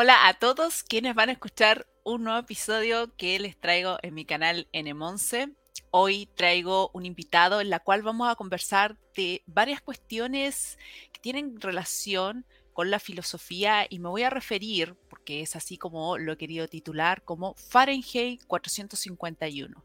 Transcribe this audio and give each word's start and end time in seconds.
Hola 0.00 0.28
a 0.28 0.34
todos 0.34 0.84
quienes 0.84 1.16
van 1.16 1.28
a 1.28 1.32
escuchar 1.32 1.84
un 2.04 2.22
nuevo 2.22 2.38
episodio 2.38 3.12
que 3.16 3.36
les 3.40 3.58
traigo 3.58 3.98
en 4.02 4.14
mi 4.14 4.24
canal 4.24 4.68
N11. 4.72 5.56
Hoy 5.90 6.26
traigo 6.36 6.92
un 6.94 7.04
invitado 7.04 7.60
en 7.60 7.68
la 7.68 7.80
cual 7.80 8.02
vamos 8.02 8.30
a 8.30 8.36
conversar 8.36 8.96
de 9.16 9.42
varias 9.46 9.80
cuestiones 9.80 10.78
que 11.10 11.18
tienen 11.18 11.60
relación 11.60 12.46
con 12.72 12.92
la 12.92 13.00
filosofía 13.00 13.88
y 13.90 13.98
me 13.98 14.08
voy 14.08 14.22
a 14.22 14.30
referir, 14.30 14.94
porque 15.10 15.40
es 15.40 15.56
así 15.56 15.76
como 15.76 16.16
lo 16.16 16.34
he 16.34 16.38
querido 16.38 16.68
titular, 16.68 17.24
como 17.24 17.54
Fahrenheit 17.54 18.44
451. 18.46 19.84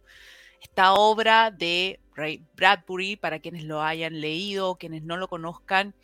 Esta 0.62 0.94
obra 0.94 1.50
de 1.50 2.00
Ray 2.14 2.46
Bradbury, 2.54 3.16
para 3.16 3.40
quienes 3.40 3.64
lo 3.64 3.82
hayan 3.82 4.22
leído, 4.22 4.76
quienes 4.76 5.02
no 5.02 5.18
lo 5.18 5.28
conozcan, 5.28 5.96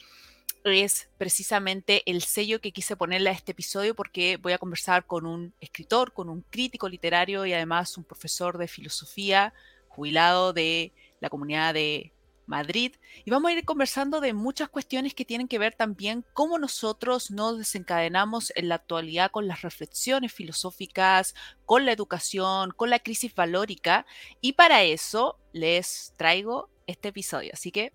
es 0.63 1.09
precisamente 1.17 2.03
el 2.09 2.21
sello 2.21 2.61
que 2.61 2.71
quise 2.71 2.95
ponerle 2.95 3.29
a 3.29 3.33
este 3.33 3.53
episodio 3.53 3.95
porque 3.95 4.37
voy 4.37 4.53
a 4.53 4.57
conversar 4.57 5.05
con 5.05 5.25
un 5.25 5.53
escritor, 5.59 6.13
con 6.13 6.29
un 6.29 6.41
crítico 6.41 6.89
literario 6.89 7.45
y 7.45 7.53
además 7.53 7.97
un 7.97 8.03
profesor 8.03 8.57
de 8.57 8.67
filosofía 8.67 9.53
jubilado 9.87 10.53
de 10.53 10.93
la 11.19 11.29
comunidad 11.29 11.73
de 11.73 12.13
Madrid 12.45 12.95
y 13.23 13.29
vamos 13.29 13.51
a 13.51 13.53
ir 13.53 13.63
conversando 13.63 14.19
de 14.21 14.33
muchas 14.33 14.69
cuestiones 14.69 15.13
que 15.13 15.23
tienen 15.23 15.47
que 15.47 15.59
ver 15.59 15.75
también 15.75 16.25
cómo 16.33 16.57
nosotros 16.57 17.31
nos 17.31 17.59
desencadenamos 17.59 18.51
en 18.55 18.69
la 18.69 18.75
actualidad 18.75 19.31
con 19.31 19.47
las 19.47 19.61
reflexiones 19.61 20.33
filosóficas, 20.33 21.35
con 21.65 21.85
la 21.85 21.91
educación, 21.91 22.71
con 22.71 22.89
la 22.89 22.99
crisis 22.99 23.35
valórica 23.35 24.05
y 24.41 24.53
para 24.53 24.83
eso 24.83 25.37
les 25.53 26.13
traigo 26.17 26.69
este 26.87 27.09
episodio. 27.09 27.51
Así 27.53 27.71
que, 27.71 27.93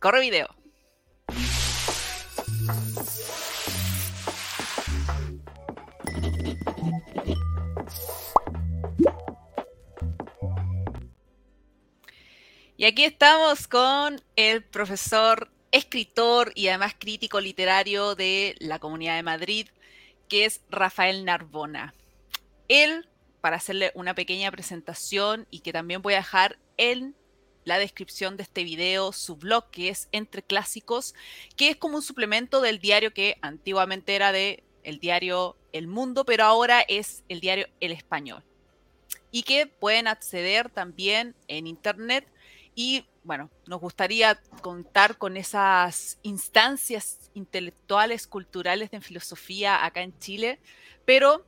corre 0.00 0.20
video. 0.20 0.57
Y 12.76 12.84
aquí 12.84 13.04
estamos 13.04 13.66
con 13.66 14.22
el 14.36 14.62
profesor, 14.62 15.50
escritor 15.72 16.52
y 16.54 16.68
además 16.68 16.94
crítico 16.96 17.40
literario 17.40 18.14
de 18.14 18.54
la 18.60 18.78
Comunidad 18.78 19.16
de 19.16 19.24
Madrid, 19.24 19.68
que 20.28 20.44
es 20.44 20.60
Rafael 20.70 21.24
Narbona. 21.24 21.92
Él, 22.68 23.08
para 23.40 23.56
hacerle 23.56 23.90
una 23.96 24.14
pequeña 24.14 24.52
presentación 24.52 25.48
y 25.50 25.60
que 25.60 25.72
también 25.72 26.02
voy 26.02 26.14
a 26.14 26.18
dejar 26.18 26.56
en 26.76 27.16
la 27.68 27.78
descripción 27.78 28.36
de 28.36 28.42
este 28.42 28.64
video 28.64 29.12
su 29.12 29.36
blog, 29.36 29.70
que 29.70 29.90
es 29.90 30.08
Entre 30.10 30.42
Clásicos, 30.42 31.14
que 31.54 31.68
es 31.68 31.76
como 31.76 31.96
un 31.96 32.02
suplemento 32.02 32.60
del 32.62 32.78
diario 32.80 33.12
que 33.12 33.36
antiguamente 33.42 34.16
era 34.16 34.32
de 34.32 34.64
el 34.82 34.98
diario 34.98 35.56
El 35.72 35.86
Mundo, 35.86 36.24
pero 36.24 36.44
ahora 36.44 36.80
es 36.80 37.22
el 37.28 37.40
diario 37.40 37.68
El 37.80 37.92
Español. 37.92 38.42
Y 39.30 39.42
que 39.42 39.66
pueden 39.66 40.08
acceder 40.08 40.70
también 40.70 41.36
en 41.46 41.66
internet 41.66 42.26
y 42.74 43.04
bueno, 43.22 43.50
nos 43.66 43.80
gustaría 43.80 44.40
contar 44.62 45.18
con 45.18 45.36
esas 45.36 46.18
instancias 46.22 47.30
intelectuales, 47.34 48.26
culturales 48.26 48.90
de 48.90 49.02
filosofía 49.02 49.84
acá 49.84 50.00
en 50.00 50.18
Chile, 50.18 50.58
pero 51.04 51.44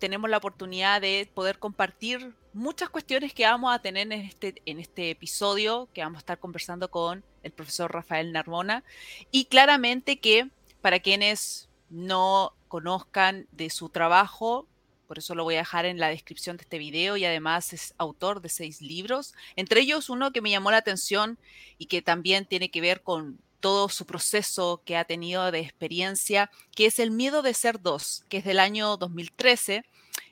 tenemos 0.00 0.28
la 0.30 0.38
oportunidad 0.38 1.00
de 1.00 1.30
poder 1.32 1.58
compartir 1.60 2.34
muchas 2.52 2.88
cuestiones 2.88 3.32
que 3.32 3.44
vamos 3.44 3.72
a 3.72 3.78
tener 3.80 4.10
en 4.10 4.20
este, 4.22 4.60
en 4.66 4.80
este 4.80 5.10
episodio, 5.10 5.88
que 5.94 6.02
vamos 6.02 6.16
a 6.16 6.20
estar 6.20 6.38
conversando 6.40 6.90
con 6.90 7.22
el 7.44 7.52
profesor 7.52 7.92
Rafael 7.92 8.32
Narbona. 8.32 8.82
Y 9.30 9.44
claramente 9.44 10.18
que 10.18 10.48
para 10.80 10.98
quienes 10.98 11.68
no 11.90 12.54
conozcan 12.66 13.46
de 13.52 13.70
su 13.70 13.90
trabajo, 13.90 14.66
por 15.06 15.18
eso 15.18 15.34
lo 15.34 15.44
voy 15.44 15.56
a 15.56 15.58
dejar 15.58 15.84
en 15.84 15.98
la 15.98 16.08
descripción 16.08 16.56
de 16.56 16.62
este 16.62 16.78
video 16.78 17.16
y 17.16 17.24
además 17.24 17.72
es 17.72 17.94
autor 17.98 18.40
de 18.40 18.48
seis 18.48 18.80
libros, 18.80 19.34
entre 19.56 19.80
ellos 19.82 20.08
uno 20.08 20.32
que 20.32 20.40
me 20.40 20.50
llamó 20.50 20.70
la 20.70 20.78
atención 20.78 21.38
y 21.78 21.86
que 21.86 22.00
también 22.00 22.46
tiene 22.46 22.70
que 22.70 22.80
ver 22.80 23.02
con 23.02 23.38
todo 23.60 23.88
su 23.88 24.06
proceso 24.06 24.82
que 24.84 24.96
ha 24.96 25.04
tenido 25.04 25.50
de 25.50 25.60
experiencia, 25.60 26.50
que 26.74 26.86
es 26.86 26.98
El 26.98 27.10
miedo 27.10 27.42
de 27.42 27.54
ser 27.54 27.80
dos, 27.80 28.24
que 28.28 28.38
es 28.38 28.44
del 28.44 28.58
año 28.58 28.96
2013 28.96 29.84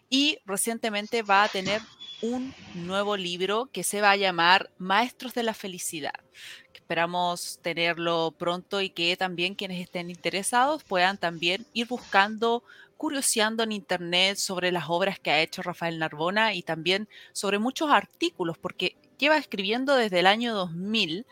y 0.08 0.38
recientemente 0.46 1.22
va 1.22 1.44
a 1.44 1.48
tener 1.48 1.80
un 2.22 2.54
nuevo 2.74 3.16
libro 3.16 3.68
que 3.72 3.84
se 3.84 4.00
va 4.00 4.12
a 4.12 4.16
llamar 4.16 4.70
Maestros 4.78 5.34
de 5.34 5.42
la 5.42 5.54
Felicidad. 5.54 6.14
Esperamos 6.74 7.58
tenerlo 7.62 8.34
pronto 8.38 8.80
y 8.80 8.88
que 8.88 9.14
también 9.16 9.54
quienes 9.54 9.80
estén 9.82 10.08
interesados 10.08 10.82
puedan 10.84 11.18
también 11.18 11.66
ir 11.74 11.86
buscando 11.86 12.64
curioseando 12.96 13.62
en 13.62 13.72
internet 13.72 14.38
sobre 14.38 14.72
las 14.72 14.86
obras 14.88 15.20
que 15.20 15.30
ha 15.30 15.40
hecho 15.40 15.62
Rafael 15.62 15.98
Narbona 15.98 16.54
y 16.54 16.62
también 16.62 17.08
sobre 17.32 17.58
muchos 17.58 17.90
artículos, 17.90 18.58
porque 18.58 18.96
lleva 19.18 19.36
escribiendo 19.36 19.94
desde 19.94 20.20
el 20.20 20.26
año 20.26 20.54
2000, 20.54 21.26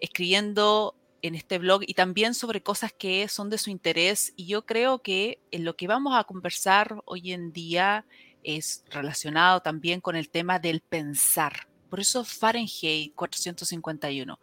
escribiendo 0.00 0.94
en 1.22 1.34
este 1.34 1.58
blog 1.58 1.82
y 1.86 1.94
también 1.94 2.34
sobre 2.34 2.62
cosas 2.62 2.92
que 2.92 3.28
son 3.28 3.50
de 3.50 3.58
su 3.58 3.70
interés. 3.70 4.32
Y 4.36 4.46
yo 4.46 4.66
creo 4.66 5.00
que 5.00 5.40
en 5.50 5.64
lo 5.64 5.76
que 5.76 5.86
vamos 5.86 6.16
a 6.16 6.24
conversar 6.24 7.00
hoy 7.04 7.32
en 7.32 7.52
día 7.52 8.06
es 8.42 8.84
relacionado 8.90 9.60
también 9.60 10.00
con 10.00 10.16
el 10.16 10.30
tema 10.30 10.58
del 10.58 10.80
pensar. 10.80 11.68
Por 11.88 12.00
eso 12.00 12.24
Fahrenheit 12.24 13.14
451. 13.14 14.38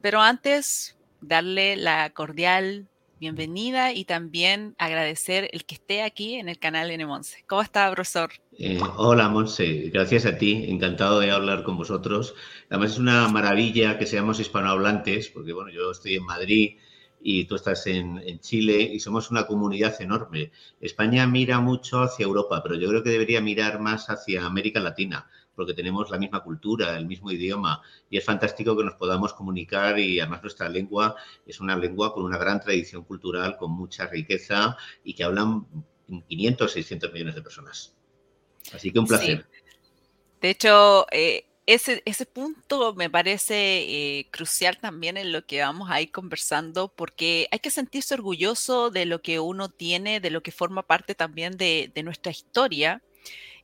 Pero 0.00 0.20
antes, 0.20 0.96
darle 1.20 1.76
la 1.76 2.10
cordial 2.10 2.88
bienvenida 3.18 3.92
y 3.92 4.04
también 4.04 4.74
agradecer 4.78 5.50
el 5.52 5.64
que 5.64 5.74
esté 5.74 6.02
aquí 6.02 6.34
en 6.34 6.48
el 6.48 6.58
canal 6.58 6.88
de 6.88 7.06
Monse. 7.06 7.44
¿Cómo 7.46 7.62
está, 7.62 7.90
profesor? 7.90 8.30
Eh, 8.58 8.80
hola, 8.96 9.28
Monse. 9.28 9.90
Gracias 9.92 10.26
a 10.26 10.38
ti. 10.38 10.66
Encantado 10.68 11.20
de 11.20 11.30
hablar 11.30 11.62
con 11.62 11.76
vosotros. 11.76 12.34
Además, 12.70 12.92
es 12.92 12.98
una 12.98 13.28
maravilla 13.28 13.98
que 13.98 14.06
seamos 14.06 14.40
hispanohablantes, 14.40 15.28
porque 15.28 15.52
bueno, 15.52 15.70
yo 15.70 15.90
estoy 15.90 16.14
en 16.14 16.24
Madrid 16.24 16.76
y 17.20 17.44
tú 17.44 17.56
estás 17.56 17.86
en, 17.86 18.18
en, 18.18 18.40
Chile 18.40 18.80
y 18.80 19.00
somos 19.00 19.30
una 19.30 19.46
comunidad 19.46 20.00
enorme. 20.00 20.52
España 20.80 21.26
mira 21.26 21.60
mucho 21.60 22.00
hacia 22.00 22.24
Europa, 22.24 22.62
pero 22.62 22.76
yo 22.76 22.88
creo 22.88 23.02
que 23.02 23.10
debería 23.10 23.40
mirar 23.40 23.80
más 23.80 24.08
hacia 24.10 24.46
América 24.46 24.80
Latina 24.80 25.28
porque 25.58 25.74
tenemos 25.74 26.08
la 26.08 26.18
misma 26.18 26.44
cultura, 26.44 26.96
el 26.96 27.06
mismo 27.06 27.32
idioma 27.32 27.82
y 28.08 28.16
es 28.16 28.24
fantástico 28.24 28.76
que 28.76 28.84
nos 28.84 28.94
podamos 28.94 29.34
comunicar 29.34 29.98
y 29.98 30.20
además 30.20 30.40
nuestra 30.40 30.68
lengua 30.68 31.16
es 31.44 31.58
una 31.58 31.76
lengua 31.76 32.14
con 32.14 32.22
una 32.22 32.38
gran 32.38 32.60
tradición 32.60 33.02
cultural, 33.02 33.56
con 33.56 33.72
mucha 33.72 34.06
riqueza 34.06 34.76
y 35.02 35.14
que 35.14 35.24
hablan 35.24 35.66
500, 36.28 36.70
600 36.70 37.12
millones 37.12 37.34
de 37.34 37.42
personas. 37.42 37.92
Así 38.72 38.92
que 38.92 39.00
un 39.00 39.08
placer. 39.08 39.48
De 40.40 40.50
hecho, 40.50 41.06
eh, 41.10 41.47
ese, 41.68 42.02
ese, 42.06 42.24
punto 42.24 42.94
me 42.94 43.10
parece 43.10 43.82
eh, 43.82 44.28
crucial 44.30 44.78
también 44.78 45.18
en 45.18 45.32
lo 45.32 45.44
que 45.44 45.60
vamos 45.60 45.90
a 45.90 46.00
ir 46.00 46.10
conversando, 46.10 46.88
porque 46.88 47.46
hay 47.50 47.58
que 47.58 47.70
sentirse 47.70 48.14
orgulloso 48.14 48.88
de 48.88 49.04
lo 49.04 49.20
que 49.20 49.38
uno 49.38 49.68
tiene, 49.68 50.20
de 50.20 50.30
lo 50.30 50.42
que 50.42 50.50
forma 50.50 50.86
parte 50.86 51.14
también 51.14 51.58
de, 51.58 51.92
de 51.94 52.02
nuestra 52.02 52.32
historia 52.32 53.02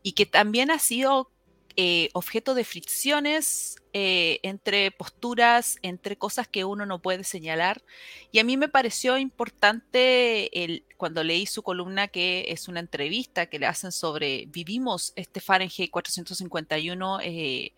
y 0.03 0.13
que 0.13 0.27
también 0.27 0.71
ha 0.71 0.79
sido 0.79 1.31
eh, 1.77 2.09
objeto 2.13 2.55
de 2.55 2.63
fricciones 2.63 3.77
eh, 3.93 4.39
entre 4.45 4.93
posturas, 4.93 5.77
entre 5.83 6.17
cosas 6.17 6.47
que 6.47 6.65
uno 6.65 6.87
no 6.87 7.03
puede 7.03 7.25
señalar. 7.25 7.83
Y 8.31 8.39
a 8.39 8.45
mí 8.45 8.57
me 8.57 8.69
pareció 8.69 9.19
importante 9.19 10.65
el, 10.65 10.85
cuando 10.97 11.25
leí 11.25 11.47
su 11.47 11.65
columna, 11.65 12.07
que 12.07 12.47
es 12.51 12.69
una 12.69 12.79
entrevista 12.79 13.47
que 13.47 13.59
le 13.59 13.67
hacen 13.67 13.91
sobre 13.91 14.47
vivimos 14.47 15.13
este 15.17 15.41
Fahrenheit 15.41 15.91
451 15.91 17.19
eh, 17.23 17.73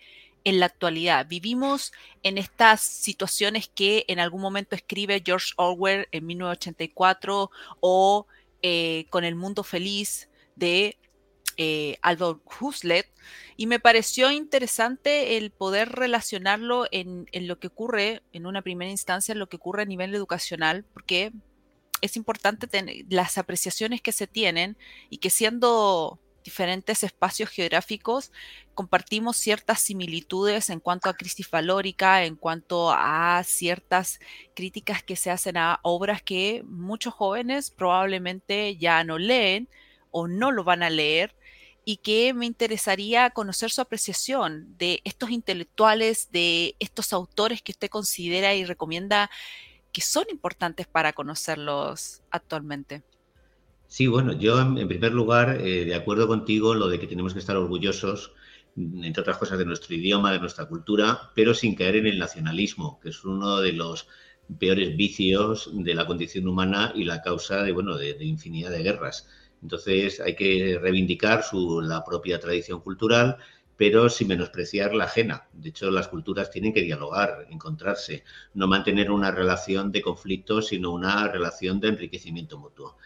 en 0.45 0.61
la 0.61 0.67
actualidad. 0.67 1.27
Vivimos 1.27 1.93
en 2.23 2.37
estas 2.37 2.83
situaciones 2.83 3.69
que 3.69 4.05
en 4.09 4.21
algún 4.21 4.43
momento 4.43 4.77
escribe 4.77 5.23
George 5.25 5.55
Orwell 5.57 6.07
en 6.13 6.27
1984 6.27 7.51
o 7.81 8.27
con 9.11 9.23
el 9.23 9.37
mundo 9.37 9.63
feliz 9.63 10.29
de 10.57 10.99
eh, 11.57 11.99
Aldous 12.03 12.39
Huxley, 12.61 13.05
y 13.57 13.67
me 13.67 13.81
pareció 13.81 14.31
interesante 14.31 15.37
el 15.37 15.51
poder 15.51 15.91
relacionarlo 15.91 16.87
en, 16.91 17.27
lo 17.33 17.59
que 17.59 17.69
ocurre, 17.69 18.23
en 18.33 18.47
una 18.47 18.63
primera 18.63 18.91
instancia, 18.91 19.33
en 19.33 19.39
lo 19.39 19.49
que 19.49 19.57
ocurre 19.57 19.83
a 19.83 19.87
nivel 19.87 20.15
educacional, 20.15 20.85
porque 20.93 21.33
es 22.03 22.17
importante 22.17 22.67
tener 22.67 23.05
las 23.09 23.39
apreciaciones 23.39 24.03
que 24.03 24.13
se 24.13 24.27
tienen 24.27 24.77
y 25.09 25.19
que 25.19 25.31
siendo 25.31 26.21
diferentes 26.45 27.03
espacios 27.03 27.51
geográficos 27.51 28.31
compartimos 28.75 29.37
ciertas 29.37 29.81
similitudes 29.81 30.71
en 30.71 30.79
cuanto 30.79 31.09
a 31.09 31.15
crisis 31.15 31.51
valórica, 31.51 32.25
en 32.25 32.37
cuanto 32.37 32.93
a 32.93 33.43
ciertas 33.45 34.21
críticas 34.55 35.03
que 35.03 35.17
se 35.17 35.31
hacen 35.31 35.57
a 35.57 35.81
obras 35.83 36.23
que 36.23 36.63
muchos 36.65 37.15
jóvenes 37.15 37.71
probablemente 37.71 38.77
ya 38.77 39.03
no 39.03 39.19
leen 39.19 39.69
o 40.13 40.29
no 40.29 40.53
lo 40.53 40.63
van 40.63 40.83
a 40.83 40.91
leer 40.91 41.35
y 41.89 41.99
que 41.99 42.35
me 42.35 42.47
interesaría 42.47 43.31
conocer 43.31 43.71
su 43.71 43.81
apreciación 43.81 44.77
de 44.77 45.01
estos 45.05 45.31
intelectuales, 45.31 46.31
de 46.33 46.75
estos 46.81 47.13
autores 47.13 47.63
que 47.63 47.71
usted 47.71 47.89
considera 47.89 48.57
y 48.57 48.65
recomienda 48.65 49.31
que 49.93 50.01
son 50.01 50.25
importantes 50.29 50.89
para 50.89 51.13
conocerlos 51.13 52.23
actualmente. 52.33 53.05
Sí, 53.87 54.09
bueno, 54.09 54.33
yo 54.33 54.61
en 54.61 54.89
primer 54.89 55.13
lugar, 55.13 55.61
eh, 55.61 55.85
de 55.85 55.95
acuerdo 55.95 56.27
contigo, 56.27 56.75
lo 56.75 56.89
de 56.89 56.99
que 56.99 57.07
tenemos 57.07 57.33
que 57.33 57.39
estar 57.39 57.57
orgullosos, 57.57 58.33
entre 58.77 59.21
otras 59.21 59.39
cosas, 59.39 59.57
de 59.57 59.65
nuestro 59.65 59.95
idioma, 59.95 60.33
de 60.33 60.41
nuestra 60.41 60.67
cultura, 60.67 61.31
pero 61.37 61.55
sin 61.55 61.77
caer 61.77 61.95
en 61.97 62.07
el 62.07 62.19
nacionalismo, 62.19 62.99
que 63.01 63.11
es 63.11 63.25
uno 63.25 63.61
de 63.61 63.73
los 63.73 64.09
peores 64.59 64.97
vicios 64.97 65.71
de 65.73 65.95
la 65.95 66.05
condición 66.05 66.49
humana 66.49 66.93
y 66.97 67.05
la 67.05 67.23
causa 67.23 67.63
de, 67.63 67.71
bueno, 67.71 67.97
de, 67.97 68.17
infinidad 68.25 68.71
de 68.71 68.83
guerras. 68.83 69.29
Entonces 69.63 70.21
hay 70.21 70.35
que 70.35 70.79
reivindicar 70.81 71.43
su, 71.43 71.81
la 71.81 72.05
propia 72.05 72.39
tradición 72.39 72.81
cultural, 72.81 73.39
pero 73.77 74.09
sin 74.09 74.29
menospreciar 74.29 74.95
la 74.95 75.05
ajena. 75.05 75.49
De 75.53 75.69
hecho, 75.69 75.91
las 75.91 76.09
culturas 76.09 76.51
tienen 76.51 76.73
que 76.73 76.83
dialogar, 76.83 77.47
encontrarse, 77.51 78.25
no 78.55 78.67
mantener 78.67 79.11
una 79.11 79.31
relación 79.31 79.93
de 79.93 80.03
conflicto, 80.03 80.63
sino 80.63 80.93
una 80.93 81.29
relación 81.29 81.81
de 81.81 81.89
enriquecimiento 81.89 82.59
mutuo. 82.59 82.97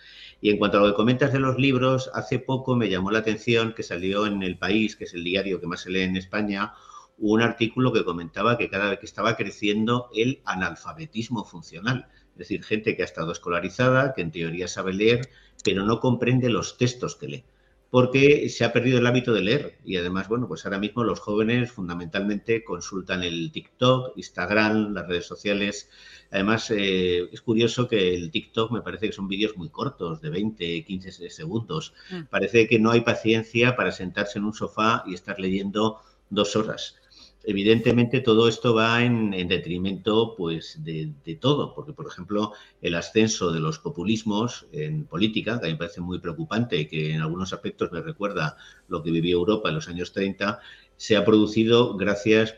Y 0.41 0.51
en 0.51 0.59
cuanto 0.59 0.79
a 0.79 0.81
lo 0.81 0.87
que 0.89 0.95
comentas 0.95 1.33
de 1.33 1.41
los 1.41 1.59
libros, 1.59 2.11
hace 2.15 2.39
poco 2.39 2.77
me 2.77 2.89
llamó 2.89 3.11
la 3.11 3.19
atención 3.19 3.75
que 3.75 3.83
salió 3.83 4.27
en 4.27 4.43
El 4.43 4.59
País, 4.59 4.97
que 4.97 5.05
es 5.05 5.15
el 5.15 5.25
diario 5.25 5.61
que 5.61 5.67
más 5.67 5.81
se 5.81 5.91
lee 5.91 6.03
en 6.03 6.17
España, 6.17 6.73
un 7.19 7.43
artículo 7.43 7.93
que 7.93 8.05
comentaba 8.05 8.57
que 8.57 8.71
cada 8.71 8.89
vez 8.91 8.99
que 8.99 9.07
estaba 9.07 9.37
creciendo 9.37 10.09
el 10.15 10.41
analfabetismo 10.47 11.45
funcional. 11.45 12.09
Es 12.41 12.49
decir, 12.49 12.65
gente 12.65 12.97
que 12.97 13.03
ha 13.03 13.05
estado 13.05 13.33
escolarizada, 13.33 14.15
que 14.15 14.23
en 14.23 14.31
teoría 14.31 14.67
sabe 14.67 14.95
leer, 14.95 15.29
pero 15.63 15.85
no 15.85 16.01
comprende 16.01 16.49
los 16.49 16.79
textos 16.79 17.15
que 17.15 17.29
lee 17.29 17.45
porque 17.91 18.49
se 18.49 18.65
ha 18.65 18.73
perdido 18.73 18.99
el 18.99 19.07
hábito 19.07 19.33
de 19.35 19.43
leer 19.43 19.79
y 19.85 19.97
además, 19.97 20.29
bueno, 20.29 20.47
pues 20.47 20.65
ahora 20.65 20.79
mismo 20.79 21.03
los 21.03 21.19
jóvenes 21.19 21.73
fundamentalmente 21.73 22.63
consultan 22.63 23.25
el 23.25 23.51
TikTok, 23.51 24.17
Instagram, 24.17 24.95
las 24.95 25.09
redes 25.09 25.27
sociales. 25.27 25.91
Además, 26.31 26.71
eh, 26.71 27.29
es 27.33 27.41
curioso 27.41 27.89
que 27.89 28.15
el 28.15 28.31
TikTok 28.31 28.71
me 28.71 28.81
parece 28.81 29.09
que 29.09 29.13
son 29.13 29.27
vídeos 29.27 29.57
muy 29.57 29.71
cortos, 29.71 30.21
de 30.21 30.31
20, 30.31 30.85
15 30.85 31.31
segundos. 31.31 31.93
Mm. 32.11 32.23
Parece 32.31 32.69
que 32.69 32.79
no 32.79 32.93
hay 32.93 33.01
paciencia 33.01 33.75
para 33.75 33.91
sentarse 33.91 34.39
en 34.39 34.45
un 34.45 34.55
sofá 34.55 35.03
y 35.05 35.15
estar 35.15 35.41
leyendo 35.41 36.01
dos 36.31 36.55
horas 36.55 37.00
evidentemente 37.45 38.21
todo 38.21 38.49
esto 38.49 38.75
va 38.75 39.03
en, 39.03 39.31
detrimento 39.49 40.35
pues, 40.37 40.79
de, 40.85 41.13
todo, 41.41 41.75
porque, 41.75 41.93
por 41.93 42.07
ejemplo, 42.07 42.53
el 42.83 42.95
ascenso 42.95 43.53
de 43.53 43.61
los 43.61 43.79
populismos 43.79 44.67
en 44.73 45.05
política, 45.05 45.59
que 45.59 45.67
a 45.67 45.69
mí 45.69 45.75
me 45.75 45.79
parece 45.79 46.01
muy 46.01 46.19
preocupante 46.19 46.79
y 46.79 46.87
que 46.87 47.15
en 47.15 47.23
algunos 47.23 47.53
aspectos 47.53 47.93
me 47.93 48.03
recuerda 48.03 48.57
lo 48.89 49.03
que 49.03 49.11
vivió 49.11 49.39
Europa 49.39 49.69
en 49.69 49.77
los 49.77 49.89
años 49.89 50.13
30, 50.13 50.61
se 50.97 51.17
ha 51.17 51.25
producido 51.25 51.97
gracias 51.97 52.55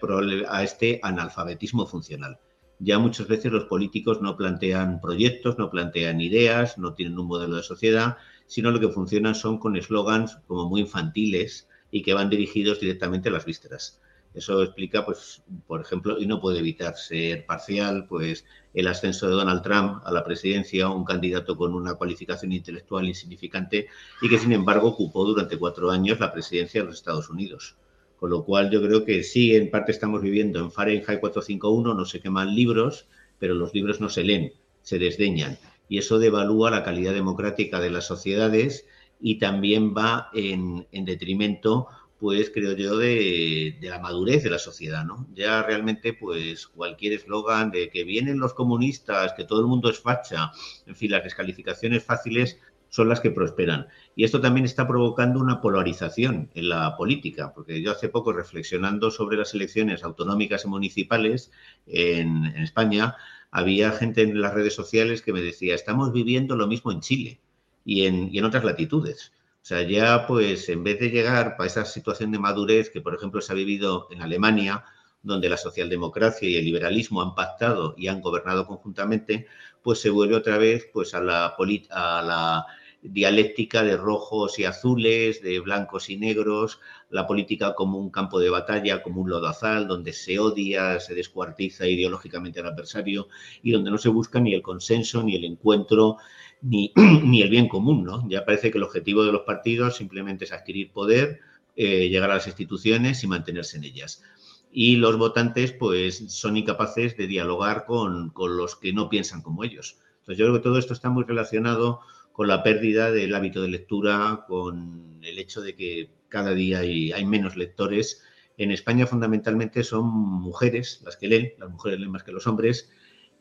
a 0.48 0.64
este 0.64 0.98
analfabetismo 1.02 1.86
funcional. 1.86 2.38
Ya 2.80 2.98
muchas 2.98 3.28
veces 3.28 3.52
los 3.52 3.66
políticos 3.66 4.20
no 4.20 4.36
plantean 4.36 5.00
proyectos, 5.00 5.56
no 5.56 5.70
plantean 5.70 6.20
ideas, 6.20 6.78
no 6.78 6.94
tienen 6.94 7.16
un 7.16 7.28
modelo 7.28 7.54
de 7.54 7.62
sociedad, 7.62 8.16
sino 8.48 8.72
lo 8.72 8.80
que 8.80 8.88
funcionan 8.88 9.36
son 9.36 9.58
con 9.58 9.76
eslogans 9.76 10.38
como 10.48 10.68
muy 10.68 10.80
infantiles 10.80 11.68
y 11.92 12.02
que 12.02 12.14
van 12.14 12.28
dirigidos 12.28 12.80
directamente 12.80 13.28
a 13.28 13.32
las 13.32 13.44
vísceras. 13.44 14.01
Eso 14.34 14.62
explica, 14.62 15.04
pues, 15.04 15.42
por 15.66 15.82
ejemplo, 15.82 16.18
y 16.18 16.26
no 16.26 16.40
puede 16.40 16.60
evitar 16.60 16.96
ser 16.96 17.44
parcial, 17.44 18.06
pues 18.08 18.46
el 18.72 18.86
ascenso 18.86 19.28
de 19.28 19.34
Donald 19.34 19.62
Trump 19.62 20.00
a 20.04 20.10
la 20.10 20.24
presidencia, 20.24 20.88
un 20.88 21.04
candidato 21.04 21.56
con 21.56 21.74
una 21.74 21.94
cualificación 21.94 22.52
intelectual 22.52 23.06
insignificante 23.06 23.88
y 24.22 24.28
que, 24.30 24.38
sin 24.38 24.52
embargo, 24.52 24.88
ocupó 24.88 25.24
durante 25.24 25.58
cuatro 25.58 25.90
años 25.90 26.18
la 26.18 26.32
presidencia 26.32 26.80
de 26.80 26.86
los 26.86 26.96
Estados 26.96 27.28
Unidos. 27.28 27.76
Con 28.16 28.30
lo 28.30 28.44
cual, 28.44 28.70
yo 28.70 28.80
creo 28.80 29.04
que 29.04 29.22
sí, 29.22 29.54
en 29.54 29.70
parte 29.70 29.92
estamos 29.92 30.22
viviendo 30.22 30.60
en 30.60 30.70
Fahrenheit 30.70 31.20
451, 31.20 31.92
no 31.92 32.04
se 32.06 32.20
queman 32.20 32.54
libros, 32.54 33.06
pero 33.38 33.54
los 33.54 33.74
libros 33.74 34.00
no 34.00 34.08
se 34.08 34.24
leen, 34.24 34.52
se 34.80 34.98
desdeñan. 34.98 35.58
Y 35.88 35.98
eso 35.98 36.18
devalúa 36.18 36.70
la 36.70 36.84
calidad 36.84 37.12
democrática 37.12 37.80
de 37.80 37.90
las 37.90 38.06
sociedades 38.06 38.86
y 39.20 39.38
también 39.38 39.92
va 39.94 40.30
en, 40.32 40.86
en 40.92 41.04
detrimento 41.04 41.88
pues 42.22 42.52
creo 42.54 42.76
yo, 42.76 42.98
de, 42.98 43.76
la 43.80 43.98
madurez 43.98 44.44
de 44.44 44.50
la 44.50 44.60
sociedad, 44.60 45.04
¿no? 45.04 45.26
Ya 45.34 45.60
realmente, 45.64 46.12
pues 46.12 46.68
cualquier 46.68 47.14
eslogan 47.14 47.72
de 47.72 47.90
que 47.90 48.04
vienen 48.04 48.38
los 48.38 48.54
comunistas, 48.54 49.32
que 49.32 49.42
todo 49.42 49.58
el 49.58 49.66
mundo 49.66 49.90
es 49.90 49.98
facha, 49.98 50.52
en 50.86 50.94
fin, 50.94 51.10
las 51.10 51.24
descalificaciones 51.24 52.04
fáciles 52.04 52.60
son 52.90 53.08
las 53.08 53.18
que 53.18 53.32
prosperan. 53.32 53.88
Y 54.14 54.22
esto 54.22 54.40
también 54.40 54.64
está 54.64 54.86
provocando 54.86 55.40
una 55.40 55.60
polarización 55.60 56.48
en 56.54 56.68
la 56.68 56.96
política, 56.96 57.52
porque 57.52 57.82
yo 57.82 57.90
hace 57.90 58.08
poco, 58.08 58.32
reflexionando 58.32 59.10
sobre 59.10 59.36
las 59.36 59.52
elecciones 59.54 60.04
autonómicas 60.04 60.64
y 60.64 60.68
municipales 60.68 61.50
en, 61.88 62.46
España, 62.54 63.16
había 63.50 63.90
gente 63.90 64.22
en 64.22 64.40
las 64.40 64.54
redes 64.54 64.76
sociales 64.76 65.22
que 65.22 65.32
me 65.32 65.40
decía, 65.42 65.74
estamos 65.74 66.12
viviendo 66.12 66.54
lo 66.54 66.68
mismo 66.68 66.92
en 66.92 67.00
Chile 67.00 67.40
y 67.84 68.06
en, 68.06 68.32
y 68.32 68.38
en 68.38 68.44
otras 68.44 68.62
latitudes. 68.62 69.32
O 69.62 69.64
sea, 69.64 69.82
ya 69.82 70.26
pues 70.26 70.68
en 70.68 70.82
vez 70.82 70.98
de 70.98 71.10
llegar 71.10 71.56
a 71.56 71.66
esa 71.66 71.84
situación 71.84 72.32
de 72.32 72.40
madurez 72.40 72.90
que, 72.90 73.00
por 73.00 73.14
ejemplo, 73.14 73.40
se 73.40 73.52
ha 73.52 73.54
vivido 73.54 74.08
en 74.10 74.20
Alemania, 74.20 74.84
donde 75.22 75.48
la 75.48 75.56
socialdemocracia 75.56 76.48
y 76.48 76.56
el 76.56 76.64
liberalismo 76.64 77.22
han 77.22 77.36
pactado 77.36 77.94
y 77.96 78.08
han 78.08 78.20
gobernado 78.20 78.66
conjuntamente, 78.66 79.46
pues 79.82 80.00
se 80.00 80.10
vuelve 80.10 80.34
otra 80.34 80.58
vez 80.58 80.88
pues 80.92 81.14
a 81.14 81.20
la, 81.20 81.54
a 81.90 82.22
la 82.22 82.66
dialéctica 83.02 83.84
de 83.84 83.96
rojos 83.96 84.58
y 84.58 84.64
azules, 84.64 85.42
de 85.42 85.60
blancos 85.60 86.08
y 86.10 86.16
negros, 86.16 86.80
la 87.10 87.26
política 87.28 87.74
como 87.74 87.98
un 87.98 88.10
campo 88.10 88.40
de 88.40 88.50
batalla, 88.50 89.02
como 89.02 89.20
un 89.20 89.30
lodazal, 89.30 89.86
donde 89.86 90.12
se 90.12 90.38
odia, 90.40 90.98
se 90.98 91.14
descuartiza 91.14 91.86
ideológicamente 91.86 92.60
al 92.60 92.66
adversario 92.66 93.28
y 93.62 93.72
donde 93.72 93.92
no 93.92 93.98
se 93.98 94.08
busca 94.08 94.40
ni 94.40 94.54
el 94.54 94.62
consenso 94.62 95.22
ni 95.22 95.36
el 95.36 95.44
encuentro 95.44 96.16
ni, 96.62 96.92
ni, 96.96 97.42
el 97.42 97.50
bien 97.50 97.68
común, 97.68 98.04
¿no? 98.04 98.26
Ya 98.28 98.44
parece 98.44 98.70
que 98.70 98.78
el 98.78 98.84
objetivo 98.84 99.24
de 99.24 99.32
los 99.32 99.42
partidos 99.42 99.96
simplemente 99.96 100.44
es 100.44 100.52
adquirir 100.52 100.92
poder, 100.92 101.40
eh, 101.76 102.08
llegar 102.08 102.30
a 102.30 102.34
las 102.34 102.46
instituciones 102.46 103.22
y 103.22 103.26
mantenerse 103.26 103.76
en 103.76 103.84
ellas. 103.84 104.22
Y 104.70 104.96
los 104.96 105.18
votantes, 105.18 105.72
pues, 105.72 106.32
son 106.32 106.56
incapaces 106.56 107.16
de 107.16 107.26
dialogar 107.26 107.84
con, 107.84 108.30
con 108.30 108.56
los 108.56 108.76
que 108.76 108.92
no 108.92 109.10
piensan 109.10 109.42
como 109.42 109.64
ellos. 109.64 109.98
Entonces, 110.20 110.38
yo 110.38 110.46
creo 110.46 110.54
que 110.54 110.62
todo 110.62 110.78
esto 110.78 110.94
está 110.94 111.10
muy 111.10 111.24
relacionado 111.24 112.00
con 112.32 112.48
la 112.48 112.62
pérdida 112.62 113.10
del 113.10 113.34
hábito 113.34 113.60
de 113.60 113.68
lectura, 113.68 114.44
con 114.48 115.18
el 115.22 115.38
hecho 115.38 115.60
de 115.60 115.74
que 115.74 116.10
cada 116.28 116.54
día 116.54 116.78
hay, 116.78 117.12
hay 117.12 117.26
menos 117.26 117.56
lectores. 117.56 118.22
En 118.56 118.70
España, 118.70 119.06
fundamentalmente, 119.06 119.84
son 119.84 120.06
mujeres 120.06 121.02
las 121.04 121.16
que 121.16 121.28
leen, 121.28 121.52
las 121.58 121.70
mujeres 121.70 121.98
leen 121.98 122.10
más 122.10 122.22
que 122.22 122.32
los 122.32 122.46
hombres, 122.46 122.90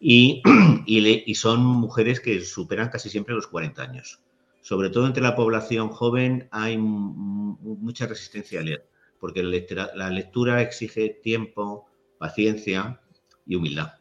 y, 0.02 0.42
y, 0.88 1.36
son 1.36 1.64
mujeres 1.64 2.20
que 2.20 2.42
superan 2.42 2.90
casi 2.90 3.10
siempre 3.10 3.36
los 3.36 3.48
40 3.48 3.82
años. 3.84 4.20
Sobre 4.62 4.90
todo 4.90 5.06
entre 5.06 5.24
la 5.24 5.36
población 5.36 5.90
joven 5.90 6.50
hay 6.52 6.78
mucha 6.78 8.08
resistencia 8.08 8.60
a 8.60 8.64
leer, 8.64 8.88
porque 9.20 9.44
la 9.44 10.10
lectura, 10.10 10.62
exige 10.62 11.10
tiempo, 11.10 11.88
paciencia 12.18 13.00
y 13.46 13.56
humildad. 13.56 13.94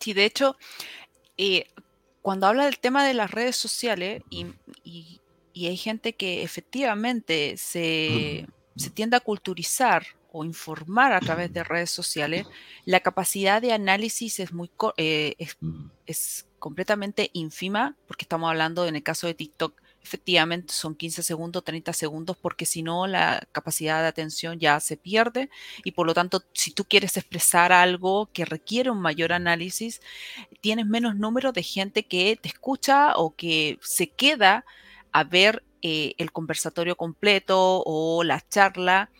Sí, 0.00 0.14
de 0.14 0.24
hecho, 0.24 0.56
eh, 1.36 1.66
cuando 2.22 2.46
habla 2.46 2.64
del 2.64 2.78
tema 2.78 3.06
de 3.06 3.14
las 3.14 3.30
redes 3.30 3.56
sociales 3.56 4.22
y, 4.30 4.46
hay 5.54 5.76
gente 5.76 6.14
que 6.14 6.42
efectivamente 6.42 7.56
se, 7.58 8.46
se 8.74 8.90
tiende 8.90 9.16
a 9.16 9.20
culturizar 9.20 10.04
o 10.32 10.44
informar 10.44 11.12
a 11.12 11.20
través 11.20 11.52
de 11.52 11.62
redes 11.62 11.90
sociales, 11.90 12.46
la 12.86 13.00
capacidad 13.00 13.60
de 13.60 13.72
análisis 13.72 14.40
es 14.40 14.52
muy 14.52 14.70
eh, 14.96 15.36
es, 16.06 16.48
completamente 16.58 17.30
ínfima, 17.32 17.96
porque 18.06 18.24
estamos 18.24 18.48
hablando 18.48 18.86
en 18.86 18.96
el 18.96 19.02
caso 19.02 19.26
de 19.26 19.34
TikTok, 19.34 19.80
efectivamente 20.02 20.72
son 20.72 20.94
15 20.94 21.22
segundos, 21.22 21.64
30 21.64 21.92
segundos, 21.92 22.36
porque 22.36 22.66
si 22.66 22.82
no 22.82 23.06
la 23.06 23.46
capacidad 23.52 24.00
de 24.00 24.08
atención 24.08 24.58
ya 24.58 24.80
se 24.80 24.96
pierde 24.96 25.50
y 25.84 25.92
por 25.92 26.06
lo 26.06 26.14
tanto 26.14 26.42
si 26.54 26.72
tú 26.72 26.84
quieres 26.84 27.16
expresar 27.16 27.72
algo 27.72 28.30
que 28.32 28.44
requiere 28.44 28.90
un 28.90 29.00
mayor 29.00 29.32
análisis, 29.32 30.00
tienes 30.60 30.86
menos 30.86 31.16
número 31.16 31.52
de 31.52 31.62
gente 31.62 32.04
que 32.04 32.38
te 32.40 32.48
escucha 32.48 33.16
o 33.16 33.34
que 33.36 33.78
se 33.82 34.08
queda 34.08 34.64
a 35.12 35.24
ver 35.24 35.62
eh, 35.82 36.14
el 36.18 36.32
conversatorio 36.32 36.96
completo 36.96 37.82
o 37.84 38.22
la 38.24 38.40
charla 38.48 39.10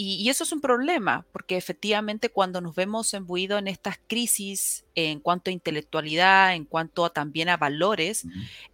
y, 0.00 0.28
eso 0.30 0.44
es 0.44 0.52
un 0.52 0.60
problema, 0.60 1.26
porque 1.32 1.56
efectivamente 1.56 2.28
cuando 2.28 2.60
nos 2.60 2.76
vemos 2.76 3.12
embuidos 3.14 3.58
en 3.58 3.66
estas 3.66 3.98
crisis 4.06 4.84
en 4.94 5.18
cuanto 5.18 5.50
a 5.50 5.52
intelectualidad, 5.52 6.54
en 6.54 6.66
cuanto 6.66 7.10
también 7.10 7.48
a 7.48 7.56
valores, 7.56 8.24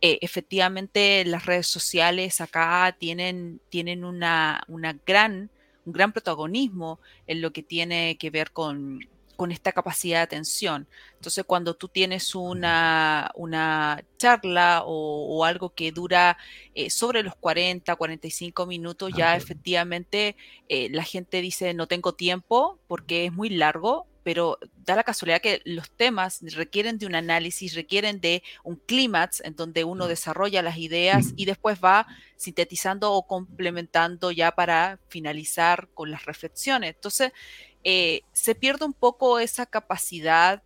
eh, 0.02 0.18
efectivamente 0.20 1.24
las 1.24 1.46
redes 1.46 1.66
sociales 1.66 2.42
acá 2.42 2.94
tienen, 2.98 3.58
tienen 3.70 4.04
una, 4.04 4.64
una 4.68 4.98
gran, 5.06 5.48
un 5.86 5.92
gran 5.94 6.12
protagonismo 6.12 7.00
en 7.26 7.40
lo 7.40 7.54
que 7.54 7.62
tiene 7.62 8.18
que 8.18 8.28
ver 8.28 8.50
con, 8.50 9.00
con 9.36 9.52
esta 9.52 9.72
capacidad 9.72 10.18
de 10.18 10.22
atención. 10.22 10.86
Entonces, 11.14 11.44
cuando 11.44 11.74
tú 11.74 11.88
tienes 11.88 12.34
una, 12.34 13.30
una 13.34 14.02
charla 14.18 14.82
o, 14.84 15.44
algo 15.44 15.74
que 15.74 15.92
dura 15.92 16.38
eh, 16.74 16.90
sobre 16.90 17.22
los 17.22 17.34
40, 17.36 17.94
45 17.96 18.66
minutos, 18.66 19.12
ya 19.16 19.36
efectivamente 19.36 20.36
eh, 20.68 20.88
la 20.90 21.02
gente 21.02 21.40
dice 21.40 21.74
no 21.74 21.86
tengo 21.86 22.14
tiempo 22.14 22.78
porque 22.86 23.26
es 23.26 23.32
muy 23.32 23.50
largo 23.50 24.06
pero 24.24 24.58
da 24.84 24.96
la 24.96 25.04
casualidad 25.04 25.40
que 25.40 25.60
los 25.64 25.90
temas 25.90 26.40
requieren 26.54 26.98
de 26.98 27.06
un 27.06 27.14
análisis, 27.14 27.74
requieren 27.74 28.20
de 28.20 28.42
un 28.64 28.76
clímax 28.76 29.40
en 29.42 29.54
donde 29.54 29.84
uno 29.84 30.08
desarrolla 30.08 30.62
las 30.62 30.78
ideas 30.78 31.34
y 31.36 31.44
después 31.44 31.78
va 31.84 32.06
sintetizando 32.36 33.12
o 33.12 33.26
complementando 33.26 34.32
ya 34.32 34.52
para 34.52 34.98
finalizar 35.08 35.88
con 35.94 36.10
las 36.10 36.24
reflexiones. 36.24 36.94
Entonces, 36.94 37.32
eh, 37.84 38.22
se 38.32 38.54
pierde 38.54 38.84
un 38.84 38.94
poco 38.94 39.38
esa 39.38 39.66
capacidad 39.66 40.62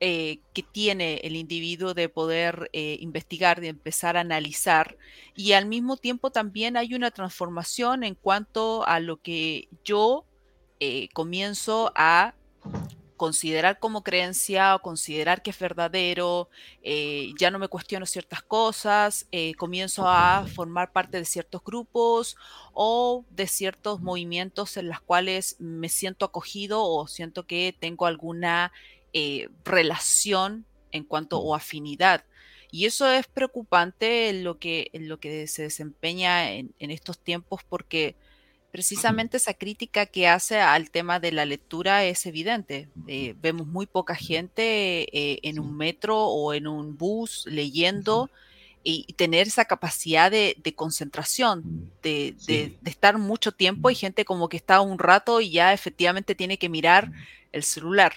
eh, 0.00 0.40
que 0.52 0.62
tiene 0.62 1.20
el 1.24 1.36
individuo 1.36 1.94
de 1.94 2.08
poder 2.08 2.68
eh, 2.72 2.98
investigar, 3.00 3.60
de 3.60 3.68
empezar 3.68 4.16
a 4.16 4.20
analizar, 4.20 4.96
y 5.34 5.52
al 5.52 5.66
mismo 5.66 5.96
tiempo 5.96 6.30
también 6.30 6.76
hay 6.76 6.94
una 6.94 7.10
transformación 7.10 8.04
en 8.04 8.14
cuanto 8.14 8.86
a 8.86 9.00
lo 9.00 9.18
que 9.18 9.68
yo 9.84 10.24
comienzo 11.14 11.90
a 11.94 12.34
considerar 13.16 13.78
como 13.78 14.02
creencia 14.02 14.74
o 14.74 14.82
considerar 14.82 15.42
que 15.42 15.50
es 15.50 15.58
verdadero, 15.58 16.48
ya 17.38 17.50
no 17.50 17.58
me 17.58 17.68
cuestiono 17.68 18.06
ciertas 18.06 18.42
cosas, 18.42 19.26
comienzo 19.56 20.08
a 20.08 20.46
formar 20.54 20.92
parte 20.92 21.18
de 21.18 21.24
ciertos 21.24 21.62
grupos 21.64 22.36
o 22.72 23.24
de 23.30 23.46
ciertos 23.46 24.00
movimientos 24.00 24.76
en 24.76 24.88
los 24.88 25.00
cuales 25.00 25.56
me 25.58 25.88
siento 25.88 26.24
acogido 26.26 26.84
o 26.84 27.06
siento 27.06 27.46
que 27.46 27.74
tengo 27.78 28.06
alguna 28.06 28.72
eh, 29.18 29.48
relación 29.64 30.66
en 30.92 31.02
cuanto 31.04 31.38
o 31.38 31.54
afinidad. 31.54 32.26
Y 32.70 32.84
eso 32.84 33.10
es 33.10 33.26
preocupante 33.26 34.28
en 34.28 34.44
lo 34.44 34.58
que, 34.58 34.90
en 34.92 35.08
lo 35.08 35.18
que 35.18 35.46
se 35.46 35.62
desempeña 35.62 36.52
en, 36.52 36.74
estos 36.78 37.18
tiempos 37.18 37.62
porque 37.66 38.14
precisamente 38.76 39.38
esa 39.38 39.54
crítica 39.54 40.04
que 40.04 40.28
hace 40.28 40.60
al 40.60 40.90
tema 40.90 41.18
de 41.18 41.32
la 41.32 41.46
lectura 41.46 42.04
es 42.04 42.26
evidente. 42.26 42.90
Eh, 43.06 43.34
vemos 43.40 43.66
muy 43.66 43.86
poca 43.86 44.14
gente 44.14 45.08
eh, 45.18 45.38
en 45.44 45.58
un 45.58 45.74
metro 45.78 46.18
o 46.18 46.52
en 46.52 46.66
un 46.66 46.94
bus 46.98 47.46
leyendo 47.46 48.28
y, 48.84 49.14
tener 49.14 49.46
esa 49.46 49.64
capacidad 49.64 50.30
de, 50.30 50.74
concentración, 50.74 51.90
de, 52.02 52.34
de, 52.46 52.76
estar 52.84 53.16
mucho 53.16 53.50
tiempo. 53.50 53.88
Hay 53.88 53.94
gente 53.94 54.26
como 54.26 54.50
que 54.50 54.58
está 54.58 54.82
un 54.82 54.98
rato 54.98 55.40
y 55.40 55.52
ya 55.52 55.72
efectivamente 55.72 56.34
tiene 56.34 56.58
que 56.58 56.68
mirar 56.68 57.10
el 57.52 57.62
celular. 57.62 58.12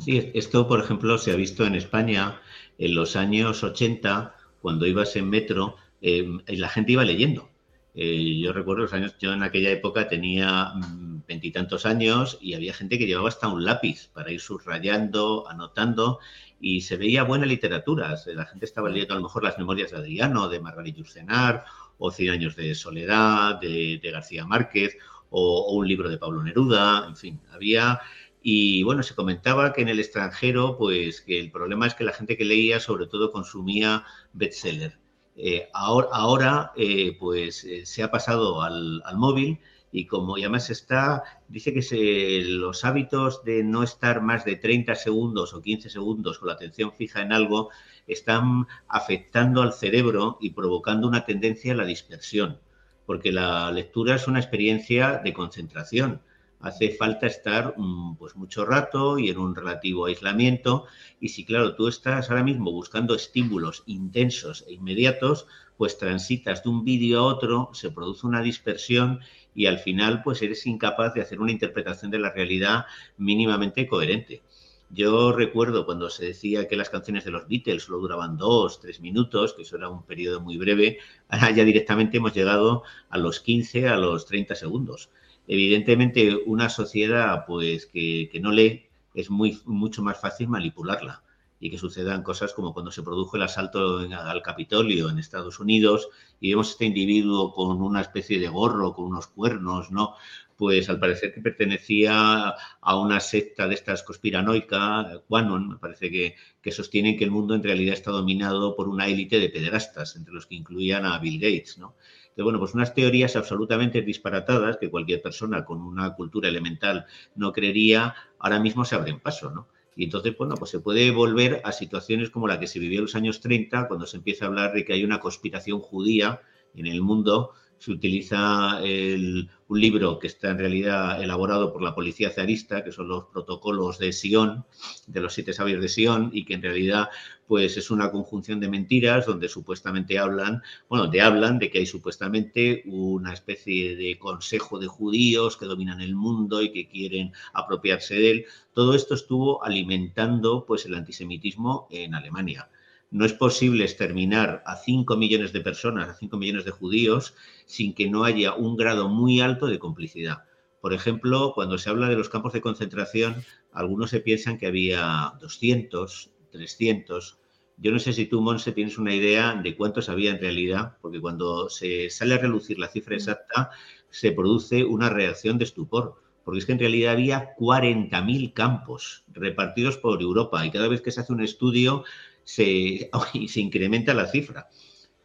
Sí, 0.00 0.32
esto, 0.34 0.66
por 0.66 0.82
ejemplo, 0.82 1.18
se 1.18 1.30
ha 1.30 1.36
visto 1.36 1.64
en 1.64 1.76
España 1.76 2.40
en 2.78 2.96
los 2.96 3.14
años 3.14 3.62
80, 3.62 4.34
cuando 4.60 4.88
ibas 4.88 5.14
en 5.14 5.30
metro, 5.30 5.76
eh, 6.02 6.26
la 6.48 6.68
gente 6.68 6.90
iba 6.90 7.04
leyendo. 7.04 7.53
Eh, 7.94 8.40
yo 8.40 8.52
recuerdo 8.52 8.82
los 8.82 8.92
años, 8.92 9.16
yo 9.18 9.32
en 9.32 9.44
aquella 9.44 9.70
época 9.70 10.08
tenía 10.08 10.72
mm, 10.74 11.22
veintitantos 11.28 11.86
años 11.86 12.38
y 12.40 12.54
había 12.54 12.74
gente 12.74 12.98
que 12.98 13.06
llevaba 13.06 13.28
hasta 13.28 13.48
un 13.48 13.64
lápiz 13.64 14.08
para 14.12 14.32
ir 14.32 14.40
subrayando, 14.40 15.48
anotando 15.48 16.18
y 16.60 16.80
se 16.80 16.96
veía 16.96 17.22
buena 17.22 17.46
literatura. 17.46 18.16
La 18.26 18.46
gente 18.46 18.64
estaba 18.64 18.88
leyendo 18.88 19.14
a 19.14 19.18
lo 19.18 19.22
mejor 19.22 19.44
las 19.44 19.58
memorias 19.58 19.92
de 19.92 19.98
Adriano, 19.98 20.48
de 20.48 20.60
Margarita 20.60 21.00
Urcenar, 21.00 21.64
o 21.98 22.10
Cien 22.10 22.30
años 22.30 22.56
de 22.56 22.74
soledad, 22.74 23.60
de, 23.60 24.00
García 24.02 24.44
Márquez, 24.44 24.96
o, 25.30 25.72
un 25.74 25.86
libro 25.86 26.08
de 26.08 26.18
Pablo 26.18 26.42
Neruda, 26.42 27.06
en 27.06 27.16
fin, 27.16 27.40
había 27.52 28.00
y 28.46 28.82
bueno, 28.82 29.02
se 29.02 29.14
comentaba 29.14 29.72
que 29.72 29.80
en 29.80 29.88
el 29.88 30.00
extranjero, 30.00 30.76
pues 30.76 31.22
que 31.22 31.40
el 31.40 31.50
problema 31.50 31.86
es 31.86 31.94
que 31.94 32.04
la 32.04 32.12
gente 32.12 32.36
que 32.36 32.44
leía 32.44 32.78
sobre 32.78 33.06
todo 33.06 33.32
consumía 33.32 34.04
bestseller. 34.34 34.98
Eh, 35.36 35.68
ahora, 35.72 36.72
eh, 36.76 37.16
pues 37.18 37.64
eh, 37.64 37.84
se 37.86 38.02
ha 38.04 38.10
pasado 38.10 38.62
al, 38.62 39.02
móvil 39.16 39.58
y 39.90 40.06
como 40.06 40.36
además 40.36 40.70
está, 40.70 41.24
dice 41.48 41.72
que 41.74 42.42
los 42.46 42.84
hábitos 42.84 43.44
de 43.44 43.64
no 43.64 43.82
estar 43.82 44.22
más 44.22 44.44
de 44.44 44.56
30 44.56 44.94
segundos 44.94 45.52
o 45.54 45.62
15 45.62 45.90
segundos 45.90 46.38
con 46.38 46.48
la 46.48 46.54
atención 46.54 46.92
fija 46.92 47.22
en 47.22 47.32
algo 47.32 47.70
están 48.06 48.66
afectando 48.88 49.62
al 49.62 49.72
cerebro 49.72 50.38
y 50.40 50.50
provocando 50.50 51.08
una 51.08 51.24
tendencia 51.24 51.72
a 51.72 51.76
la 51.76 51.84
dispersión, 51.84 52.60
porque 53.06 53.32
la 53.32 53.70
lectura 53.72 54.16
es 54.16 54.28
una 54.28 54.40
experiencia 54.40 55.20
de 55.24 55.32
concentración 55.32 56.20
hace 56.64 56.90
falta 56.90 57.26
estar 57.26 57.74
mm, 57.76 58.16
pues 58.16 58.36
mucho 58.36 58.64
rato 58.64 59.18
y 59.18 59.28
en 59.28 59.38
un 59.38 59.54
relativo 59.54 60.06
aislamiento. 60.06 60.86
Y 61.20 61.28
si, 61.28 61.44
claro, 61.44 61.74
tú 61.74 61.88
estás 61.88 62.30
ahora 62.30 62.42
mismo 62.42 62.72
buscando 62.72 63.14
estímulos 63.14 63.82
intensos 63.86 64.64
e 64.66 64.72
inmediatos, 64.72 65.46
pues 65.76 65.98
transitas 65.98 66.64
de 66.64 66.70
un 66.70 66.84
vídeo 66.84 67.20
a 67.20 67.24
otro, 67.24 67.70
se 67.74 67.90
produce 67.90 68.26
una 68.26 68.40
dispersión 68.40 69.20
y 69.54 69.66
al 69.66 69.78
final 69.78 70.22
pues 70.22 70.40
eres 70.40 70.66
incapaz 70.66 71.12
de 71.12 71.20
hacer 71.20 71.38
una 71.38 71.52
interpretación 71.52 72.10
de 72.10 72.18
la 72.18 72.32
realidad 72.32 72.86
mínimamente 73.18 73.86
coherente. 73.86 74.42
Yo 74.88 75.32
recuerdo 75.32 75.84
cuando 75.84 76.08
se 76.08 76.26
decía 76.26 76.66
que 76.66 76.76
las 76.76 76.88
canciones 76.88 77.24
de 77.24 77.30
los 77.30 77.46
Beatles 77.46 77.82
solo 77.82 77.98
duraban 77.98 78.38
dos, 78.38 78.80
tres 78.80 79.00
minutos, 79.00 79.52
que 79.52 79.62
eso 79.62 79.76
era 79.76 79.88
un 79.90 80.04
periodo 80.04 80.40
muy 80.40 80.56
breve, 80.56 80.98
ahora 81.28 81.50
ya 81.50 81.64
directamente 81.64 82.18
hemos 82.18 82.32
llegado 82.32 82.84
a 83.10 83.18
los 83.18 83.40
15, 83.40 83.88
a 83.88 83.96
los 83.96 84.24
30 84.24 84.54
segundos. 84.54 85.10
Evidentemente, 85.46 86.36
una 86.46 86.68
sociedad 86.68 87.44
pues 87.46 87.86
que, 87.86 88.30
no 88.40 88.50
lee 88.52 88.86
es 89.14 89.30
muy, 89.30 89.60
mucho 89.64 90.02
más 90.02 90.20
fácil 90.20 90.48
manipularla 90.48 91.22
y 91.60 91.70
que 91.70 91.78
sucedan 91.78 92.22
cosas 92.22 92.52
como 92.52 92.72
cuando 92.72 92.90
se 92.90 93.02
produjo 93.02 93.36
el 93.36 93.42
asalto 93.42 93.98
al 93.98 94.42
Capitolio 94.42 95.08
en 95.08 95.18
Estados 95.18 95.60
Unidos 95.60 96.08
y 96.40 96.50
vemos 96.50 96.70
este 96.70 96.84
individuo 96.84 97.52
con 97.52 97.80
una 97.80 98.00
especie 98.00 98.38
de 98.38 98.48
gorro, 98.48 98.94
con 98.94 99.06
unos 99.06 99.28
cuernos, 99.28 99.90
¿no? 99.90 100.14
Pues 100.56 100.88
al 100.88 101.00
parecer 101.00 101.32
que 101.32 101.40
pertenecía 101.40 102.54
a 102.80 102.96
una 102.96 103.18
secta 103.20 103.66
de 103.66 103.74
estas 103.74 104.02
conspiranoica, 104.02 105.22
Quanon, 105.28 105.68
me 105.68 105.76
parece 105.76 106.10
que, 106.10 106.36
que 106.60 106.70
sostienen 106.70 107.16
que 107.16 107.24
el 107.24 107.30
mundo 107.30 107.54
en 107.54 107.62
realidad 107.62 107.94
está 107.94 108.10
dominado 108.10 108.76
por 108.76 108.88
una 108.88 109.06
élite 109.06 109.40
de 109.40 109.48
pederastas, 109.48 110.16
entre 110.16 110.34
los 110.34 110.46
que 110.46 110.54
incluían 110.54 111.06
a 111.06 111.18
Bill 111.18 111.40
Gates, 111.40 111.78
¿no? 111.78 111.94
Bueno, 112.42 112.58
pues 112.58 112.74
unas 112.74 112.94
teorías 112.94 113.36
absolutamente 113.36 114.02
disparatadas 114.02 114.76
que 114.76 114.90
cualquier 114.90 115.22
persona 115.22 115.64
con 115.64 115.80
una 115.82 116.14
cultura 116.14 116.48
elemental 116.48 117.06
no 117.36 117.52
creería, 117.52 118.14
ahora 118.38 118.58
mismo 118.58 118.84
se 118.84 118.96
abren 118.96 119.20
paso, 119.20 119.50
¿no? 119.50 119.68
Y 119.96 120.04
entonces, 120.04 120.36
bueno, 120.36 120.56
pues 120.56 120.72
se 120.72 120.80
puede 120.80 121.10
volver 121.12 121.60
a 121.64 121.70
situaciones 121.70 122.30
como 122.30 122.48
la 122.48 122.58
que 122.58 122.66
se 122.66 122.80
vivió 122.80 122.98
en 122.98 123.04
los 123.04 123.14
años 123.14 123.40
30, 123.40 123.86
cuando 123.86 124.06
se 124.06 124.16
empieza 124.16 124.44
a 124.44 124.48
hablar 124.48 124.72
de 124.72 124.84
que 124.84 124.92
hay 124.92 125.04
una 125.04 125.20
conspiración 125.20 125.78
judía 125.78 126.40
en 126.74 126.86
el 126.86 127.00
mundo 127.00 127.52
se 127.84 127.92
utiliza 127.92 128.80
un 128.80 129.80
libro 129.80 130.18
que 130.18 130.26
está 130.26 130.50
en 130.50 130.58
realidad 130.58 131.22
elaborado 131.22 131.70
por 131.70 131.82
la 131.82 131.94
policía 131.94 132.30
zarista, 132.30 132.82
que 132.82 132.92
son 132.92 133.08
los 133.08 133.24
protocolos 133.24 133.98
de 133.98 134.10
Sion, 134.10 134.64
de 135.06 135.20
los 135.20 135.34
siete 135.34 135.52
sabios 135.52 135.82
de 135.82 135.88
Sion, 135.90 136.30
y 136.32 136.46
que 136.46 136.54
en 136.54 136.62
realidad 136.62 137.10
pues 137.46 137.76
es 137.76 137.90
una 137.90 138.10
conjunción 138.10 138.58
de 138.58 138.70
mentiras 138.70 139.26
donde 139.26 139.50
supuestamente 139.50 140.18
hablan, 140.18 140.62
bueno, 140.88 141.08
de 141.08 141.20
hablan 141.20 141.58
de 141.58 141.70
que 141.70 141.80
hay 141.80 141.86
supuestamente 141.86 142.84
una 142.86 143.34
especie 143.34 143.96
de 143.96 144.18
consejo 144.18 144.78
de 144.78 144.86
judíos 144.86 145.58
que 145.58 145.66
dominan 145.66 146.00
el 146.00 146.14
mundo 146.14 146.62
y 146.62 146.72
que 146.72 146.88
quieren 146.88 147.32
apropiarse 147.52 148.14
de 148.14 148.30
él. 148.30 148.46
Todo 148.72 148.94
esto 148.94 149.12
estuvo 149.12 149.62
alimentando 149.62 150.64
pues 150.64 150.86
el 150.86 150.94
antisemitismo 150.94 151.86
en 151.90 152.14
Alemania. 152.14 152.70
No 153.14 153.24
es 153.24 153.32
posible 153.32 153.84
exterminar 153.84 154.64
a 154.66 154.74
5 154.74 155.16
millones 155.16 155.52
de 155.52 155.60
personas, 155.60 156.08
a 156.08 156.14
5 156.14 156.36
millones 156.36 156.64
de 156.64 156.72
judíos, 156.72 157.36
sin 157.64 157.94
que 157.94 158.10
no 158.10 158.24
haya 158.24 158.54
un 158.54 158.76
grado 158.76 159.08
muy 159.08 159.40
alto 159.40 159.68
de 159.68 159.78
complicidad. 159.78 160.42
Por 160.80 160.92
ejemplo, 160.92 161.52
cuando 161.54 161.78
se 161.78 161.90
habla 161.90 162.08
de 162.08 162.16
los 162.16 162.28
campos 162.28 162.52
de 162.54 162.60
concentración, 162.60 163.36
algunos 163.70 164.10
se 164.10 164.18
piensan 164.18 164.58
que 164.58 164.66
había 164.66 165.32
200, 165.40 166.32
300. 166.50 167.38
Yo 167.76 167.92
no 167.92 168.00
sé 168.00 168.12
si 168.12 168.26
tú, 168.26 168.40
Monse, 168.40 168.72
tienes 168.72 168.98
una 168.98 169.14
idea 169.14 169.54
de 169.62 169.76
cuántos 169.76 170.08
había 170.08 170.32
en 170.32 170.40
realidad, 170.40 170.96
porque 171.00 171.20
cuando 171.20 171.68
se 171.70 172.10
sale 172.10 172.34
a 172.34 172.38
relucir 172.38 172.80
la 172.80 172.88
cifra 172.88 173.14
exacta, 173.14 173.70
se 174.10 174.32
produce 174.32 174.82
una 174.82 175.08
reacción 175.08 175.56
de 175.56 175.66
estupor, 175.66 176.20
porque 176.42 176.58
es 176.58 176.66
que 176.66 176.72
en 176.72 176.80
realidad 176.80 177.12
había 177.12 177.54
40.000 177.54 178.52
campos 178.52 179.22
repartidos 179.28 179.98
por 179.98 180.20
Europa 180.20 180.66
y 180.66 180.72
cada 180.72 180.88
vez 180.88 181.00
que 181.00 181.12
se 181.12 181.20
hace 181.20 181.32
un 181.32 181.42
estudio 181.42 182.02
se, 182.44 183.10
se 183.48 183.60
incrementa 183.60 184.14
la 184.14 184.26
cifra. 184.26 184.68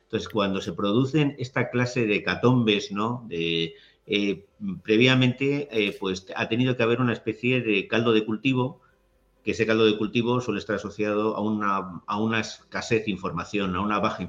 Entonces, 0.04 0.30
cuando 0.30 0.60
se 0.62 0.74
producen 0.74 1.36
esta 1.38 1.70
clase 1.70 2.08
de 2.08 2.24
catombes, 2.24 2.92
¿no? 2.92 3.26
De, 3.30 3.76
eh, 4.08 4.48
previamente, 4.82 5.68
eh, 5.72 5.96
pues 6.00 6.26
ha 6.36 6.50
tenido 6.50 6.76
que 6.76 6.82
haber 6.82 7.00
una 7.00 7.14
especie 7.14 7.62
de 7.62 7.88
caldo 7.88 8.12
de 8.12 8.26
cultivo, 8.26 8.82
que 9.44 9.52
ese 9.52 9.68
caldo 9.68 9.86
de 9.86 9.98
cultivo 9.98 10.42
suele 10.42 10.60
estar 10.60 10.78
asociado 10.78 11.36
a 11.36 11.42
una, 11.42 12.02
a 12.08 12.20
una 12.20 12.40
escasez 12.40 13.06
de 13.06 13.12
información, 13.12 13.76
a, 13.76 13.82
una 13.82 14.00
baja 14.00 14.28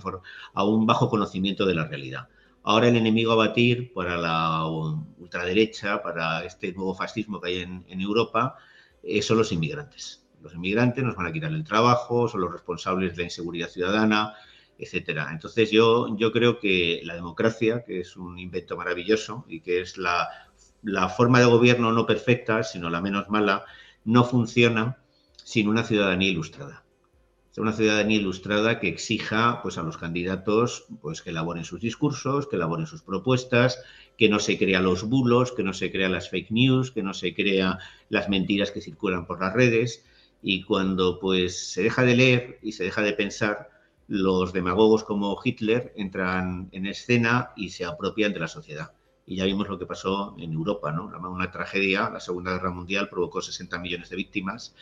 a 0.53 0.65
un 0.65 0.87
bajo 0.87 1.09
conocimiento 1.09 1.65
de 1.65 1.75
la 1.75 1.87
realidad. 1.87 2.29
Ahora 2.63 2.89
el 2.89 2.97
enemigo 2.97 3.33
a 3.33 3.37
batir 3.37 3.95
para 3.95 4.19
la 4.19 4.67
ultraderecha, 4.67 6.03
para 6.03 6.45
este 6.45 6.73
nuevo 6.75 6.95
fascismo 6.95 7.41
que 7.41 7.49
hay 7.49 7.59
en, 7.61 7.87
en 7.89 8.03
Europa, 8.03 8.57
eh, 9.03 9.23
son 9.23 9.39
los 9.39 9.51
inmigrantes 9.51 10.20
los 10.43 10.55
inmigrantes 10.55 11.05
nos 11.05 11.17
van 11.17 11.27
a 11.27 11.33
quitar 11.33 11.53
el 11.53 11.65
trabajo, 11.65 12.29
son 12.29 12.41
los 12.41 12.53
responsables 12.53 13.13
de 13.13 13.19
la 13.19 13.25
inseguridad 13.25 13.69
ciudadana, 13.69 14.35
etcétera. 14.81 15.29
Entonces 15.31 15.71
yo, 15.71 16.17
yo 16.17 16.33
creo 16.33 16.59
que 16.59 17.01
la 17.05 17.15
democracia, 17.15 17.85
que 17.85 18.01
es 18.01 18.17
un 18.17 18.39
invento 18.39 18.77
maravilloso 18.77 19.45
y 19.49 19.61
que 19.61 19.81
es 19.81 19.99
la, 19.99 20.29
forma 21.17 21.41
de 21.41 21.47
gobierno 21.47 21.93
no 21.93 22.07
perfecta, 22.07 22.63
sino 22.63 22.89
la 22.89 23.01
menos 23.01 23.29
mala, 23.29 23.65
no 24.05 24.25
funciona 24.25 24.99
sin 25.37 25.69
una 25.69 25.85
ciudadanía 25.85 26.31
ilustrada. 26.31 26.85
Una 27.57 27.73
ciudadanía 27.73 28.17
ilustrada 28.17 28.81
que 28.81 28.89
exija 28.89 29.61
pues, 29.63 29.77
a 29.77 29.83
los 29.83 29.99
candidatos 29.99 30.87
pues, 31.03 31.21
que 31.21 31.29
elaboren 31.29 31.65
sus 31.65 31.81
discursos, 31.81 32.47
que 32.47 32.57
elaboren 32.57 32.87
sus 32.87 33.03
propuestas, 33.03 33.83
que 34.17 34.31
no 34.31 34.39
se 34.39 34.57
crean 34.57 34.85
los 34.85 35.03
bulos, 35.03 35.53
que 35.53 35.63
no 35.63 35.75
se 35.75 35.91
crean 35.91 36.13
las 36.13 36.31
fake 36.31 36.53
news, 36.53 36.91
que 36.91 37.03
no 37.03 37.13
se 37.13 37.35
crean 37.35 37.79
las 38.09 38.31
mentiras 38.31 38.71
que 38.71 38.81
circulan 38.81 39.27
por 39.27 39.41
las 39.41 39.53
redes. 39.53 40.07
Y 40.43 40.63
cuando 40.65 41.19
pues, 41.21 41.71
se 41.73 41.83
deja 41.83 42.03
de 42.03 42.17
leer 42.17 42.59
y 42.63 42.73
se 42.73 42.85
deja 42.85 43.03
de 43.03 43.13
pensar, 43.13 43.71
los 44.11 44.53
demagogos 44.53 45.05
como 45.05 45.39
Hitler 45.43 45.93
entran 45.97 46.69
en 46.73 46.87
escena 46.87 47.53
y 47.55 47.71
se 47.71 47.85
apropian 47.85 48.33
de 48.33 48.41
la 48.41 48.49
sociedad. 48.49 48.91
Y 49.25 49.37
ya 49.37 49.45
vimos 49.45 49.69
lo 49.69 49.79
que 49.79 49.87
pasó 49.87 50.35
en 50.37 50.53
Europa, 50.53 50.91
¿no? 50.91 51.13
Una 51.31 51.53
tragedia, 51.53 52.11
la 52.11 52.19
Segunda 52.19 52.51
Guerra 52.51 52.73
Mundial 52.73 53.09
provocó 53.09 53.41
60 53.41 53.79
millones 53.79 54.11
de 54.11 54.17
víctimas. 54.17 54.75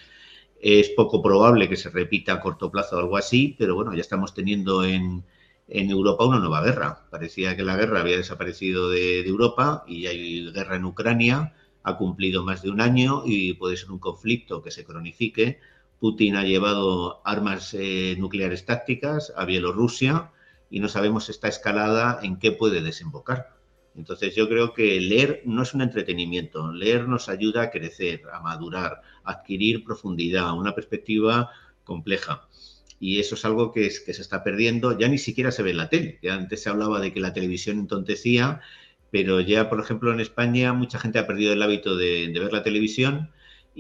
Es 0.58 0.88
poco 0.90 1.22
probable 1.22 1.68
que 1.68 1.76
se 1.76 1.90
repita 1.90 2.32
a 2.32 2.40
corto 2.40 2.70
plazo 2.70 2.98
algo 2.98 3.18
así, 3.18 3.54
pero 3.58 3.74
bueno, 3.74 3.92
ya 3.92 4.00
estamos 4.00 4.32
teniendo 4.32 4.82
en, 4.82 5.24
Europa 5.66 6.24
una 6.24 6.38
nueva 6.38 6.62
guerra. 6.62 7.06
Parecía 7.10 7.54
que 7.54 7.62
la 7.62 7.76
guerra 7.76 8.00
había 8.00 8.16
desaparecido 8.16 8.88
de, 8.88 9.20
Europa 9.28 9.84
y 9.86 10.06
hay 10.06 10.50
guerra 10.52 10.76
en 10.76 10.86
Ucrania, 10.86 11.54
ha 11.82 11.96
cumplido 11.96 12.44
más 12.44 12.62
de 12.62 12.70
un 12.70 12.80
año 12.80 13.22
y 13.24 13.54
puede 13.54 13.76
ser 13.76 13.90
un 13.90 13.98
conflicto 13.98 14.62
que 14.62 14.70
se 14.70 14.84
cronifique 14.84 15.58
Putin 15.98 16.36
ha 16.36 16.44
llevado 16.44 17.20
armas 17.24 17.74
eh, 17.74 18.14
nucleares 18.18 18.64
tácticas 18.64 19.32
a 19.36 19.44
Bielorrusia 19.44 20.30
y 20.70 20.80
no 20.80 20.88
sabemos 20.88 21.28
esta 21.28 21.48
escalada 21.48 22.20
en 22.22 22.38
qué 22.38 22.52
puede 22.52 22.82
desembocar. 22.82 23.56
Entonces 23.96 24.34
yo 24.36 24.48
creo 24.48 24.74
que 24.74 25.00
leer 25.00 25.42
no 25.44 25.62
es 25.62 25.74
un 25.74 25.82
entretenimiento, 25.82 26.72
leer 26.72 27.08
nos 27.08 27.28
ayuda 27.28 27.62
a 27.62 27.70
crecer, 27.70 28.22
a 28.32 28.40
madurar, 28.40 29.02
a 29.24 29.32
adquirir 29.32 29.82
profundidad, 29.82 30.56
una 30.56 30.74
perspectiva 30.74 31.50
compleja. 31.82 32.46
Y 33.00 33.18
eso 33.18 33.34
es 33.34 33.44
algo 33.44 33.72
que, 33.72 33.90
se 33.90 34.10
está 34.10 34.44
perdiendo, 34.44 34.96
ya 34.96 35.08
ni 35.08 35.18
siquiera 35.18 35.50
se 35.50 35.62
ve 35.64 35.70
en 35.70 35.76
la 35.78 35.88
tele. 35.88 36.20
Antes 36.30 36.62
se 36.62 36.68
hablaba 36.68 37.00
de 37.00 37.12
que 37.12 37.20
la 37.20 37.32
televisión 37.32 37.78
entontecía, 37.78 38.60
pero 39.10 39.40
ya, 39.40 39.68
por 39.70 39.80
ejemplo, 39.80 40.12
en 40.12 40.20
España 40.20 40.72
mucha 40.72 40.98
gente 40.98 41.18
ha 41.18 41.26
perdido 41.26 41.52
el 41.52 41.62
hábito 41.62 41.96
de 41.96 42.30
ver 42.34 42.52
la 42.52 42.62
televisión 42.62 43.30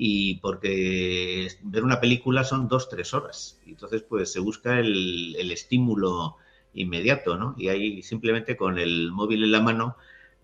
y 0.00 0.36
porque 0.36 1.48
ver 1.62 1.82
una 1.82 2.00
película 2.00 2.44
son 2.44 2.68
dos, 2.68 2.88
tres 2.88 3.12
horas. 3.14 3.58
Entonces, 3.66 4.02
pues 4.02 4.32
se 4.32 4.38
busca 4.38 4.78
el, 4.78 5.34
estímulo 5.50 6.36
inmediato, 6.72 7.36
¿no? 7.36 7.56
Y 7.58 7.68
ahí 7.68 8.02
simplemente 8.02 8.56
con 8.56 8.78
el 8.78 9.10
móvil 9.10 9.42
en 9.42 9.50
la 9.50 9.60
mano, 9.60 9.96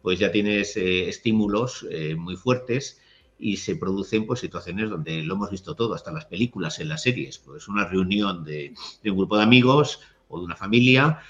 pues 0.03 0.19
ya 0.19 0.33
tienes 0.33 0.77
eh, 0.77 1.09
estímulos 1.09 1.87
eh, 1.89 2.17
muy 2.17 2.35
fuertes 2.35 3.01
y 3.39 3.59
se 3.59 3.77
producen 3.77 4.27
pues 4.27 4.41
situaciones 4.41 4.91
donde 4.91 5.23
lo 5.23 5.35
hemos 5.35 5.53
visto 5.53 5.77
todo, 5.77 5.95
hasta 5.95 6.11
las 6.11 6.25
películas, 6.27 6.81
en 6.81 6.89
las 6.89 7.03
series, 7.03 7.39
pues 7.39 7.69
una 7.69 7.87
reunión 7.87 8.45
de, 8.45 8.75
un 9.05 9.17
grupo 9.17 9.37
de 9.37 9.45
amigos 9.45 10.01
o 10.29 10.41
de 10.41 10.47
una 10.47 10.57
familia 10.57 11.21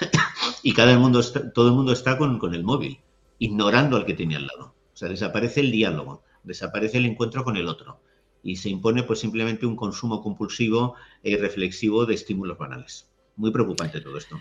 y 0.62 0.72
cada 0.74 0.98
mundo 0.98 1.22
todo 1.54 1.68
el 1.68 1.74
mundo 1.74 1.92
está 1.92 2.18
con, 2.18 2.38
con 2.38 2.54
el 2.54 2.64
móvil, 2.64 3.00
ignorando 3.38 3.96
al 3.96 4.06
que 4.06 4.14
tiene 4.14 4.36
al 4.36 4.46
lado. 4.46 4.74
O 4.92 4.96
sea, 4.96 5.08
desaparece 5.08 5.60
el 5.60 5.70
diálogo 5.70 6.22
desaparece 6.48 6.98
el 6.98 7.06
encuentro 7.06 7.44
con 7.44 7.56
el 7.56 7.68
otro 7.68 8.00
y 8.42 8.56
se 8.56 8.70
impone 8.70 9.02
pues 9.02 9.20
simplemente 9.20 9.66
un 9.66 9.76
consumo 9.76 10.22
compulsivo 10.22 10.94
e 11.22 11.30
irreflexivo 11.30 12.06
de 12.06 12.14
estímulos 12.14 12.58
banales. 12.58 13.08
Muy 13.36 13.52
preocupante 13.52 14.00
todo 14.00 14.16
esto. 14.18 14.40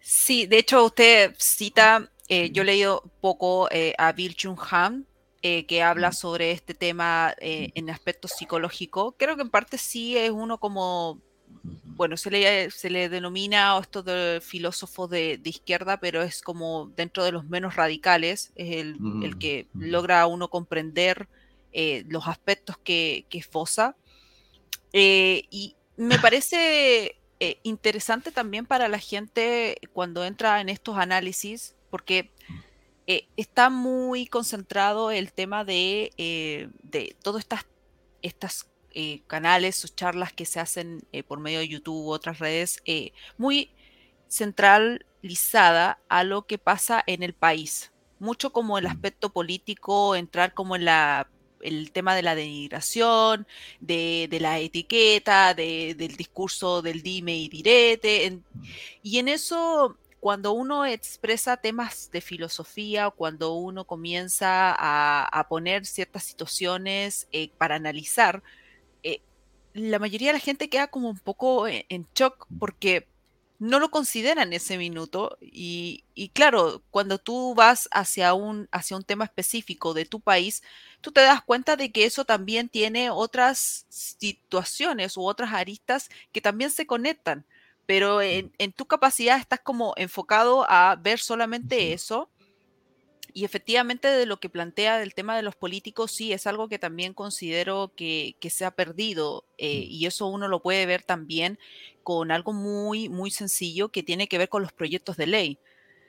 Sí, 0.00 0.46
de 0.46 0.58
hecho 0.58 0.84
usted 0.84 1.34
cita, 1.38 2.10
eh, 2.28 2.50
yo 2.50 2.62
he 2.62 2.66
leído 2.66 3.04
poco 3.20 3.68
eh, 3.70 3.94
a 3.98 4.12
Bill 4.12 4.34
Chung 4.34 4.58
Han, 4.70 5.06
eh, 5.42 5.64
que 5.66 5.82
habla 5.82 6.12
sobre 6.12 6.50
este 6.50 6.74
tema 6.74 7.34
en 7.38 7.88
aspecto 7.88 8.28
psicológico. 8.28 9.12
Creo 9.12 9.36
que 9.36 9.42
en 9.42 9.50
parte 9.50 9.78
sí 9.78 10.16
es 10.16 10.30
uno 10.30 10.58
como 10.58 11.22
bueno, 12.00 12.16
se 12.16 12.30
le, 12.30 12.70
se 12.70 12.88
le 12.88 13.08
denomina 13.08 13.78
esto 13.78 14.02
de 14.02 14.40
filósofo 14.42 15.06
de, 15.06 15.38
izquierda, 15.44 15.98
pero 15.98 16.22
es 16.22 16.40
como 16.40 16.90
dentro 16.96 17.24
de 17.24 17.32
los 17.32 17.44
menos 17.44 17.76
radicales, 17.76 18.52
es 18.54 18.76
el, 18.76 18.96
el 19.22 19.38
que 19.38 19.66
logra 19.74 20.26
uno 20.26 20.48
comprender 20.48 21.28
eh, 21.72 22.04
los 22.08 22.26
aspectos 22.26 22.78
que, 22.78 23.26
que 23.28 23.38
esboza. 23.38 23.96
Eh, 24.92 25.44
y 25.50 25.76
me 25.96 26.18
parece 26.18 27.20
eh, 27.38 27.60
interesante 27.62 28.32
también 28.32 28.66
para 28.66 28.88
la 28.88 28.98
gente 28.98 29.76
cuando 29.92 30.24
entra 30.24 30.60
en 30.60 30.68
estos 30.68 30.96
análisis, 30.96 31.76
porque 31.90 32.30
está 33.36 33.70
muy 33.70 34.26
concentrado 34.26 35.10
el 35.10 35.32
tema 35.32 35.64
de, 35.64 36.12
de 36.16 37.16
todas 37.22 37.40
estas, 37.40 37.66
estas 38.22 38.69
eh, 38.92 39.22
canales 39.28 39.84
o 39.84 39.88
charlas 39.88 40.32
que 40.32 40.44
se 40.44 40.58
hacen 40.58 41.02
eh, 41.12 41.22
por 41.22 41.38
medio 41.38 41.60
de 41.60 41.68
YouTube 41.68 42.06
u 42.06 42.10
otras 42.10 42.40
redes, 42.40 42.82
eh, 42.86 43.12
muy 43.38 43.70
centralizada 44.28 46.00
a 46.08 46.24
lo 46.24 46.46
que 46.46 46.58
pasa 46.58 47.02
en 47.06 47.22
el 47.22 47.32
país. 47.32 47.92
Mucho 48.18 48.52
como 48.52 48.78
el 48.78 48.84
mm. 48.84 48.88
aspecto 48.88 49.30
político, 49.30 50.16
entrar 50.16 50.54
como 50.54 50.76
en 50.76 50.86
la 50.86 51.28
el 51.62 51.92
tema 51.92 52.14
de 52.16 52.22
la 52.22 52.34
denigración, 52.34 53.46
de, 53.80 54.28
la 54.40 54.58
etiqueta, 54.60 55.52
del 55.52 56.16
discurso 56.16 56.80
del 56.80 57.02
dime 57.02 57.36
y 57.36 57.48
direte. 57.50 58.40
y 59.02 59.18
en 59.18 59.28
eso, 59.28 59.98
cuando 60.20 60.52
uno 60.52 60.86
expresa 60.86 61.58
temas 61.58 62.10
de 62.12 62.22
filosofía, 62.22 63.10
cuando 63.10 63.52
uno 63.54 63.84
comienza 63.84 64.74
a, 64.78 65.46
poner 65.50 65.84
ciertas 65.84 66.24
situaciones 66.24 67.28
para 67.58 67.74
analizar, 67.76 68.42
la 69.74 69.98
mayoría 69.98 70.28
de 70.28 70.34
la 70.34 70.40
gente 70.40 70.68
queda 70.68 70.88
como 70.88 71.08
un 71.08 71.18
poco 71.18 71.68
e, 71.68 71.86
en, 71.88 72.06
shock 72.14 72.46
porque 72.58 73.06
no 73.58 73.78
lo 73.78 73.90
consideran 73.90 74.52
ese 74.52 74.78
minuto 74.78 75.36
y, 75.40 76.04
claro, 76.32 76.82
cuando 76.90 77.18
tú 77.18 77.54
vas 77.54 77.88
hacia 77.92 78.32
un, 78.32 78.68
hacia 78.72 78.96
un 78.96 79.04
tema 79.04 79.24
específico 79.24 79.92
de 79.92 80.06
tu 80.06 80.20
país, 80.20 80.62
tú 81.02 81.12
te 81.12 81.20
das 81.20 81.42
cuenta 81.42 81.76
de 81.76 81.92
que 81.92 82.06
eso 82.06 82.24
también 82.24 82.70
tiene 82.70 83.10
otras 83.10 83.84
situaciones 83.90 85.16
u 85.18 85.24
otras 85.24 85.52
aristas 85.52 86.08
que 86.32 86.40
también 86.40 86.70
se 86.70 86.86
conectan, 86.86 87.44
pero 87.84 88.22
en, 88.22 88.50
en 88.56 88.72
tu 88.72 88.86
capacidad 88.86 89.38
estás 89.38 89.60
como 89.60 89.92
enfocado 89.96 90.64
a 90.70 90.96
ver 90.96 91.18
solamente 91.18 91.92
eso 91.92 92.30
y 93.34 93.44
efectivamente 93.44 94.08
de 94.08 94.26
lo 94.26 94.38
que 94.38 94.48
plantea 94.48 94.98
del 94.98 95.14
tema 95.14 95.36
de 95.36 95.42
los 95.42 95.56
políticos, 95.56 96.12
sí, 96.12 96.32
es 96.32 96.46
algo 96.46 96.68
que 96.68 96.78
también 96.78 97.14
considero 97.14 97.92
que, 97.96 98.36
se 98.50 98.64
ha 98.64 98.70
perdido 98.70 99.44
eh, 99.58 99.80
mm. 99.80 99.90
y 99.90 100.06
eso 100.06 100.26
uno 100.26 100.48
lo 100.48 100.60
puede 100.60 100.86
ver 100.86 101.02
también 101.02 101.58
con 102.02 102.30
algo 102.30 102.52
muy, 102.52 103.08
muy 103.08 103.30
sencillo 103.30 103.90
que 103.90 104.02
tiene 104.02 104.28
que 104.28 104.38
ver 104.38 104.48
con 104.48 104.62
los 104.62 104.72
proyectos 104.72 105.16
de 105.16 105.26
ley. 105.26 105.58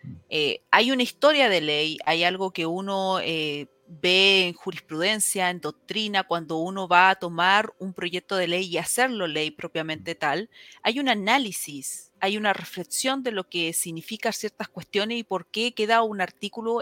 Mm. 0.03 0.15
Eh, 0.29 0.61
hay 0.71 0.91
una 0.91 1.03
historia 1.03 1.49
de 1.49 1.61
ley, 1.61 1.97
hay 2.05 2.23
algo 2.23 2.51
que 2.51 2.65
uno 2.65 3.19
eh, 3.19 3.67
ve 4.01 4.47
en 4.47 4.53
jurisprudencia, 4.53 5.49
en 5.49 5.59
doctrina, 5.59 6.23
cuando 6.23 6.57
uno 6.57 6.87
va 6.87 7.09
a 7.09 7.15
tomar 7.15 7.73
un 7.77 7.93
proyecto 7.93 8.37
de 8.37 8.47
ley 8.47 8.65
y 8.65 8.77
hacerlo 8.77 9.27
ley 9.27 9.51
propiamente 9.51 10.15
tal, 10.15 10.49
hay 10.81 10.99
un 10.99 11.09
análisis, 11.09 12.11
hay 12.21 12.37
una 12.37 12.53
reflexión 12.53 13.21
de 13.23 13.31
lo 13.31 13.49
que 13.49 13.73
significan 13.73 14.31
ciertas 14.31 14.69
cuestiones 14.69 15.17
y 15.17 15.23
por 15.23 15.45
qué 15.47 15.73
queda 15.73 16.03
un 16.03 16.21
artículo 16.21 16.81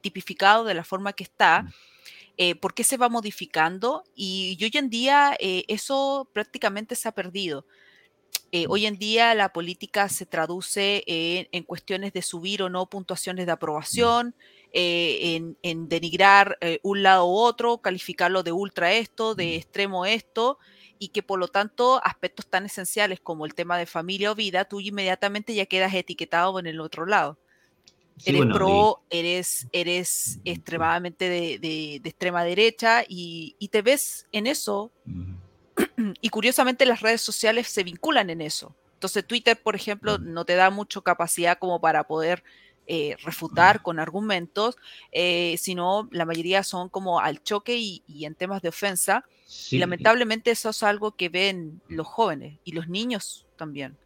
tipificado 0.00 0.64
de 0.64 0.74
la 0.74 0.84
forma 0.84 1.12
que 1.12 1.24
está, 1.24 1.62
mm. 1.62 1.72
eh, 2.38 2.54
por 2.54 2.74
qué 2.74 2.84
se 2.84 2.96
va 2.96 3.08
modificando 3.08 4.04
y, 4.14 4.58
hoy 4.62 4.70
en 4.74 4.90
día 4.90 5.36
eh, 5.38 5.64
eso 5.68 6.28
prácticamente 6.32 6.94
se 6.94 7.08
ha 7.08 7.12
perdido. 7.12 7.66
Eh, 8.50 8.66
mm. 8.66 8.70
hoy 8.70 8.86
en 8.86 8.98
día 8.98 9.34
la 9.34 9.52
política 9.52 10.08
se 10.08 10.26
traduce 10.26 11.04
en, 11.06 11.62
cuestiones 11.64 12.12
de 12.12 12.22
subir 12.22 12.62
o 12.62 12.68
no 12.68 12.86
puntuaciones 12.86 13.46
de 13.46 13.52
mm. 13.52 13.54
aprobación, 13.54 14.34
en, 14.70 15.56
denigrar 15.88 16.58
un 16.82 17.02
lado 17.02 17.26
u 17.26 17.36
otro, 17.38 17.78
calificarlo 17.78 18.42
de 18.42 18.52
ultra 18.52 18.92
esto, 18.92 19.34
de 19.34 19.56
extremo 19.56 20.04
esto, 20.04 20.58
y 20.98 21.08
que 21.08 21.22
por 21.22 21.38
lo 21.38 21.48
tanto 21.48 22.04
aspectos 22.04 22.46
tan 22.48 22.66
esenciales 22.66 23.18
como 23.18 23.46
el 23.46 23.54
tema 23.54 23.78
de 23.78 23.86
familia 23.86 24.32
o 24.32 24.34
vida, 24.34 24.66
tú 24.66 24.80
inmediatamente 24.80 25.54
ya 25.54 25.64
quedas 25.64 25.94
etiquetado 25.94 26.58
en 26.58 26.66
el 26.66 26.80
otro 26.80 27.06
lado 27.06 27.38
eres 28.24 28.46
pro, 28.52 29.02
eres, 29.10 29.68
eres 29.72 30.40
extremadamente 30.44 31.28
de, 31.28 32.00
extrema 32.04 32.44
derecha 32.44 33.04
y, 33.08 33.56
te 33.70 33.82
ves 33.82 34.26
en 34.32 34.46
eso. 34.46 34.90
Y 36.20 36.30
curiosamente 36.30 36.86
las 36.86 37.02
redes 37.02 37.20
sociales 37.20 37.68
se 37.68 37.84
vinculan 37.84 38.30
en 38.30 38.40
eso. 38.40 38.74
Entonces 38.94 39.24
Twitter, 39.24 39.60
por 39.60 39.76
ejemplo, 39.76 40.18
no 40.18 40.44
te 40.44 40.56
da 40.56 40.70
mucha 40.70 41.00
capacidad 41.00 41.56
como 41.58 41.80
para 41.80 42.04
poder 42.04 42.42
eh, 42.88 43.16
refutar 43.22 43.82
con 43.82 44.00
argumentos, 44.00 44.76
eh, 45.12 45.56
sino 45.58 46.08
la 46.10 46.24
mayoría 46.24 46.64
son 46.64 46.88
como 46.88 47.20
al 47.20 47.42
choque 47.42 47.76
y, 47.76 48.02
en 48.24 48.34
temas 48.34 48.62
de 48.62 48.70
ofensa. 48.70 49.24
Y 49.70 49.78
lamentablemente 49.78 50.50
eso 50.50 50.70
es 50.70 50.82
algo 50.82 51.12
que 51.12 51.28
ven 51.28 51.80
los 51.88 52.06
jóvenes 52.06 52.58
y 52.64 52.72
los 52.72 52.88
niños 52.88 53.46
también. 53.56 53.96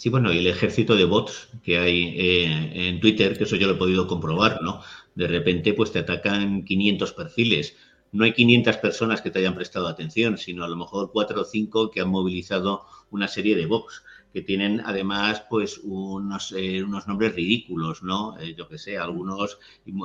Sí, 0.00 0.08
bueno, 0.08 0.32
y 0.32 0.38
el 0.38 0.46
ejército 0.46 0.96
de 0.96 1.04
bots 1.04 1.50
que 1.62 1.78
hay 1.78 2.14
eh, 2.18 2.88
en 2.88 3.00
Twitter, 3.00 3.36
que 3.36 3.44
eso 3.44 3.56
yo 3.56 3.66
lo 3.66 3.74
he 3.74 3.76
podido 3.76 4.06
comprobar, 4.06 4.62
¿no? 4.62 4.80
De 5.14 5.26
repente, 5.28 5.74
pues 5.74 5.92
te 5.92 5.98
atacan 5.98 6.64
500 6.64 7.12
perfiles 7.12 7.76
no 8.12 8.24
hay 8.24 8.32
500 8.32 8.78
personas 8.78 9.20
que 9.22 9.30
te 9.30 9.38
hayan 9.38 9.54
prestado 9.54 9.86
atención, 9.86 10.36
sino 10.36 10.64
a 10.64 10.68
lo 10.68 10.74
mejor 10.74 11.10
cuatro 11.12 11.42
o 11.42 11.44
cinco 11.44 11.90
que 11.92 12.00
han 12.00 12.08
movilizado 12.08 12.84
una 13.10 13.28
serie 13.28 13.54
de 13.54 13.66
Vox 13.66 14.02
que 14.32 14.42
tienen 14.42 14.80
además 14.84 15.44
pues 15.48 15.78
unos, 15.84 16.52
eh, 16.56 16.82
unos 16.82 17.06
nombres 17.06 17.36
ridículos, 17.36 18.02
¿no? 18.02 18.36
Eh, 18.40 18.54
yo 18.56 18.66
que 18.68 18.78
sé, 18.78 18.98
algunos, 18.98 19.58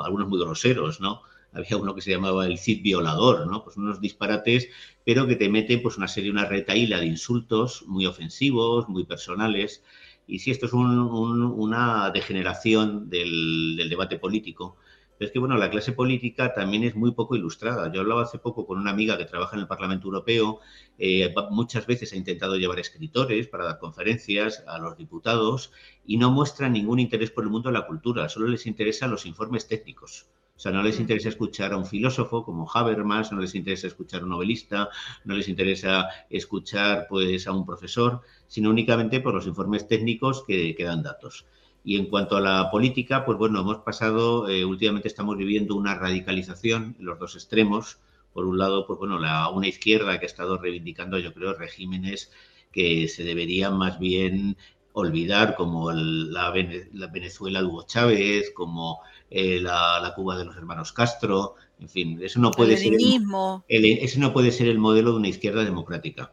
algunos 0.03 0.27
muy 0.27 0.39
groseros, 0.39 0.99
¿no? 1.01 1.21
Había 1.55 1.77
uno 1.77 1.95
que 1.95 2.01
se 2.01 2.11
llamaba 2.11 2.45
el 2.45 2.59
Cid 2.59 2.83
violador, 2.83 3.47
¿no? 3.47 3.63
Pues 3.63 3.77
unos 3.77 4.01
disparates, 4.01 4.67
pero 5.05 5.25
que 5.25 5.37
te 5.37 5.49
meten 5.49 5.81
pues 5.81 5.97
una 5.97 6.09
serie, 6.09 6.29
una 6.29 6.45
retaíla 6.45 6.99
de 6.99 7.05
insultos 7.05 7.83
muy 7.87 8.05
ofensivos, 8.05 8.89
muy 8.89 9.05
personales. 9.05 9.81
Y 10.27 10.39
si 10.39 10.51
esto 10.51 10.65
es 10.65 10.73
una 10.73 12.11
degeneración 12.11 13.09
del, 13.09 13.87
debate 13.89 14.19
político, 14.19 14.75
es 15.17 15.31
que, 15.31 15.39
bueno, 15.39 15.55
la 15.55 15.69
clase 15.69 15.93
política 15.93 16.53
también 16.53 16.83
es 16.83 16.95
muy 16.95 17.11
poco 17.11 17.37
ilustrada. 17.37 17.89
Yo 17.93 18.01
hablaba 18.01 18.23
hace 18.23 18.37
poco 18.37 18.67
con 18.67 18.77
una 18.77 18.91
amiga 18.91 19.17
que 19.17 19.23
trabaja 19.23 19.55
en 19.55 19.61
el 19.61 19.67
Parlamento 19.67 20.07
Europeo. 20.07 20.59
Eh, 20.97 21.33
muchas 21.51 21.87
veces 21.87 22.11
ha 22.11 22.17
intentado 22.17 22.57
llevar 22.57 22.79
escritores 22.79 23.47
para 23.47 23.63
dar 23.63 23.79
conferencias 23.79 24.63
a 24.67 24.77
los 24.77 24.97
diputados 24.97 25.71
y 26.05 26.17
no 26.17 26.31
muestra 26.31 26.67
ningún 26.67 26.99
interés 26.99 27.31
por 27.31 27.45
el 27.45 27.49
mundo 27.49 27.69
de 27.69 27.79
la 27.79 27.87
cultura. 27.87 28.27
Solo 28.27 28.47
les 28.47 28.65
interesan 28.65 29.11
los 29.11 29.25
informes 29.25 29.69
técnicos. 29.69 30.27
O 30.55 30.59
sea, 30.59 30.71
no 30.71 30.81
les 30.83 30.97
mm. 30.97 31.01
interesa 31.01 31.29
escuchar 31.29 31.73
a 31.73 31.77
un 31.77 31.85
filósofo 31.85 32.43
como 32.43 32.69
Habermas, 32.71 33.31
no 33.31 33.39
les 33.39 33.55
interesa 33.55 33.87
escuchar 33.87 34.21
a 34.21 34.23
un 34.23 34.29
novelista, 34.29 34.89
no 35.25 35.35
les 35.35 35.49
interesa 35.49 36.07
escuchar 36.29 37.07
pues, 37.09 37.47
a 37.47 37.51
un 37.51 37.65
profesor, 37.65 38.21
sino 38.47 38.69
únicamente 38.69 39.19
por 39.19 39.33
los 39.33 39.47
informes 39.47 39.87
técnicos 39.87 40.43
que, 40.47 40.75
que 40.75 40.83
dan 40.83 41.03
datos. 41.03 41.45
Y 41.83 41.97
en 41.97 42.07
cuanto 42.07 42.35
a 42.35 42.41
la 42.41 42.71
política, 42.71 43.25
pues 43.25 43.37
bueno, 43.37 43.59
hemos 43.59 43.77
pasado, 43.77 44.49
eh, 44.49 44.65
últimamente 44.65 45.07
estamos 45.07 45.37
viviendo 45.37 45.75
una 45.75 45.93
radicalización 45.93 46.95
en 46.97 47.05
los 47.05 47.19
dos 47.19 47.35
extremos. 47.35 47.99
Por 48.33 48.45
un 48.45 48.57
lado, 48.57 48.87
pues 48.87 48.97
bueno, 48.97 49.19
la, 49.19 49.49
una 49.49 49.67
izquierda 49.67 50.19
que 50.19 50.25
ha 50.25 50.27
estado 50.27 50.57
reivindicando, 50.57 51.19
yo 51.19 51.31
creo, 51.33 51.53
regímenes 51.53 52.31
que 52.71 53.07
se 53.07 53.23
deberían 53.23 53.77
más 53.77 53.99
bien 53.99 54.57
olvidar, 54.93 55.55
como 55.55 55.91
la, 55.91 56.49
Venezuela 56.51 57.59
de 57.59 57.65
Hugo 57.65 57.85
Chávez, 57.85 58.51
como 58.55 59.01
eh, 59.38 59.60
la, 59.60 60.13
Cuba 60.15 60.38
de 60.38 60.45
los 60.45 60.56
hermanos 60.56 60.93
Castro, 60.93 61.56
en 61.78 61.89
fin, 61.89 62.19
eso 62.24 62.39
no 62.39 62.52
puede 62.52 62.78
ser 62.78 62.93
el, 62.93 63.86
ese 63.86 64.17
no 64.17 64.32
puede 64.32 64.50
ser 64.50 64.69
el 64.69 64.80
modelo 64.80 65.12
de 65.12 65.17
una 65.17 65.28
izquierda 65.28 65.65
democrática. 65.65 66.32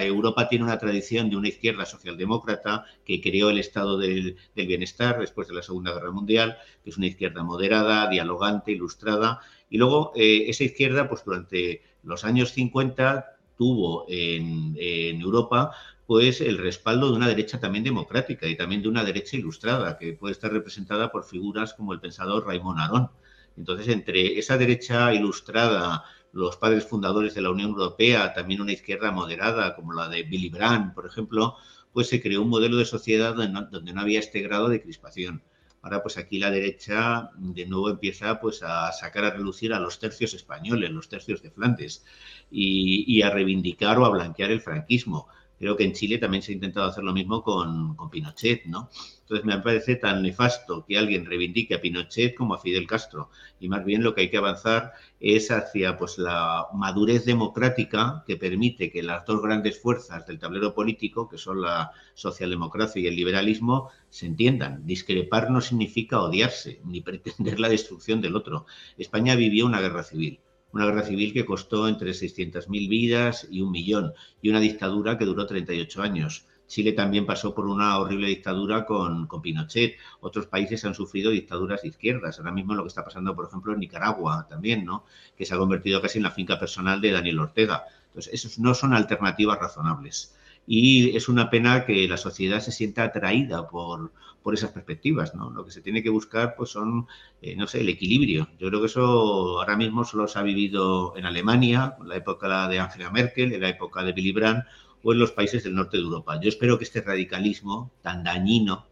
Europa 0.00 0.48
tiene 0.48 0.64
una 0.64 0.76
tradición 0.76 1.30
de 1.30 1.36
una 1.36 1.46
izquierda 1.46 1.86
socialdemócrata 1.86 2.84
que 3.04 3.20
creó 3.20 3.50
el 3.50 3.60
estado 3.60 3.96
del, 3.96 4.36
bienestar 4.56 5.20
después 5.20 5.46
de 5.46 5.54
la 5.54 5.62
Segunda 5.62 5.92
Guerra 5.92 6.10
Mundial, 6.10 6.58
que 6.82 6.90
es 6.90 6.96
una 6.96 7.06
izquierda 7.06 7.44
moderada, 7.44 8.10
dialogante, 8.10 8.72
ilustrada, 8.72 9.38
y 9.70 9.78
luego 9.78 10.10
eh, 10.16 10.46
esa 10.48 10.64
izquierda, 10.64 11.08
pues 11.08 11.24
durante 11.24 11.82
los 12.02 12.24
años 12.24 12.50
50 12.50 13.36
tuvo 13.56 14.04
en, 14.08 14.76
en 14.80 15.20
Europa 15.20 15.70
pues 16.12 16.42
el 16.42 16.58
respaldo 16.58 17.08
de 17.08 17.16
una 17.16 17.26
derecha 17.26 17.58
también 17.58 17.84
democrática 17.84 18.46
y 18.46 18.54
también 18.54 18.82
de 18.82 18.88
una 18.88 19.02
derecha 19.02 19.38
ilustrada, 19.38 19.96
que 19.96 20.12
puede 20.12 20.32
estar 20.32 20.52
representada 20.52 21.10
por 21.10 21.24
figuras 21.24 21.72
como 21.72 21.94
el 21.94 22.00
pensador 22.00 22.46
Raymond 22.46 22.80
Aron. 22.80 23.10
Entonces, 23.56 23.88
entre 23.88 24.38
esa 24.38 24.58
derecha 24.58 25.14
ilustrada, 25.14 26.04
los 26.34 26.58
padres 26.58 26.84
fundadores 26.84 27.34
de 27.34 27.40
la 27.40 27.48
Unión 27.48 27.70
Europea, 27.70 28.34
también 28.34 28.60
una 28.60 28.72
izquierda 28.72 29.10
moderada 29.10 29.74
como 29.74 29.94
la 29.94 30.10
de 30.10 30.24
Billy 30.24 30.50
Brandt, 30.50 30.92
por 30.92 31.06
ejemplo, 31.06 31.56
pues 31.94 32.10
se 32.10 32.20
creó 32.20 32.42
un 32.42 32.50
modelo 32.50 32.76
de 32.76 32.84
sociedad 32.84 33.34
donde 33.34 33.94
no, 33.94 34.00
había 34.02 34.20
este 34.20 34.42
grado 34.42 34.68
de 34.68 34.82
crispación. 34.82 35.42
Ahora, 35.80 36.02
pues 36.02 36.18
aquí 36.18 36.38
la 36.38 36.50
derecha 36.50 37.30
de 37.38 37.64
nuevo 37.64 37.88
empieza 37.88 38.38
pues 38.38 38.62
a 38.62 38.92
sacar 38.92 39.24
a 39.24 39.30
relucir 39.30 39.72
a 39.72 39.80
los 39.80 39.98
tercios 39.98 40.34
españoles, 40.34 40.90
los 40.90 41.08
tercios 41.08 41.40
de 41.40 41.50
Flandes, 41.50 42.04
y, 42.50 43.02
y 43.08 43.22
a 43.22 43.30
reivindicar 43.30 43.98
o 43.98 44.04
a 44.04 44.10
blanquear 44.10 44.50
el 44.50 44.60
franquismo. 44.60 45.26
Creo 45.62 45.76
que 45.76 45.84
en 45.84 45.92
Chile 45.92 46.18
también 46.18 46.42
se 46.42 46.50
ha 46.50 46.54
intentado 46.56 46.88
hacer 46.88 47.04
lo 47.04 47.12
mismo 47.12 47.40
con, 47.40 47.96
Pinochet, 48.10 48.64
¿no? 48.66 48.90
Entonces 49.20 49.46
me 49.46 49.56
parece 49.60 49.94
tan 49.94 50.20
nefasto 50.20 50.84
que 50.84 50.98
alguien 50.98 51.24
reivindique 51.24 51.76
a 51.76 51.80
Pinochet 51.80 52.34
como 52.34 52.54
a 52.54 52.58
Fidel 52.58 52.88
Castro. 52.88 53.30
Y 53.60 53.68
más 53.68 53.84
bien 53.84 54.02
lo 54.02 54.12
que 54.12 54.22
hay 54.22 54.28
que 54.28 54.38
avanzar 54.38 54.92
es 55.20 55.52
hacia 55.52 55.96
pues, 55.96 56.18
la 56.18 56.66
madurez 56.74 57.24
democrática 57.26 58.24
que 58.26 58.36
permite 58.36 58.90
que 58.90 59.04
las 59.04 59.24
dos 59.24 59.40
grandes 59.40 59.80
fuerzas 59.80 60.26
del 60.26 60.40
tablero 60.40 60.74
político, 60.74 61.28
que 61.28 61.38
son 61.38 61.62
la 61.62 61.92
socialdemocracia 62.14 63.00
y 63.00 63.06
el 63.06 63.14
liberalismo, 63.14 63.88
se 64.10 64.26
entiendan. 64.26 64.84
Discrepar 64.84 65.48
no 65.52 65.60
significa 65.60 66.20
odiarse 66.22 66.80
ni 66.84 67.02
pretender 67.02 67.60
la 67.60 67.68
destrucción 67.68 68.20
del 68.20 68.34
otro. 68.34 68.66
España 68.98 69.36
vivió 69.36 69.66
una 69.66 69.80
guerra 69.80 70.02
civil 70.02 70.40
una 70.72 70.86
guerra 70.86 71.02
civil 71.02 71.32
que 71.32 71.44
costó 71.44 71.88
entre 71.88 72.10
600.000 72.10 72.88
vidas 72.88 73.46
y 73.50 73.60
un 73.60 73.70
millón, 73.70 74.12
y 74.40 74.50
una 74.50 74.60
dictadura 74.60 75.18
que 75.18 75.24
duró 75.24 75.46
38 75.46 76.02
años. 76.02 76.46
Chile 76.66 76.92
también 76.92 77.26
pasó 77.26 77.54
por 77.54 77.66
una 77.66 77.98
horrible 77.98 78.28
dictadura 78.28 78.86
con, 78.86 79.26
con, 79.26 79.42
Pinochet. 79.42 79.96
Otros 80.20 80.46
países 80.46 80.82
han 80.86 80.94
sufrido 80.94 81.30
dictaduras 81.30 81.82
de 81.82 81.88
izquierdas. 81.88 82.38
Ahora 82.38 82.52
mismo 82.52 82.74
lo 82.74 82.82
que 82.82 82.88
está 82.88 83.04
pasando, 83.04 83.36
por 83.36 83.46
ejemplo, 83.46 83.74
en 83.74 83.80
Nicaragua 83.80 84.46
también, 84.48 84.86
¿no? 84.86 85.04
Que 85.36 85.44
se 85.44 85.54
ha 85.54 85.58
convertido 85.58 86.00
casi 86.00 86.18
en 86.18 86.24
la 86.24 86.30
finca 86.30 86.58
personal 86.58 87.02
de 87.02 87.12
Daniel 87.12 87.40
Ortega. 87.40 87.84
Entonces, 88.06 88.32
esos 88.32 88.58
no 88.58 88.72
son 88.72 88.94
alternativas 88.94 89.58
razonables. 89.58 90.34
Y 90.66 91.14
es 91.14 91.28
una 91.28 91.50
pena 91.50 91.84
que 91.84 92.08
la 92.08 92.16
sociedad 92.16 92.60
se 92.60 92.72
sienta 92.72 93.04
atraída 93.04 93.68
por, 93.68 94.12
por 94.42 94.54
esas 94.54 94.70
perspectivas, 94.70 95.34
¿no? 95.34 95.50
Lo 95.50 95.64
que 95.64 95.70
se 95.70 95.80
tiene 95.80 96.02
que 96.02 96.10
buscar, 96.10 96.54
pues 96.56 96.70
son, 96.70 97.06
eh, 97.40 97.54
no 97.56 97.66
sé, 97.66 97.80
el 97.80 97.88
equilibrio. 97.88 98.48
Yo 98.58 98.68
creo 98.68 98.80
que 98.80 98.86
eso 98.86 99.60
ahora 99.60 99.76
mismo 99.76 100.04
solo 100.04 100.26
se 100.26 100.38
ha 100.38 100.42
vivido 100.42 101.16
en 101.16 101.26
Alemania, 101.26 101.96
en 102.00 102.08
la 102.08 102.16
época 102.16 102.68
de 102.68 102.80
Angela 102.80 103.10
Merkel, 103.10 103.52
en 103.52 103.60
la 103.60 103.68
época 103.68 104.02
de 104.02 104.12
Willy 104.12 104.32
Brandt, 104.32 104.64
o 105.02 105.12
en 105.12 105.18
los 105.18 105.32
países 105.32 105.64
del 105.64 105.74
norte 105.74 105.96
de 105.96 106.02
Europa. 106.04 106.40
Yo 106.40 106.48
espero 106.48 106.78
que 106.78 106.84
este 106.84 107.00
radicalismo 107.00 107.92
tan 108.02 108.22
dañino 108.22 108.86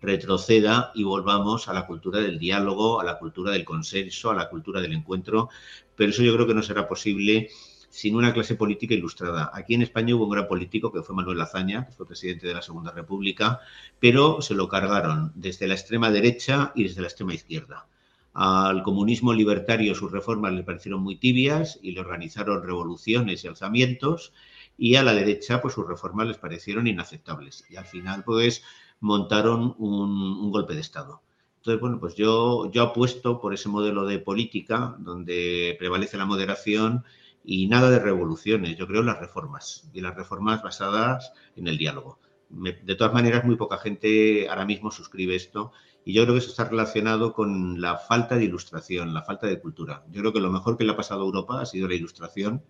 retroceda 0.00 0.92
y 0.94 1.04
volvamos 1.04 1.68
a 1.68 1.72
la 1.72 1.86
cultura 1.86 2.20
del 2.20 2.38
diálogo, 2.38 3.00
a 3.00 3.04
la 3.04 3.18
cultura 3.18 3.52
del 3.52 3.64
consenso, 3.64 4.30
a 4.30 4.34
la 4.34 4.48
cultura 4.48 4.80
del 4.80 4.92
encuentro, 4.92 5.48
pero 5.94 6.10
eso 6.10 6.22
yo 6.22 6.34
creo 6.34 6.46
que 6.46 6.54
no 6.54 6.62
será 6.62 6.86
posible 6.86 7.48
sin 7.88 8.16
una 8.16 8.32
clase 8.32 8.54
política 8.54 8.94
ilustrada. 8.94 9.50
Aquí 9.54 9.74
en 9.74 9.82
España 9.82 10.14
hubo 10.14 10.24
un 10.24 10.30
gran 10.30 10.48
político 10.48 10.92
que 10.92 11.02
fue 11.02 11.14
Manuel 11.14 11.40
Azaña, 11.40 11.86
que 11.86 11.92
fue 11.92 12.06
presidente 12.06 12.46
de 12.46 12.54
la 12.54 12.62
Segunda 12.62 12.92
República, 12.92 13.60
pero 14.00 14.40
se 14.42 14.54
lo 14.54 14.68
cargaron 14.68 15.32
desde 15.34 15.66
la 15.66 15.74
extrema 15.74 16.10
derecha 16.10 16.72
y 16.74 16.84
desde 16.84 17.00
la 17.00 17.08
extrema 17.08 17.34
izquierda. 17.34 17.86
Al 18.34 18.82
comunismo 18.82 19.32
libertario 19.32 19.94
sus 19.94 20.12
reformas 20.12 20.52
le 20.52 20.62
parecieron 20.62 21.02
muy 21.02 21.16
tibias 21.16 21.78
y 21.80 21.92
le 21.92 22.00
organizaron 22.00 22.62
revoluciones 22.62 23.42
y 23.42 23.48
alzamientos, 23.48 24.34
y 24.76 24.96
a 24.96 25.02
la 25.02 25.14
derecha 25.14 25.62
pues 25.62 25.72
sus 25.72 25.88
reformas 25.88 26.26
les 26.26 26.36
parecieron 26.36 26.86
inaceptables. 26.86 27.64
Y 27.70 27.76
al 27.76 27.86
final 27.86 28.24
pues 28.24 28.62
montaron 29.00 29.74
un, 29.78 30.50
golpe 30.50 30.74
de 30.74 30.80
Estado. 30.80 31.22
Entonces, 31.58 31.80
bueno, 31.80 31.98
pues 31.98 32.14
yo, 32.14 32.70
yo 32.70 32.82
apuesto 32.82 33.40
por 33.40 33.54
ese 33.54 33.68
modelo 33.68 34.06
de 34.06 34.18
política 34.18 34.96
donde 34.98 35.74
prevalece 35.78 36.16
la 36.16 36.26
moderación 36.26 37.04
y 37.46 37.68
nada 37.68 37.90
de 37.90 38.00
revoluciones, 38.00 38.76
yo 38.76 38.88
creo 38.88 39.04
las 39.04 39.20
reformas 39.20 39.88
y 39.94 40.00
las 40.00 40.16
reformas 40.16 40.62
basadas 40.62 41.32
en 41.54 41.68
el 41.68 41.78
diálogo. 41.78 42.18
de 42.50 42.94
todas 42.96 43.14
maneras, 43.14 43.44
muy 43.44 43.56
poca 43.56 43.78
gente 43.78 44.48
ahora 44.48 44.66
mismo 44.66 44.90
suscribe 44.90 45.36
esto 45.36 45.72
y 46.04 46.12
yo 46.12 46.22
creo 46.22 46.34
que 46.34 46.38
eso 46.38 46.50
está 46.50 46.64
relacionado 46.64 47.32
con 47.32 47.80
la 47.80 47.96
falta 47.98 48.36
de 48.36 48.44
ilustración, 48.44 49.14
la 49.14 49.22
falta 49.22 49.46
de 49.46 49.60
cultura. 49.60 50.04
Yo 50.10 50.20
creo 50.20 50.32
que 50.32 50.40
lo 50.40 50.52
mejor 50.52 50.76
que 50.76 50.84
le 50.84 50.92
ha 50.92 50.96
pasado 50.96 51.22
a 51.22 51.24
Europa 51.24 51.60
ha 51.60 51.66
sido 51.66 51.88
la 51.88 51.94
ilustración 51.94 52.62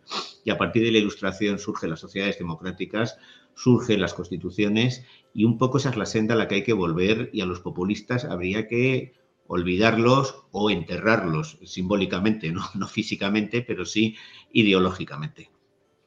y 0.45 0.51
a 0.51 0.59
partir 0.59 0.83
de 0.85 0.93
la 0.93 0.99
ilustración 0.99 1.59
surgen 1.59 1.91
las 1.91 2.01
sociedades 2.01 2.39
democráticas, 2.39 3.19
surgen 3.55 4.01
las 4.01 4.15
constituciones 4.15 5.05
y 5.35 5.45
un 5.45 5.57
poco 5.57 5.79
esa 5.79 5.91
es 5.91 5.97
la 5.97 6.07
senda 6.07 6.35
a 6.35 6.39
la 6.39 6.49
que 6.49 6.57
hay 6.57 6.65
que 6.65 6.73
volver 6.75 7.31
y 7.33 7.41
a 7.41 7.47
los 7.47 7.61
populistas 7.61 8.25
habría 8.27 8.69
que 8.69 9.15
olvidarlos 9.49 10.45
o 10.51 10.71
enterrarlos 10.71 11.59
simbólicamente, 11.65 12.51
no, 12.53 12.63
no 12.75 12.89
físicamente, 12.89 13.63
pero 13.63 13.85
sí 13.85 14.17
ideológicamente. 14.53 15.51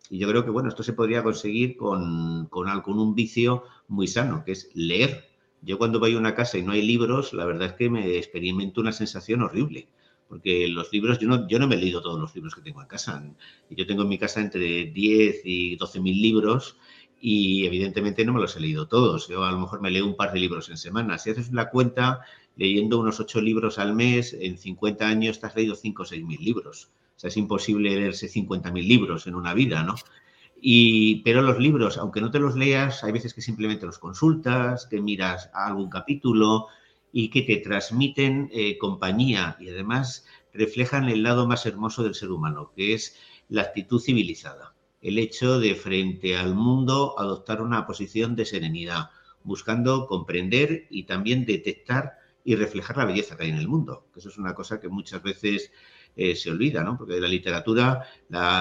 Y 0.09 0.17
yo 0.17 0.27
creo 0.27 0.43
que, 0.43 0.49
bueno, 0.49 0.69
esto 0.69 0.83
se 0.83 0.93
podría 0.93 1.23
conseguir 1.23 1.77
con, 1.77 2.47
con, 2.47 2.81
con, 2.81 2.99
un 2.99 3.13
vicio 3.13 3.63
muy 3.87 4.07
sano, 4.07 4.43
que 4.43 4.53
es 4.53 4.69
leer. 4.73 5.29
Yo 5.61 5.77
cuando 5.77 5.99
voy 5.99 6.15
a 6.15 6.17
una 6.17 6.33
casa 6.33 6.57
y 6.57 6.63
no 6.63 6.71
hay 6.71 6.81
libros, 6.81 7.33
la 7.33 7.45
verdad 7.45 7.67
es 7.67 7.73
que 7.73 7.89
me 7.89 8.17
experimento 8.17 8.81
una 8.81 8.91
sensación 8.91 9.43
horrible. 9.43 9.87
Porque 10.27 10.67
los 10.67 10.91
libros, 10.93 11.19
yo 11.19 11.27
no, 11.27 11.47
yo 11.47 11.57
no 11.57 11.67
me 11.67 11.75
he 11.75 11.79
leído 11.79 12.01
todos 12.01 12.19
los 12.19 12.35
libros 12.35 12.55
que 12.55 12.61
tengo 12.61 12.81
en 12.81 12.87
casa. 12.87 13.23
Yo 13.69 13.85
tengo 13.85 14.03
en 14.03 14.09
mi 14.09 14.17
casa 14.19 14.41
entre 14.41 14.85
10 14.85 15.41
y 15.43 15.75
12 15.75 15.99
mil 15.99 16.21
libros 16.21 16.77
y 17.19 17.65
evidentemente 17.65 18.23
no 18.23 18.33
me 18.33 18.39
los 18.39 18.55
he 18.55 18.59
leído 18.59 18.87
todos. 18.87 19.27
Yo 19.27 19.43
a 19.43 19.51
lo 19.51 19.59
mejor 19.59 19.81
me 19.81 19.91
leo 19.91 20.05
un 20.05 20.15
par 20.15 20.31
de 20.31 20.39
libros 20.39 20.69
en 20.69 20.77
semana. 20.77 21.17
Si 21.17 21.31
haces 21.31 21.51
la 21.51 21.69
cuenta, 21.69 22.21
leyendo 22.59 22.99
unos 22.99 23.21
ocho 23.21 23.39
libros 23.39 23.79
al 23.79 23.95
mes, 23.95 24.35
en 24.37 24.57
50 24.57 25.07
años 25.07 25.39
te 25.39 25.47
has 25.47 25.55
leído 25.55 25.75
5 25.75 26.03
o 26.03 26.05
6 26.05 26.25
mil 26.25 26.43
libros. 26.43 26.91
O 27.15 27.19
sea, 27.19 27.29
es 27.29 27.37
imposible 27.37 27.89
leerse 27.89 28.27
50 28.27 28.69
mil 28.71 28.85
libros 28.85 29.27
en 29.27 29.35
una 29.35 29.53
vida, 29.53 29.81
¿no? 29.83 29.95
Y, 30.61 31.21
pero 31.23 31.41
los 31.41 31.57
libros, 31.57 31.97
aunque 31.97 32.19
no 32.19 32.31
te 32.31 32.39
los 32.39 32.57
leas, 32.57 33.05
hay 33.05 33.13
veces 33.13 33.33
que 33.33 33.41
simplemente 33.41 33.85
los 33.85 33.97
consultas, 33.97 34.87
que 34.87 34.99
miras 34.99 35.49
algún 35.53 35.89
capítulo 35.89 36.67
y 37.13 37.29
que 37.29 37.43
te 37.43 37.57
transmiten 37.57 38.49
eh, 38.51 38.77
compañía 38.77 39.55
y 39.61 39.69
además 39.69 40.25
reflejan 40.53 41.07
el 41.07 41.23
lado 41.23 41.47
más 41.47 41.65
hermoso 41.65 42.03
del 42.03 42.13
ser 42.13 42.29
humano, 42.29 42.73
que 42.75 42.93
es 42.93 43.15
la 43.47 43.61
actitud 43.61 44.01
civilizada, 44.01 44.75
el 45.01 45.17
hecho 45.17 45.61
de 45.61 45.75
frente 45.75 46.35
al 46.35 46.55
mundo 46.55 47.15
adoptar 47.17 47.61
una 47.61 47.87
posición 47.87 48.35
de 48.35 48.43
serenidad, 48.43 49.11
buscando 49.45 50.07
comprender 50.07 50.87
y 50.89 51.03
también 51.03 51.45
detectar 51.45 52.18
y 52.49 52.55
reflejar 52.55 52.97
la 52.97 53.05
belleza 53.05 53.37
que 53.37 53.43
hay 53.43 53.51
en 53.51 53.57
el 53.57 53.67
mundo, 53.67 54.07
eso 54.15 54.27
es 54.27 54.39
una 54.39 54.55
cosa 54.55 54.79
que 54.79 54.89
muchas 54.89 55.21
veces 55.21 55.71
eh, 56.15 56.35
se 56.35 56.49
olvida, 56.49 56.83
¿no? 56.83 56.97
Porque 56.97 57.19
la 57.19 57.27
literatura, 57.27 58.07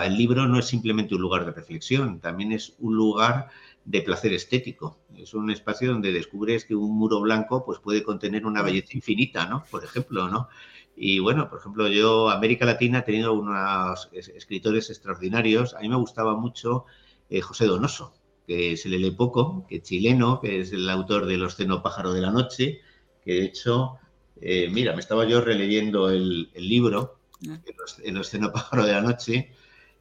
el 0.05 0.15
libro 0.15 0.47
no 0.47 0.59
es 0.59 0.67
simplemente 0.67 1.15
un 1.15 1.23
lugar 1.23 1.47
de 1.47 1.53
reflexión, 1.53 2.21
también 2.21 2.53
es 2.53 2.75
un 2.81 2.97
lugar 2.97 3.49
de 3.87 4.03
placer 4.03 4.35
estético. 4.35 4.99
Es 5.17 5.33
un 5.33 5.51
espacio 5.51 5.91
donde 5.91 6.13
descubres 6.13 6.67
que 6.67 6.75
un 6.75 6.99
muro 6.99 7.23
blanco 7.23 7.65
pues, 7.65 7.79
puede 7.79 8.03
contener 8.03 8.45
una 8.45 8.61
belleza 8.61 8.91
infinita, 8.93 9.47
¿no? 9.47 9.65
Por 9.71 9.83
ejemplo, 9.83 10.29
¿no? 10.29 10.49
Y 10.95 11.19
bueno, 11.21 11.49
por 11.49 11.61
ejemplo, 11.61 11.89
yo, 11.89 12.29
América 12.29 12.67
Latina, 12.67 12.99
ha 12.99 13.05
tenido 13.07 13.33
unos 13.33 14.11
escritores 14.13 14.91
extraordinarios. 14.91 15.73
A 15.73 15.81
mí 15.81 15.89
me 15.89 15.97
gustaba 15.97 16.37
mucho 16.37 16.85
eh, 17.31 17.41
José 17.41 17.65
Donoso, 17.65 18.13
que 18.47 18.77
se 18.77 18.91
le 18.91 18.99
lee 18.99 19.13
poco, 19.13 19.65
que 19.67 19.77
es 19.77 19.83
chileno, 19.83 20.41
que 20.41 20.61
es 20.61 20.73
el 20.75 20.91
autor 20.91 21.25
de 21.25 21.39
Los 21.39 21.55
Pájaro 21.83 22.13
de 22.13 22.21
la 22.21 22.31
Noche, 22.31 22.83
que 23.29 23.41
de 23.41 23.45
hecho, 23.45 23.99
eh, 24.41 24.71
mira, 24.73 24.95
me 24.95 25.01
estaba 25.01 25.27
yo 25.27 25.43
releyendo 25.43 26.09
el, 26.09 26.51
libro, 26.55 27.21
ah. 27.49 27.59
El 28.03 28.15
Los 28.15 28.31
Pájaro 28.53 28.87
de 28.87 28.93
la 28.93 29.03
Noche. 29.03 29.53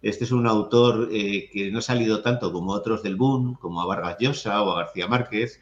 Este 0.02 0.24
es 0.24 0.32
un 0.32 0.48
autor 0.48 1.10
eh, 1.12 1.50
que 1.52 1.70
no 1.72 1.80
ha 1.80 1.82
salido 1.82 2.22
tanto 2.22 2.54
como 2.54 2.72
otros 2.72 3.04
del 3.04 3.18
boom, 3.18 3.56
como 3.56 3.82
a 3.82 3.86
Vargas 3.86 4.18
Llosa 4.20 4.64
o 4.64 4.72
a 4.72 4.84
García 4.84 5.08
Márquez, 5.08 5.60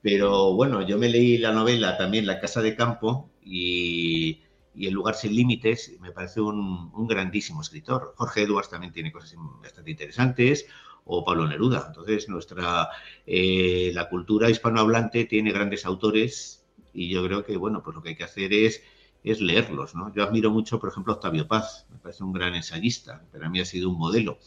pero 0.00 0.54
bueno, 0.54 0.80
yo 0.80 0.96
me 0.96 1.08
leí 1.08 1.36
la 1.36 1.52
novela 1.52 1.98
también 1.98 2.26
La 2.26 2.40
Casa 2.40 2.62
de 2.62 2.76
Campo 2.76 3.28
y 3.42 4.44
y 4.74 4.88
El 4.88 4.94
lugar 4.94 5.14
sin 5.14 5.34
límites 5.34 5.96
me 6.00 6.10
parece 6.10 6.40
un, 6.40 6.90
grandísimo 7.06 7.60
escritor. 7.60 8.14
Jorge 8.16 8.42
Edwards 8.42 8.70
también 8.70 8.92
tiene 8.92 9.12
cosas 9.12 9.34
bastante 9.62 9.92
interesantes, 9.92 10.66
o 11.04 11.24
Pablo 11.24 11.46
Neruda. 11.46 11.84
Entonces, 11.86 12.28
nuestra, 12.28 12.88
eh, 13.26 13.92
la 13.94 14.08
cultura 14.08 14.50
hispanohablante 14.50 15.26
tiene 15.26 15.52
grandes 15.52 15.86
autores 15.86 16.63
y 16.94 17.08
yo 17.08 17.24
creo 17.24 17.44
que, 17.44 17.56
bueno, 17.56 17.82
pues 17.82 17.94
lo 17.96 18.02
que 18.02 18.10
hay 18.10 18.16
que 18.16 18.24
hacer 18.24 18.52
es, 18.52 18.82
es 19.24 19.40
leerlos, 19.40 19.94
¿no? 19.94 20.14
Yo 20.14 20.22
admiro 20.22 20.50
mucho, 20.50 20.78
por 20.78 20.90
ejemplo, 20.90 21.12
Octavio 21.14 21.46
Paz, 21.46 21.86
me 21.90 21.98
parece 21.98 22.22
un 22.24 22.32
gran 22.32 22.54
ensayista, 22.54 23.22
pero 23.32 23.46
a 23.46 23.48
mí 23.48 23.60
ha 23.60 23.64
sido 23.64 23.90
un 23.90 23.98
modelo. 23.98 24.38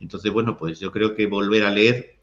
Entonces, 0.00 0.32
bueno, 0.32 0.56
pues 0.56 0.78
yo 0.80 0.92
creo 0.92 1.14
que 1.14 1.26
volver 1.26 1.64
a 1.64 1.70
leer 1.70 2.16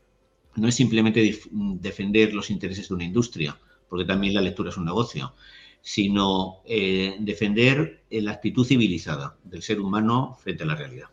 no 0.56 0.68
es 0.68 0.76
simplemente 0.76 1.40
defender 1.52 2.34
los 2.34 2.50
intereses 2.50 2.90
de 2.90 2.96
una 2.96 3.06
industria, 3.06 3.58
porque 3.88 4.06
también 4.06 4.34
la 4.34 4.42
lectura 4.42 4.70
es 4.70 4.78
un 4.78 4.86
negocio, 4.86 5.34
sino 5.82 6.58
eh, 6.66 7.16
defender 7.20 8.04
la 8.10 8.32
actitud 8.32 8.66
civilizada 8.66 9.38
del 9.44 9.62
ser 9.62 9.80
humano 9.80 10.38
frente 10.42 10.64
a 10.64 10.68
la 10.68 10.76
realidad. 10.76 11.08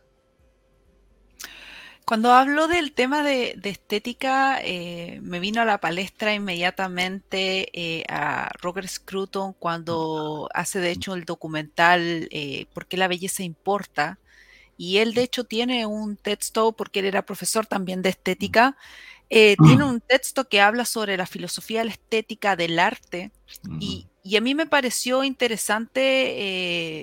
Cuando 2.07 2.33
hablo 2.33 2.69
del 2.69 2.93
tema 2.93 3.25
de, 3.25 3.59
estética, 3.65 4.61
eh, 4.63 5.19
me 5.23 5.41
vino 5.41 5.61
a 5.61 5.65
la 5.65 5.81
palestra 5.81 6.33
inmediatamente 6.33 7.69
eh, 7.73 8.05
a 8.09 8.53
Roger 8.61 8.87
Scruton 8.87 9.55
cuando 9.55 10.49
hace 10.55 10.79
de 10.79 10.93
hecho 10.93 11.15
el 11.15 11.25
documental 11.25 12.29
¿Por 12.73 12.87
qué 12.87 12.97
la 12.97 13.09
belleza 13.09 13.43
importa? 13.43 14.21
Y 14.77 14.99
él 14.99 15.15
de 15.15 15.23
hecho 15.25 15.45
tiene 15.45 15.85
un 15.87 16.17
texto, 16.17 16.73
porque 16.73 17.01
él 17.01 17.07
era 17.07 17.27
profesor 17.27 17.67
también 17.67 18.03
de 18.03 18.11
estética, 18.11 18.77
tiene 19.29 19.83
un 19.83 20.01
texto 20.01 20.49
que 20.49 20.61
habla 20.61 20.85
sobre 20.85 21.17
la 21.17 21.27
filosofía 21.27 21.81
de 21.81 21.87
la 21.87 21.93
estética 21.93 22.55
del 22.55 22.79
arte 22.79 23.33
y, 23.81 24.07
y 24.27 24.37
a 24.37 24.41
mí 24.41 24.57
me 24.57 24.67
pareció 24.67 25.23
interesante 25.23 26.01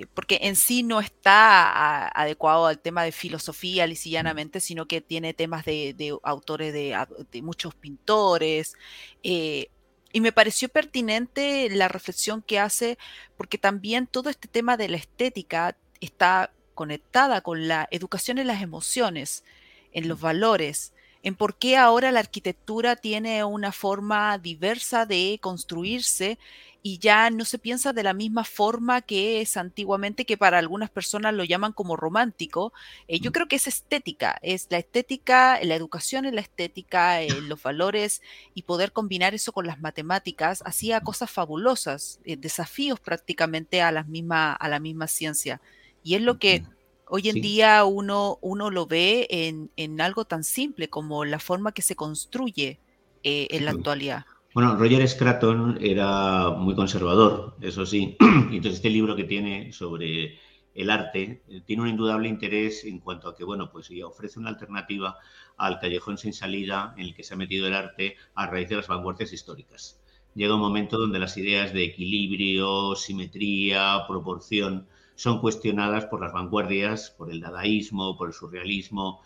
eh, 0.00 0.06
porque 0.12 0.40
en 0.42 0.56
sí 0.56 0.82
no 0.82 1.00
está 1.00 2.06
adecuado 2.08 2.66
al 2.66 2.78
tema 2.78 3.02
de 3.02 3.12
filosofía 3.12 3.86
lisillanamente, 3.86 4.60
sino 4.60 4.84
que 4.84 5.00
tiene 5.00 5.32
temas 5.32 5.64
de, 5.64 6.18
autores 6.22 6.74
de, 6.74 7.42
muchos 7.42 7.74
pintores. 7.74 8.74
Eh, 9.22 9.70
y 10.12 10.20
me 10.20 10.32
pareció 10.32 10.68
pertinente 10.68 11.70
la 11.70 11.88
reflexión 11.88 12.42
que 12.42 12.58
hace, 12.60 12.98
porque 13.38 13.56
también 13.56 14.06
todo 14.06 14.28
este 14.28 14.46
tema 14.46 14.76
de 14.76 14.90
la 14.90 14.98
estética 14.98 15.78
está 16.02 16.52
conectada 16.74 17.40
con 17.40 17.68
la 17.68 17.88
educación 17.90 18.36
en 18.36 18.48
las 18.48 18.60
emociones, 18.60 19.44
en 19.92 20.08
los 20.08 20.20
valores, 20.20 20.92
en 21.22 21.36
por 21.36 21.56
qué 21.56 21.78
ahora 21.78 22.12
la 22.12 22.20
arquitectura 22.20 22.96
tiene 22.96 23.44
una 23.44 23.72
forma 23.72 24.36
diversa 24.36 25.06
de 25.06 25.38
construirse 25.40 26.38
y 26.86 26.98
ya 26.98 27.30
no 27.30 27.46
se 27.46 27.58
piensa 27.58 27.94
de 27.94 28.02
la 28.02 28.12
misma 28.12 28.44
forma 28.44 29.00
que 29.00 29.40
es 29.40 29.56
antiguamente, 29.56 30.26
que 30.26 30.36
para 30.36 30.58
algunas 30.58 30.90
personas 30.90 31.32
lo 31.32 31.42
llaman 31.42 31.72
como 31.72 31.96
romántico. 31.96 32.74
Eh, 33.08 33.20
yo 33.20 33.32
creo 33.32 33.48
que 33.48 33.56
es 33.56 33.66
estética, 33.66 34.38
es 34.42 34.66
la 34.68 34.76
estética, 34.76 35.58
la 35.62 35.76
educación 35.76 36.26
en 36.26 36.34
la 36.34 36.42
estética, 36.42 37.22
eh, 37.22 37.40
los 37.40 37.62
valores 37.62 38.20
y 38.52 38.64
poder 38.64 38.92
combinar 38.92 39.34
eso 39.34 39.50
con 39.52 39.66
las 39.66 39.80
matemáticas 39.80 40.62
hacía 40.66 41.00
cosas 41.00 41.30
fabulosas, 41.30 42.20
eh, 42.26 42.36
desafíos 42.36 43.00
prácticamente 43.00 43.80
a, 43.80 43.90
las 43.90 44.06
misma, 44.06 44.52
a 44.52 44.68
la 44.68 44.78
misma 44.78 45.06
ciencia. 45.06 45.62
Y 46.02 46.16
es 46.16 46.20
lo 46.20 46.38
que 46.38 46.66
hoy 47.08 47.30
en 47.30 47.40
día 47.40 47.82
uno, 47.86 48.38
uno 48.42 48.68
lo 48.68 48.84
ve 48.84 49.26
en, 49.30 49.70
en, 49.76 50.02
algo 50.02 50.26
tan 50.26 50.44
simple 50.44 50.90
como 50.90 51.24
la 51.24 51.38
forma 51.38 51.72
que 51.72 51.80
se 51.80 51.96
construye 51.96 52.78
en 53.22 53.64
la 53.64 53.70
actualidad. 53.70 54.26
Bueno, 54.54 54.76
Roger 54.76 55.06
Scraton 55.08 55.78
era 55.80 56.50
muy 56.50 56.76
conservador, 56.76 57.56
eso 57.60 57.84
sí. 57.84 58.16
Entonces, 58.20 58.74
este 58.74 58.88
libro 58.88 59.16
que 59.16 59.24
tiene 59.24 59.72
sobre 59.72 60.38
el 60.74 60.90
arte 60.90 61.42
eh, 61.48 61.60
tiene 61.66 61.82
un 61.82 61.88
indudable 61.88 62.28
interés 62.28 62.84
en 62.84 63.00
cuanto 63.00 63.28
a 63.28 63.34
que, 63.36 63.42
bueno, 63.42 63.72
pues 63.72 63.90
ofrece 64.04 64.38
una 64.38 64.50
alternativa 64.50 65.16
al 65.56 65.80
callejón 65.80 66.18
sin 66.18 66.32
salida 66.32 66.94
en 66.96 67.06
el 67.06 67.14
que 67.16 67.24
se 67.24 67.34
ha 67.34 67.36
metido 67.36 67.66
el 67.66 67.74
arte 67.74 68.16
a 68.36 68.46
raíz 68.46 68.68
de 68.68 68.76
las 68.76 68.86
vanguardias 68.86 69.32
históricas. 69.32 70.00
Llega 70.36 70.54
un 70.54 70.60
momento 70.60 70.98
donde 70.98 71.18
las 71.18 71.36
ideas 71.36 71.72
de 71.72 71.82
equilibrio, 71.84 72.94
simetría, 72.94 74.04
proporción 74.06 74.86
son 75.16 75.40
cuestionadas 75.40 76.06
por 76.06 76.20
las 76.20 76.32
vanguardias, 76.32 77.10
por 77.10 77.28
el 77.32 77.40
dadaísmo, 77.40 78.16
por 78.16 78.28
el 78.28 78.34
surrealismo, 78.34 79.20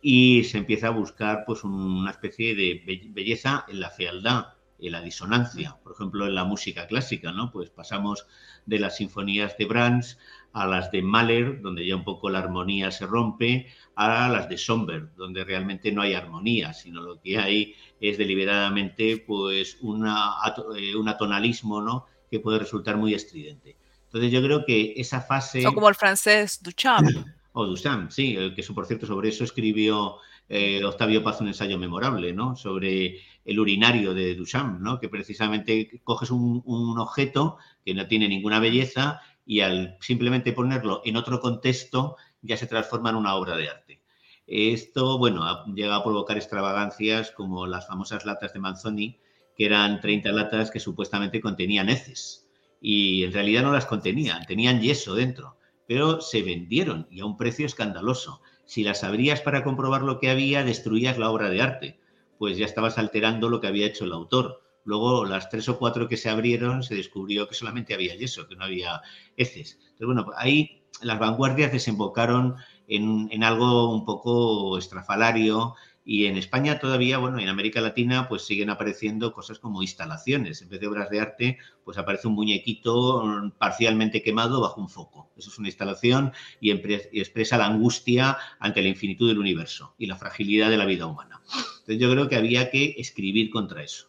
y 0.00 0.44
se 0.44 0.56
empieza 0.56 0.88
a 0.88 0.90
buscar 0.90 1.44
pues 1.46 1.64
una 1.64 2.10
especie 2.10 2.54
de 2.54 2.82
belleza 3.12 3.66
en 3.68 3.80
la 3.80 3.90
fealdad, 3.90 4.46
la 4.88 5.02
disonancia. 5.02 5.76
Por 5.82 5.92
ejemplo, 5.92 6.26
en 6.26 6.34
la 6.34 6.44
música 6.44 6.86
clásica, 6.86 7.32
¿no? 7.32 7.52
Pues 7.52 7.68
pasamos 7.68 8.26
de 8.64 8.78
las 8.78 8.96
sinfonías 8.96 9.58
de 9.58 9.66
Brahms 9.66 10.18
a 10.52 10.66
las 10.66 10.90
de 10.90 11.02
Mahler, 11.02 11.60
donde 11.60 11.86
ya 11.86 11.96
un 11.96 12.04
poco 12.04 12.30
la 12.30 12.38
armonía 12.38 12.90
se 12.90 13.06
rompe, 13.06 13.66
a 13.94 14.28
las 14.28 14.48
de 14.48 14.56
Somber, 14.56 15.14
donde 15.16 15.44
realmente 15.44 15.92
no 15.92 16.02
hay 16.02 16.14
armonía, 16.14 16.72
sino 16.72 17.02
lo 17.02 17.20
que 17.20 17.38
hay 17.38 17.74
es 18.00 18.16
deliberadamente 18.16 19.18
pues 19.18 19.76
una, 19.80 20.32
eh, 20.76 20.96
un 20.96 21.08
atonalismo, 21.08 21.82
¿no? 21.82 22.06
Que 22.30 22.40
puede 22.40 22.58
resultar 22.58 22.96
muy 22.96 23.14
estridente. 23.14 23.76
Entonces 24.04 24.32
yo 24.32 24.42
creo 24.42 24.64
que 24.64 24.94
esa 24.96 25.20
fase... 25.20 25.66
O 25.66 25.74
como 25.74 25.88
el 25.88 25.94
francés 25.94 26.62
Duchamp. 26.62 27.08
O 27.52 27.66
Duchamp, 27.66 28.12
sí, 28.12 28.36
que 28.54 28.62
por 28.72 28.86
cierto 28.86 29.06
sobre 29.06 29.30
eso 29.30 29.42
escribió 29.42 30.18
eh, 30.48 30.84
Octavio 30.84 31.22
Paz 31.22 31.40
un 31.40 31.48
ensayo 31.48 31.78
memorable, 31.78 32.32
¿no? 32.32 32.54
Sobre 32.54 33.18
el 33.44 33.58
urinario 33.58 34.14
de 34.14 34.34
Duchamp, 34.34 34.80
¿no? 34.80 35.00
Que 35.00 35.08
precisamente 35.08 36.00
coges 36.04 36.30
un, 36.30 36.62
objeto 36.98 37.58
que 37.84 37.94
no 37.94 38.06
tiene 38.06 38.28
ninguna 38.28 38.60
belleza 38.60 39.20
y 39.44 39.60
al 39.60 39.96
simplemente 40.00 40.52
ponerlo 40.52 41.02
en 41.04 41.16
otro 41.16 41.40
contexto 41.40 42.16
ya 42.42 42.56
se 42.56 42.66
transforma 42.66 43.10
en 43.10 43.16
una 43.16 43.34
obra 43.34 43.56
de 43.56 43.68
arte. 43.68 44.02
Esto, 44.46 45.18
bueno, 45.18 45.44
llega 45.74 45.96
a 45.96 46.04
provocar 46.04 46.36
extravagancias 46.36 47.30
como 47.30 47.66
las 47.66 47.86
famosas 47.86 48.24
latas 48.24 48.52
de 48.52 48.58
Manzoni, 48.58 49.18
que 49.56 49.66
eran 49.66 50.00
30 50.00 50.32
latas 50.32 50.70
que 50.70 50.80
supuestamente 50.80 51.40
contenían 51.40 51.88
heces 51.88 52.48
y 52.80 53.24
en 53.24 53.32
realidad 53.32 53.62
no 53.62 53.72
las 53.72 53.86
contenían, 53.86 54.46
tenían 54.46 54.80
yeso 54.80 55.14
dentro, 55.14 55.58
pero 55.86 56.20
se 56.20 56.42
vendieron 56.42 57.06
y 57.10 57.20
a 57.20 57.26
un 57.26 57.36
precio 57.36 57.66
escandaloso 57.66 58.40
si 58.64 58.84
las 58.84 59.04
abrías 59.04 59.40
para 59.40 59.64
comprobar 59.64 60.02
lo 60.02 60.20
que 60.20 60.30
había, 60.30 60.64
destruías 60.64 61.18
la 61.18 61.30
obra 61.30 61.50
de 61.50 61.60
arte, 61.60 61.99
pues 62.40 62.56
ya 62.56 62.64
estabas 62.64 62.96
alterando 62.96 63.50
lo 63.50 63.60
que 63.60 63.66
había 63.66 63.86
hecho 63.86 64.06
el 64.06 64.14
autor. 64.14 64.62
Luego, 64.84 65.26
las 65.26 65.50
tres 65.50 65.68
o 65.68 65.78
cuatro 65.78 66.08
que 66.08 66.16
se 66.16 66.30
abrieron, 66.30 66.82
se 66.82 66.94
descubrió 66.94 67.46
que 67.46 67.54
solamente 67.54 67.92
había 67.92 68.16
yeso, 68.16 68.48
que 68.48 68.56
no 68.56 68.64
había 68.64 69.02
heces. 69.36 69.76
Entonces, 69.78 70.06
bueno, 70.06 70.24
ahí 70.38 70.86
las 71.02 71.18
vanguardias 71.18 71.70
desembocaron 71.70 72.56
en, 72.88 73.28
en 73.30 73.44
algo 73.44 73.92
un 73.92 74.06
poco 74.06 74.78
estrafalario 74.78 75.74
y 76.04 76.26
en 76.26 76.36
España 76.36 76.78
todavía, 76.78 77.18
bueno, 77.18 77.38
en 77.38 77.48
América 77.48 77.80
Latina, 77.80 78.26
pues 78.28 78.42
siguen 78.42 78.70
apareciendo 78.70 79.32
cosas 79.32 79.58
como 79.58 79.82
instalaciones. 79.82 80.62
En 80.62 80.70
vez 80.70 80.80
de 80.80 80.86
obras 80.86 81.10
de 81.10 81.20
arte, 81.20 81.58
pues 81.84 81.98
aparece 81.98 82.26
un 82.26 82.34
muñequito 82.34 83.52
parcialmente 83.58 84.22
quemado 84.22 84.60
bajo 84.60 84.80
un 84.80 84.88
foco. 84.88 85.30
Eso 85.36 85.50
es 85.50 85.58
una 85.58 85.68
instalación 85.68 86.32
y, 86.60 86.70
expresa 86.70 87.58
la 87.58 87.66
angustia 87.66 88.38
ante 88.58 88.82
la 88.82 88.88
infinitud 88.88 89.28
del 89.28 89.38
universo 89.38 89.94
y 89.98 90.06
la 90.06 90.16
fragilidad 90.16 90.70
de 90.70 90.78
la 90.78 90.86
vida 90.86 91.06
humana. 91.06 91.42
Entonces 91.80 91.98
yo 91.98 92.10
creo 92.10 92.28
que 92.28 92.36
había 92.36 92.70
que 92.70 92.94
escribir 92.98 93.50
contra 93.50 93.82
eso. 93.82 94.06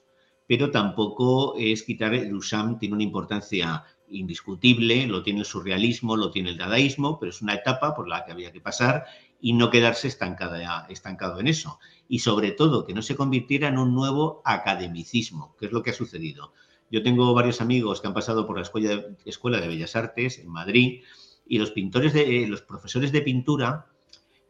pero 0.48 0.70
tampoco 0.70 1.56
es 1.58 1.84
quitar, 1.84 2.28
Duchamp 2.30 2.78
tiene 2.80 2.96
una 2.96 3.04
importancia 3.04 3.86
indiscutible, 4.10 5.08
lo 5.08 5.24
tiene 5.24 5.40
el 5.40 5.46
surrealismo, 5.46 6.18
lo 6.18 6.32
tiene 6.32 6.50
el 6.50 6.58
dadaísmo, 6.58 7.20
pero 7.20 7.30
es 7.30 7.42
una 7.42 7.54
etapa 7.54 7.96
por 7.96 8.10
la 8.10 8.26
que 8.26 8.34
había 8.34 8.52
que 8.52 8.60
pasar 8.60 9.06
y 9.42 9.54
no 9.54 9.72
quedarse 9.72 10.08
estancada, 10.08 10.86
estancado 10.90 11.40
en 11.40 11.48
eso. 11.48 11.80
Y 12.08 12.20
sobre 12.20 12.52
todo, 12.52 12.86
que 12.86 12.94
no 12.94 13.02
se 13.02 13.16
convirtiera 13.16 13.68
en 13.68 13.80
un 13.80 13.96
nuevo 13.96 14.42
academicismo, 14.46 15.56
que 15.60 15.66
es 15.66 15.72
lo 15.72 15.82
que 15.82 15.90
ha 15.90 15.94
sucedido. 15.94 16.54
Yo 16.92 17.02
tengo 17.02 17.34
varios 17.34 17.60
amigos 17.60 18.02
que 18.02 18.08
han 18.08 18.14
pasado 18.14 18.46
por 18.46 18.58
la 18.58 18.64
Escuela 18.64 19.60
de, 19.60 19.68
Bellas 19.68 19.96
Artes 19.96 20.40
en 20.40 20.50
Madrid 20.50 21.02
y 21.48 21.58
los 21.58 21.72
pintores 21.72 22.14
de, 22.14 22.46
los 22.48 22.62
profesores 22.62 23.12
de 23.12 23.22
pintura 23.22 23.88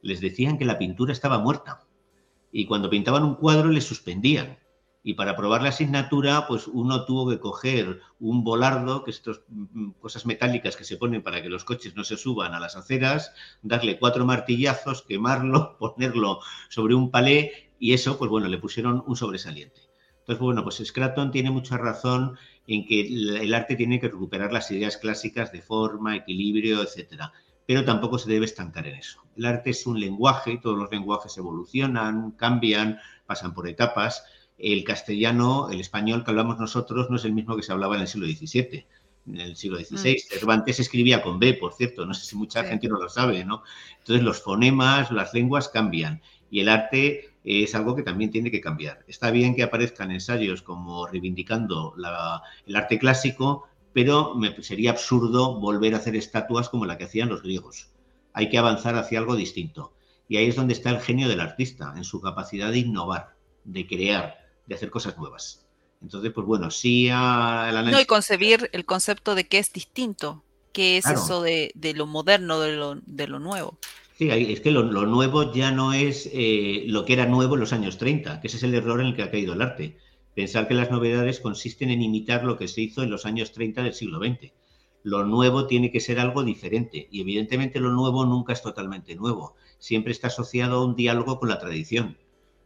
les 0.02 0.20
decían 0.20 0.58
que 0.58 0.66
la 0.66 0.78
pintura 0.78 1.14
estaba 1.14 1.40
muerta. 1.40 1.86
Y 2.52 2.66
cuando 2.66 2.90
pintaban 2.90 3.24
un 3.24 3.36
cuadro 3.36 3.70
les 3.70 3.86
suspendían 3.86 4.58
y 5.04 5.16
para 5.16 5.36
probar 5.36 5.64
la 5.64 5.70
asignatura, 5.70 6.46
pues 6.48 6.68
uno 6.68 7.06
tuvo 7.06 7.30
que 7.30 7.40
coger 7.40 8.02
un 8.20 8.44
volardo, 8.44 9.04
que 9.04 9.12
estas 9.12 9.42
mm, 9.48 9.92
cosas 10.00 10.26
metálicas 10.26 10.76
que 10.76 10.84
se 10.84 10.98
ponen 10.98 11.24
para 11.24 11.42
que 11.42 11.50
los 11.50 11.64
coches 11.64 11.96
no 11.96 12.04
se 12.04 12.18
suban 12.18 12.54
a 12.54 12.60
las 12.60 12.76
aceras, 12.76 13.34
darle 13.64 13.98
cuatro 13.98 14.26
martillazos, 14.26 15.02
quemarlo, 15.02 15.78
ponerlo 15.80 16.40
sobre 16.70 16.94
un 16.94 17.10
palé 17.10 17.72
y 17.80 17.94
eso, 17.94 18.18
pues 18.20 18.30
bueno, 18.30 18.48
le 18.48 18.60
pusieron 18.60 19.04
un 19.08 19.16
sobresaliente. 19.16 19.82
Entonces, 20.20 20.40
bueno, 20.40 20.64
pues 20.64 20.82
Scraton 20.86 21.32
tiene 21.32 21.50
mucha 21.50 21.78
razón 21.78 22.38
en 22.68 22.86
que 22.86 23.02
el 23.02 23.54
arte 23.56 23.76
tiene 23.76 24.00
que 24.00 24.08
recuperar 24.08 24.54
las 24.54 24.70
ideas 24.70 24.98
clásicas 24.98 25.52
de 25.52 25.64
forma, 25.64 26.16
equilibrio, 26.16 26.84
etcétera. 26.84 27.34
Pero 27.66 27.84
tampoco 27.86 28.20
se 28.20 28.30
debe 28.30 28.46
estancar 28.46 28.86
en 28.86 28.96
eso. 28.96 29.24
El 29.36 29.46
arte 29.46 29.72
es 29.72 29.88
un 29.88 30.00
lenguaje, 30.00 30.60
todos 30.62 30.78
los 30.78 30.92
lenguajes 30.92 31.36
evolucionan, 31.38 32.32
cambian, 32.32 33.00
pasan 33.26 33.56
por 33.56 33.68
etapas 33.68 34.24
el 34.62 34.84
castellano, 34.84 35.70
el 35.72 35.80
español 35.80 36.24
que 36.24 36.32
hablamos 36.32 36.60
nosotros 36.60 37.10
no 37.10 37.16
es 37.16 37.26
el 37.26 37.34
mismo 37.34 37.56
que 37.56 37.64
se 37.64 37.72
hablaba 37.72 37.96
en 37.96 38.02
el 38.02 38.08
siglo 38.08 38.28
XVII. 38.28 38.86
En 39.28 39.40
el 39.40 39.56
siglo 39.56 39.78
XVI, 39.78 40.14
mm. 40.14 40.30
Cervantes 40.30 40.80
escribía 40.80 41.22
con 41.22 41.40
B, 41.40 41.54
por 41.54 41.74
cierto, 41.74 42.06
no 42.06 42.14
sé 42.14 42.26
si 42.26 42.36
mucha 42.36 42.64
gente 42.64 42.88
no 42.88 43.00
lo 43.00 43.10
sabe, 43.10 43.44
¿no? 43.46 43.64
Entonces 44.00 44.24
los 44.24 44.42
fonemas, 44.42 45.12
las 45.12 45.34
lenguas 45.34 45.70
cambian 45.70 46.22
y 46.50 46.60
el 46.60 46.70
arte 46.70 47.30
es 47.44 47.74
algo 47.76 47.96
que 47.96 48.04
también 48.04 48.30
tiene 48.30 48.52
que 48.52 48.62
cambiar. 48.62 49.04
Está 49.08 49.32
bien 49.32 49.56
que 49.56 49.64
aparezcan 49.64 50.12
ensayos 50.12 50.62
como 50.62 51.08
reivindicando 51.08 51.96
el 52.66 52.76
arte 52.76 53.00
clásico, 53.00 53.68
pero 53.94 54.36
me, 54.36 54.62
sería 54.62 54.92
absurdo 54.92 55.60
volver 55.60 55.94
a 55.96 55.98
hacer 55.98 56.16
estatuas 56.16 56.70
como 56.70 56.86
la 56.86 56.98
que 56.98 57.06
hacían 57.06 57.30
los 57.30 57.42
griegos. 57.42 57.90
Hay 58.34 58.50
que 58.50 58.58
avanzar 58.58 58.96
hacia 58.96 59.20
algo 59.20 59.36
distinto. 59.36 59.94
Y 60.28 60.38
ahí 60.38 60.48
es 60.48 60.56
donde 60.56 60.74
está 60.74 60.92
el 60.92 61.02
genio 61.02 61.28
del 61.28 61.42
artista, 61.42 61.94
en 61.98 62.04
su 62.04 62.22
capacidad 62.22 62.72
de 62.72 62.80
innovar, 62.80 63.36
de 63.66 63.86
crear, 63.86 64.41
de 64.72 64.76
hacer 64.78 64.90
cosas 64.90 65.18
nuevas. 65.18 65.66
Entonces, 66.02 66.32
pues 66.34 66.48
bueno, 66.48 66.72
sí 66.72 67.10
a 67.12 67.72
No, 67.86 68.00
y 68.00 68.06
concebir 68.06 68.70
el 68.74 68.86
concepto 68.86 69.36
de 69.36 69.46
que 69.48 69.60
es 69.60 69.72
distinto, 69.72 70.44
que 70.74 70.98
es 70.98 71.06
eso 71.06 71.42
de, 71.42 71.72
lo 71.96 72.08
moderno, 72.08 72.60
de 72.60 72.76
lo, 72.76 72.96
de 73.06 73.28
lo 73.28 73.40
nuevo. 73.40 73.78
Sí, 74.18 74.30
es 74.30 74.62
que 74.62 74.72
lo, 74.72 74.84
nuevo 74.84 75.54
ya 75.54 75.72
no 75.72 75.94
es 75.94 76.30
eh, 76.34 76.84
lo 76.88 77.06
que 77.06 77.14
era 77.14 77.26
nuevo 77.26 77.56
en 77.56 77.60
los 77.60 77.74
años 77.74 77.98
30, 77.98 78.42
que 78.42 78.48
ese 78.48 78.58
es 78.58 78.64
el 78.64 78.74
error 78.74 79.02
en 79.02 79.08
el 79.08 79.16
que 79.16 79.24
ha 79.24 79.32
caído 79.32 79.54
el 79.54 79.62
arte. 79.62 79.98
Pensar 80.34 80.68
que 80.68 80.74
las 80.74 80.90
novedades 80.90 81.40
consisten 81.40 81.92
en 81.92 82.02
imitar 82.02 82.44
lo 82.44 82.58
que 82.58 82.68
se 82.68 82.82
hizo 82.82 83.04
en 83.04 83.12
los 83.12 83.26
años 83.26 83.52
30 83.52 83.84
del 83.84 83.94
siglo 83.94 84.20
XX. 84.20 84.54
Lo 85.04 85.26
nuevo 85.26 85.68
tiene 85.68 85.92
que 85.92 86.00
ser 86.00 86.20
algo 86.20 86.44
diferente 86.44 87.08
y 87.12 87.22
evidentemente 87.22 87.80
lo 87.80 87.92
nuevo 87.92 88.26
nunca 88.26 88.54
es 88.54 88.62
totalmente 88.62 89.16
nuevo. 89.16 89.56
Siempre 89.80 90.12
está 90.12 90.28
asociado 90.28 90.78
a 90.78 90.86
un 90.86 90.96
diálogo 90.96 91.40
con 91.40 91.50
la 91.50 91.60
tradición, 91.60 92.18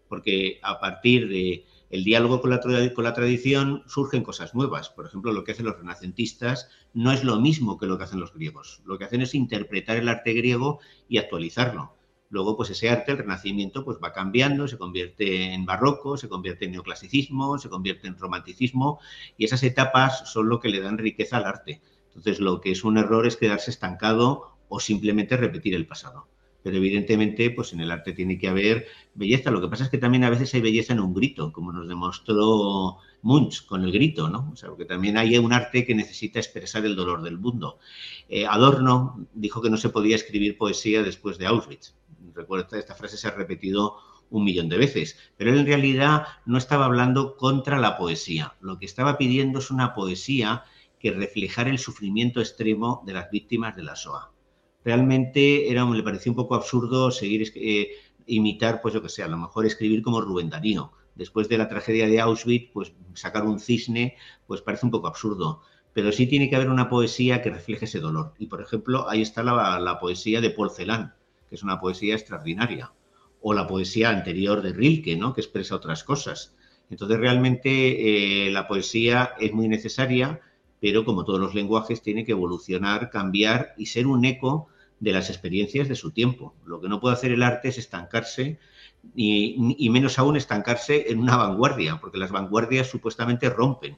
porque 0.10 0.60
a 0.62 0.80
partir 0.80 1.30
de 1.30 1.66
el 1.96 2.04
diálogo 2.04 2.42
con 2.42 2.50
la, 2.50 3.14
tradición 3.14 3.84
surgen 3.88 4.22
cosas 4.22 4.54
nuevas. 4.54 4.90
Por 4.90 5.06
ejemplo, 5.06 5.32
lo 5.32 5.46
que 5.46 5.54
hacen 5.54 5.66
los 5.66 5.78
renacentistas 5.78 6.70
no 6.94 7.14
es 7.14 7.24
lo 7.24 7.40
mismo 7.40 7.78
que 7.78 7.86
lo 7.86 7.98
que 7.98 8.04
hacen 8.04 8.20
los 8.20 8.34
griegos. 8.34 8.82
Lo 8.86 8.98
que 8.98 9.06
hacen 9.06 9.22
es 9.22 9.34
interpretar 9.34 9.96
el 9.96 10.10
arte 10.10 10.34
griego 10.34 10.80
y 11.08 11.20
actualizarlo. 11.20 11.96
Luego, 12.30 12.58
pues 12.58 12.70
ese 12.70 12.90
arte, 12.90 13.14
el 13.14 13.20
Renacimiento, 13.20 13.86
pues 13.86 13.98
va 14.04 14.12
cambiando, 14.12 14.68
se 14.68 14.78
convierte 14.78 15.54
en 15.54 15.66
barroco, 15.66 16.18
se 16.18 16.28
convierte 16.28 16.66
en 16.66 16.72
neoclasicismo, 16.72 17.58
se 17.60 17.70
convierte 17.70 18.08
en 18.08 18.18
romanticismo, 18.18 19.00
y 19.38 19.46
esas 19.46 19.64
etapas 19.64 20.30
son 20.30 20.50
lo 20.50 20.60
que 20.60 20.68
le 20.68 20.82
dan 20.82 20.98
riqueza 20.98 21.38
al 21.38 21.46
arte. 21.46 21.82
Entonces, 22.08 22.42
lo 22.42 22.60
que 22.60 22.72
es 22.72 22.84
un 22.84 22.98
error 22.98 23.26
es 23.26 23.38
quedarse 23.38 23.72
estancado 23.72 24.58
o 24.68 24.82
simplemente 24.82 25.38
repetir 25.38 25.76
el 25.76 25.88
pasado 25.88 26.28
pero 26.66 26.78
evidentemente 26.78 27.52
pues 27.52 27.74
en 27.74 27.82
el 27.82 27.92
arte 27.92 28.12
tiene 28.12 28.40
que 28.40 28.48
haber 28.48 28.88
belleza. 29.14 29.52
Lo 29.52 29.62
que 29.62 29.68
pasa 29.68 29.84
es 29.84 29.92
que 29.92 30.00
también 30.00 30.24
a 30.24 30.32
veces 30.32 30.52
hay 30.56 30.62
belleza 30.62 30.94
en 30.94 31.00
un 31.00 31.14
grito, 31.14 31.54
como 31.54 31.72
nos 31.72 31.88
demostró 31.88 32.98
Munch 33.22 33.68
con 33.68 33.84
el 33.84 33.92
grito, 33.92 34.32
¿no? 34.32 34.50
O 34.52 34.56
sea, 34.56 34.70
porque 34.70 34.86
también 34.86 35.16
hay 35.16 35.38
un 35.38 35.54
arte 35.54 35.86
que 35.86 35.94
necesita 35.94 36.40
expresar 36.40 36.84
el 36.84 36.96
dolor 36.96 37.22
del 37.22 37.38
mundo. 37.38 37.78
Eh, 38.30 38.48
Adorno 38.48 39.28
dijo 39.36 39.62
que 39.62 39.70
no 39.70 39.78
se 39.78 39.90
podía 39.90 40.16
escribir 40.16 40.58
poesía 40.58 41.04
después 41.04 41.38
de 41.38 41.46
Auschwitz. 41.46 41.94
Recuerda, 42.34 42.80
esta 42.80 42.96
frase 42.96 43.18
se 43.18 43.28
ha 43.28 43.32
repetido 43.32 43.98
un 44.32 44.44
millón 44.44 44.68
de 44.68 44.80
veces, 44.80 45.20
pero 45.38 45.52
él 45.52 45.60
en 45.60 45.68
realidad 45.68 46.26
no 46.48 46.58
estaba 46.58 46.86
hablando 46.86 47.38
contra 47.38 47.78
la 47.78 47.96
poesía. 47.96 48.56
Lo 48.60 48.80
que 48.80 48.88
estaba 48.88 49.20
pidiendo 49.20 49.60
es 49.60 49.70
una 49.70 49.94
poesía 49.94 50.64
que 50.98 51.12
reflejara 51.12 51.70
el 51.70 51.78
sufrimiento 51.78 52.40
extremo 52.40 53.04
de 53.06 53.14
las 53.14 53.30
víctimas 53.30 53.76
de 53.76 53.84
la 53.84 53.96
SOA 53.96 54.32
realmente 54.86 55.70
era, 55.70 55.84
le 55.84 56.04
parecía 56.04 56.32
un 56.32 56.36
poco 56.36 56.56
absurdo 56.56 57.10
seguir 57.10 57.52
eh, 57.56 57.90
imitar, 58.28 58.82
pues 58.82 58.94
yo 58.94 59.02
que 59.02 59.10
sé, 59.10 59.24
a 59.24 59.28
lo 59.28 59.38
mejor 59.38 59.66
escribir 59.66 60.04
como 60.04 60.22
Rubén 60.22 60.50
Darío. 60.50 60.92
Después 61.16 61.50
de 61.50 61.58
la 61.58 61.68
tragedia 61.68 62.08
de 62.08 62.22
Auschwitz, 62.22 62.70
pues 62.72 62.94
sacar 63.16 63.46
un 63.46 63.60
cisne, 63.60 64.16
pues 64.46 64.62
parece 64.62 64.86
un 64.86 64.92
poco 64.92 65.08
absurdo. 65.08 65.62
Pero 65.94 66.12
sí 66.12 66.28
tiene 66.28 66.50
que 66.50 66.56
haber 66.56 66.70
una 66.70 66.90
poesía 66.90 67.42
que 67.42 67.50
refleje 67.50 67.86
ese 67.86 68.00
dolor. 68.00 68.34
Y, 68.38 68.48
por 68.48 68.62
ejemplo, 68.62 69.10
ahí 69.10 69.22
está 69.22 69.42
la, 69.44 69.98
poesía 70.00 70.40
de 70.42 70.52
Paul 70.52 70.70
Celan, 70.70 71.16
que 71.50 71.56
es 71.56 71.64
una 71.64 71.80
poesía 71.80 72.16
extraordinaria. 72.16 72.94
O 73.42 73.54
la 73.54 73.66
poesía 73.66 74.10
anterior 74.10 74.62
de 74.62 74.74
Rilke, 74.74 75.16
¿no? 75.16 75.34
que 75.34 75.42
expresa 75.42 75.76
otras 75.76 76.04
cosas. 76.04 76.54
Entonces, 76.90 77.18
realmente 77.18 78.48
eh, 78.48 78.52
la 78.52 78.68
poesía 78.68 79.32
es 79.40 79.54
muy 79.54 79.68
necesaria, 79.68 80.42
pero 80.82 81.06
como 81.06 81.24
todos 81.24 81.40
los 81.40 81.56
lenguajes, 81.56 82.02
tiene 82.02 82.26
que 82.26 82.34
evolucionar, 82.34 83.10
cambiar 83.10 83.74
y 83.78 83.86
ser 83.88 84.06
un 84.06 84.26
eco 84.26 84.68
de 85.06 85.12
las 85.12 85.30
experiencias 85.30 85.88
de 85.88 85.96
su 85.96 86.10
tiempo. 86.10 86.56
Lo 86.66 86.82
que 86.82 86.90
no 86.90 87.00
puede 87.00 87.14
hacer 87.14 87.32
el 87.32 87.44
arte 87.44 87.68
es 87.68 87.78
estancarse 87.78 88.58
y, 89.16 89.88
menos 89.92 90.18
aún 90.18 90.36
estancarse 90.36 91.12
en 91.12 91.20
una 91.20 91.38
vanguardia, 91.38 92.00
porque 92.02 92.18
las 92.18 92.32
vanguardias 92.32 92.88
supuestamente 92.90 93.52
rompen. 93.52 93.98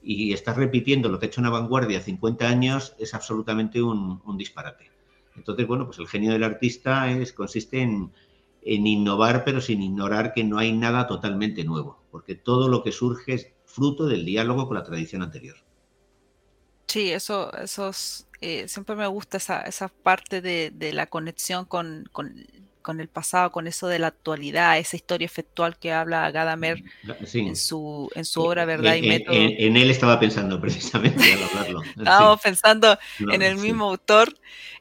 Y 0.00 0.32
estar 0.32 0.56
repitiendo 0.56 1.08
lo 1.08 1.18
que 1.18 1.26
ha 1.26 1.28
hecho 1.28 1.40
una 1.40 1.50
vanguardia 1.50 2.00
50 2.00 2.48
años 2.48 2.94
es 3.00 3.14
absolutamente 3.14 3.82
un, 3.82 4.22
disparate. 4.38 4.92
Entonces, 5.34 5.66
bueno, 5.66 5.86
pues 5.86 5.98
el 5.98 6.06
genio 6.06 6.30
del 6.30 6.44
artista 6.44 7.10
es, 7.10 7.32
consiste 7.32 7.80
en, 7.80 8.12
en 8.62 8.86
innovar, 8.86 9.42
pero 9.44 9.60
sin 9.60 9.82
ignorar 9.82 10.32
que 10.34 10.44
no 10.44 10.58
hay 10.58 10.72
nada 10.72 11.08
totalmente 11.08 11.64
nuevo, 11.64 11.98
porque 12.12 12.36
todo 12.36 12.68
lo 12.68 12.84
que 12.84 12.92
surge 12.92 13.34
es 13.34 13.52
fruto 13.64 14.06
del 14.06 14.24
diálogo 14.24 14.68
con 14.68 14.76
la 14.76 14.84
tradición 14.84 15.22
anterior. 15.22 15.56
Sí, 16.86 17.10
eso, 17.10 17.52
esos, 17.54 18.28
eh, 18.46 18.68
siempre 18.68 18.94
me 18.94 19.06
gusta 19.06 19.38
esa, 19.38 19.62
esa 19.62 19.88
parte 19.88 20.42
de, 20.42 20.70
de 20.70 20.92
la 20.92 21.06
conexión 21.06 21.64
con, 21.64 22.06
con, 22.12 22.46
con, 22.82 23.00
el 23.00 23.08
pasado, 23.08 23.50
con 23.50 23.66
eso 23.66 23.86
de 23.86 23.98
la 23.98 24.08
actualidad, 24.08 24.76
esa 24.76 24.96
historia 24.96 25.24
efectual 25.24 25.78
que 25.78 25.92
habla 25.92 26.30
Gadamer 26.30 26.82
mm, 26.82 27.10
en, 27.38 27.56
su, 27.56 28.10
en 28.14 28.26
su 28.26 28.42
obra 28.42 28.66
Verdad 28.66 28.96
y 28.96 29.08
Método. 29.08 29.34
En, 29.34 29.78
él 29.78 29.90
estaba 29.90 30.20
pensando 30.20 30.60
precisamente 30.60 31.32
al 31.32 31.42
hablarlo. 31.42 31.82
Estábamos 31.84 32.42
pensando 32.42 32.98
en 33.18 33.40
el 33.40 33.56
mismo 33.56 33.86
autor. 33.86 34.36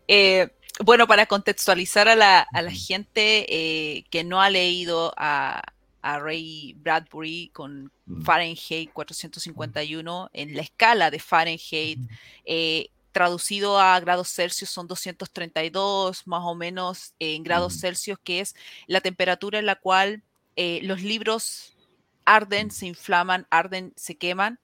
Eh, 0.10 0.50
bueno, 0.84 1.08
para 1.08 1.26
contextualizar 1.26 2.10
a 2.10 2.18
la, 2.18 2.42
a 2.42 2.62
la 2.62 2.72
gente 2.72 3.46
eh, 3.48 4.04
que 4.10 4.26
no 4.26 4.42
ha 4.42 4.50
leído 4.50 5.14
a, 5.16 5.62
a 6.02 6.20
Ray 6.20 6.76
Bradbury 6.80 7.50
con 7.54 7.94
Fahrenheit 8.26 8.92
451 8.92 10.32
en 10.34 10.54
la 10.54 10.64
escala 10.64 11.10
de 11.12 11.20
Fahrenheit. 11.20 12.00
Eh, 12.44 12.90
traducido 13.14 13.80
a 13.80 13.98
grados 14.02 14.30
Celsius 14.30 14.70
son 14.70 14.88
232 14.88 16.28
más 16.28 16.42
o 16.44 16.56
menos 16.56 17.14
en 17.20 17.44
grados 17.44 17.80
Celsius, 17.80 18.20
que 18.22 18.42
es 18.42 18.56
la 18.88 19.00
temperatura 19.00 19.60
en 19.60 19.66
la 19.66 19.76
cual 19.76 20.24
eh, 20.58 20.82
los 20.84 21.02
libros 21.02 21.78
arden, 22.26 22.72
se 22.72 22.88
inflaman, 22.88 23.48
arden, 23.50 23.94
se 23.96 24.16
queman. 24.16 24.60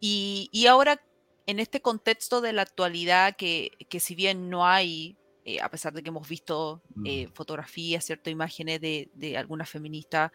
Y, 0.00 0.66
ahora, 0.66 1.00
en 1.46 1.60
este 1.60 1.80
contexto 1.80 2.40
de 2.40 2.52
la 2.52 2.62
actualidad, 2.62 3.36
que, 3.36 3.72
que 3.88 4.00
si 4.00 4.14
bien 4.14 4.50
no 4.50 4.66
hay 4.66 5.16
eh, 5.44 5.60
a 5.60 5.68
pesar 5.68 5.92
de 5.92 6.02
que 6.02 6.08
hemos 6.08 6.28
visto 6.28 6.82
eh, 7.04 7.28
fotografías, 7.34 8.04
ciertas 8.04 8.32
imágenes 8.32 8.80
de, 8.80 9.10
de 9.14 9.36
algunas 9.36 9.68
feministas, 9.68 10.30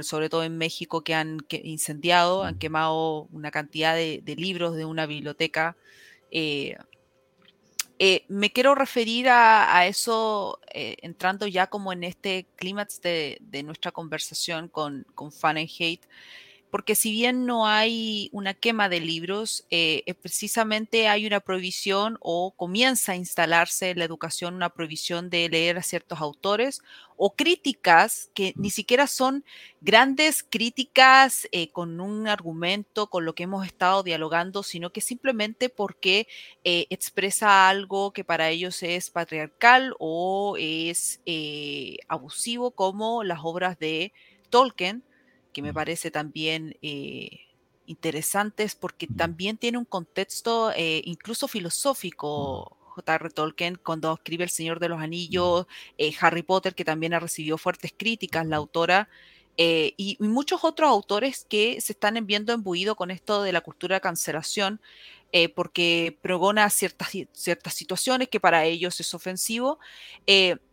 sobre 0.00 0.28
todo 0.28 0.44
en 0.44 0.58
México, 0.58 1.02
que 1.02 1.14
han 1.14 1.38
incendiado, 1.50 2.44
han 2.44 2.58
quemado 2.58 3.28
una 3.32 3.50
cantidad 3.50 3.94
de, 3.94 4.22
libros 4.36 4.76
de 4.76 4.84
una 4.84 5.06
biblioteca. 5.06 5.76
Eh, 6.30 6.76
me 8.28 8.52
quiero 8.52 8.74
referir 8.74 9.28
a, 9.28 9.86
eso 9.86 10.60
entrando 10.72 11.46
ya 11.46 11.68
como 11.68 11.92
en 11.92 12.04
este 12.04 12.46
clímax 12.56 13.00
de, 13.00 13.38
nuestra 13.64 13.90
conversación 13.90 14.68
con, 14.68 15.06
con 15.14 15.32
Fahrenheit. 15.32 16.04
Porque 16.70 16.94
si 16.94 17.12
bien 17.12 17.46
no 17.46 17.66
hay 17.66 18.28
una 18.32 18.52
quema 18.52 18.88
de 18.88 19.00
libros, 19.00 19.64
eh, 19.70 20.02
eh, 20.06 20.14
precisamente 20.14 21.08
hay 21.08 21.26
una 21.26 21.40
prohibición 21.40 22.18
o 22.20 22.52
comienza 22.56 23.12
a 23.12 23.16
instalarse 23.16 23.90
en 23.90 23.98
la 24.00 24.04
educación 24.04 24.54
una 24.54 24.70
prohibición 24.70 25.30
de 25.30 25.48
leer 25.48 25.78
a 25.78 25.82
ciertos 25.82 26.20
autores 26.20 26.82
o 27.16 27.34
críticas 27.34 28.30
que 28.34 28.52
ni 28.56 28.70
siquiera 28.70 29.06
son 29.06 29.44
grandes 29.80 30.42
críticas 30.42 31.48
eh, 31.52 31.70
con 31.70 32.00
un 32.00 32.28
argumento, 32.28 33.08
con 33.08 33.24
lo 33.24 33.34
que 33.34 33.44
hemos 33.44 33.64
estado 33.64 34.02
dialogando, 34.02 34.62
sino 34.62 34.90
que 34.90 35.00
simplemente 35.00 35.68
porque 35.68 36.26
expresa 36.64 37.68
algo 37.68 38.12
que 38.12 38.24
para 38.24 38.50
ellos 38.50 38.82
es 38.82 39.10
patriarcal 39.10 39.94
o 39.98 40.56
es 40.58 41.20
abusivo, 42.08 42.72
como 42.72 43.24
las 43.24 43.40
obras 43.42 43.78
de 43.78 44.12
Tolkien 44.50 45.05
que 45.56 45.62
me 45.62 45.72
parece 45.72 46.10
también 46.10 46.76
eh, 46.82 47.46
interesantes 47.86 48.74
porque 48.74 49.06
también 49.06 49.56
tiene 49.56 49.78
un 49.78 49.86
contexto 49.86 50.70
eh, 50.72 51.00
incluso 51.06 51.48
filosófico. 51.48 52.76
J.R. 52.90 53.30
Tolkien, 53.30 53.76
cuando 53.76 54.12
escribe 54.12 54.44
El 54.44 54.50
Señor 54.50 54.80
de 54.80 54.90
los 54.90 55.00
Anillos, 55.00 55.66
eh, 55.96 56.12
Harry 56.20 56.42
Potter, 56.42 56.74
que 56.74 56.84
también 56.84 57.14
ha 57.14 57.20
recibido 57.20 57.56
fuertes 57.56 57.94
críticas, 57.96 58.46
la 58.46 58.56
autora, 58.56 59.08
y, 59.56 60.18
muchos 60.20 60.62
otros 60.62 60.90
autores 60.90 61.46
que 61.48 61.80
se 61.80 61.94
están 61.94 62.26
viendo 62.26 62.52
embuidos 62.52 62.96
con 62.96 63.10
esto 63.10 63.42
de 63.42 63.52
la 63.52 63.62
cultura 63.62 63.96
de 63.96 64.00
cancelación, 64.02 64.80
porque 65.54 66.18
pregona 66.20 66.68
ciertas, 66.68 67.12
ciertas 67.32 67.72
situaciones 67.74 68.28
que 68.28 68.40
para 68.40 68.64
ellos 68.64 69.00
es 69.00 69.14
ofensivo. 69.14 69.78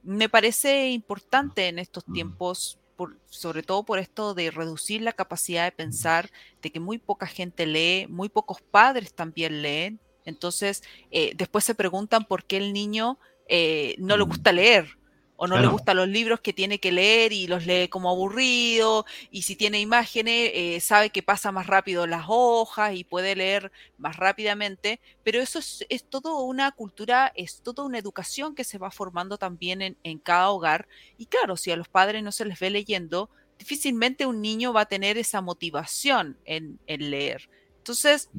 me 0.04 0.28
parece 0.30 0.90
importante 0.92 1.68
en 1.68 1.80
estos 1.80 2.04
tiempos 2.06 2.80
sobre 3.26 3.64
todo 3.64 3.84
por 3.84 4.00
esto 4.00 4.34
de 4.34 4.52
reducir 4.52 5.02
la 5.02 5.14
capacidad 5.14 5.66
de 5.66 5.72
pensar, 5.72 6.30
de 6.62 6.72
que 6.72 6.80
muy 6.80 6.98
poca 6.98 7.28
gente 7.28 7.66
lee, 7.66 8.08
muy 8.08 8.30
pocos 8.30 8.62
padres 8.62 9.14
también 9.14 9.62
leen. 9.62 10.00
Entonces, 10.26 10.84
eh, 11.12 11.34
después 11.36 11.64
se 11.64 11.76
preguntan 11.76 12.26
por 12.26 12.46
qué 12.46 12.58
el 12.58 12.74
niño 12.74 13.20
eh, 13.48 13.96
no 14.00 14.18
le 14.18 14.24
gusta 14.24 14.52
leer 14.52 14.98
o 15.36 15.48
no 15.48 15.60
le 15.60 15.68
gustan 15.68 15.98
los 15.98 16.08
libros 16.08 16.40
que 16.40 16.54
tiene 16.54 16.80
que 16.80 16.92
leer 16.92 17.34
y 17.34 17.48
los 17.48 17.66
lee 17.66 17.88
como 17.88 18.10
aburrido, 18.10 19.06
y 19.32 19.42
si 19.42 19.56
tiene 19.56 19.80
imágenes, 19.80 20.52
eh, 20.54 20.80
sabe 20.80 21.10
que 21.10 21.24
pasa 21.24 21.52
más 21.52 21.68
rápido 21.68 22.08
las 22.08 22.26
hojas 22.28 22.96
y 22.96 23.04
puede 23.04 23.36
leer 23.36 23.72
más 23.98 24.18
rápidamente, 24.18 25.00
pero 25.24 25.42
eso 25.42 25.60
es, 25.60 25.86
es 25.90 26.04
todo 26.04 26.42
una 26.42 26.72
cultura, 26.72 27.32
es 27.36 27.62
toda 27.62 27.84
una 27.84 27.98
educación 27.98 28.56
que 28.56 28.64
se 28.64 28.78
va 28.78 28.92
formando 28.92 29.38
también 29.38 29.82
en, 29.82 29.98
en, 30.04 30.20
cada 30.20 30.50
hogar, 30.50 30.88
y 31.18 31.26
claro, 31.26 31.58
si 31.58 31.72
a 31.72 31.76
los 31.76 31.88
padres 31.88 32.24
no 32.24 32.32
se 32.32 32.46
les 32.46 32.60
ve 32.60 32.70
leyendo, 32.70 33.30
difícilmente 33.58 34.26
un 34.26 34.42
niño 34.42 34.74
va 34.74 34.82
a 34.82 34.86
tener 34.86 35.18
esa 35.18 35.42
motivación 35.42 36.38
en, 36.46 36.80
en 36.88 37.12
leer. 37.12 37.50
Entonces, 37.84 38.30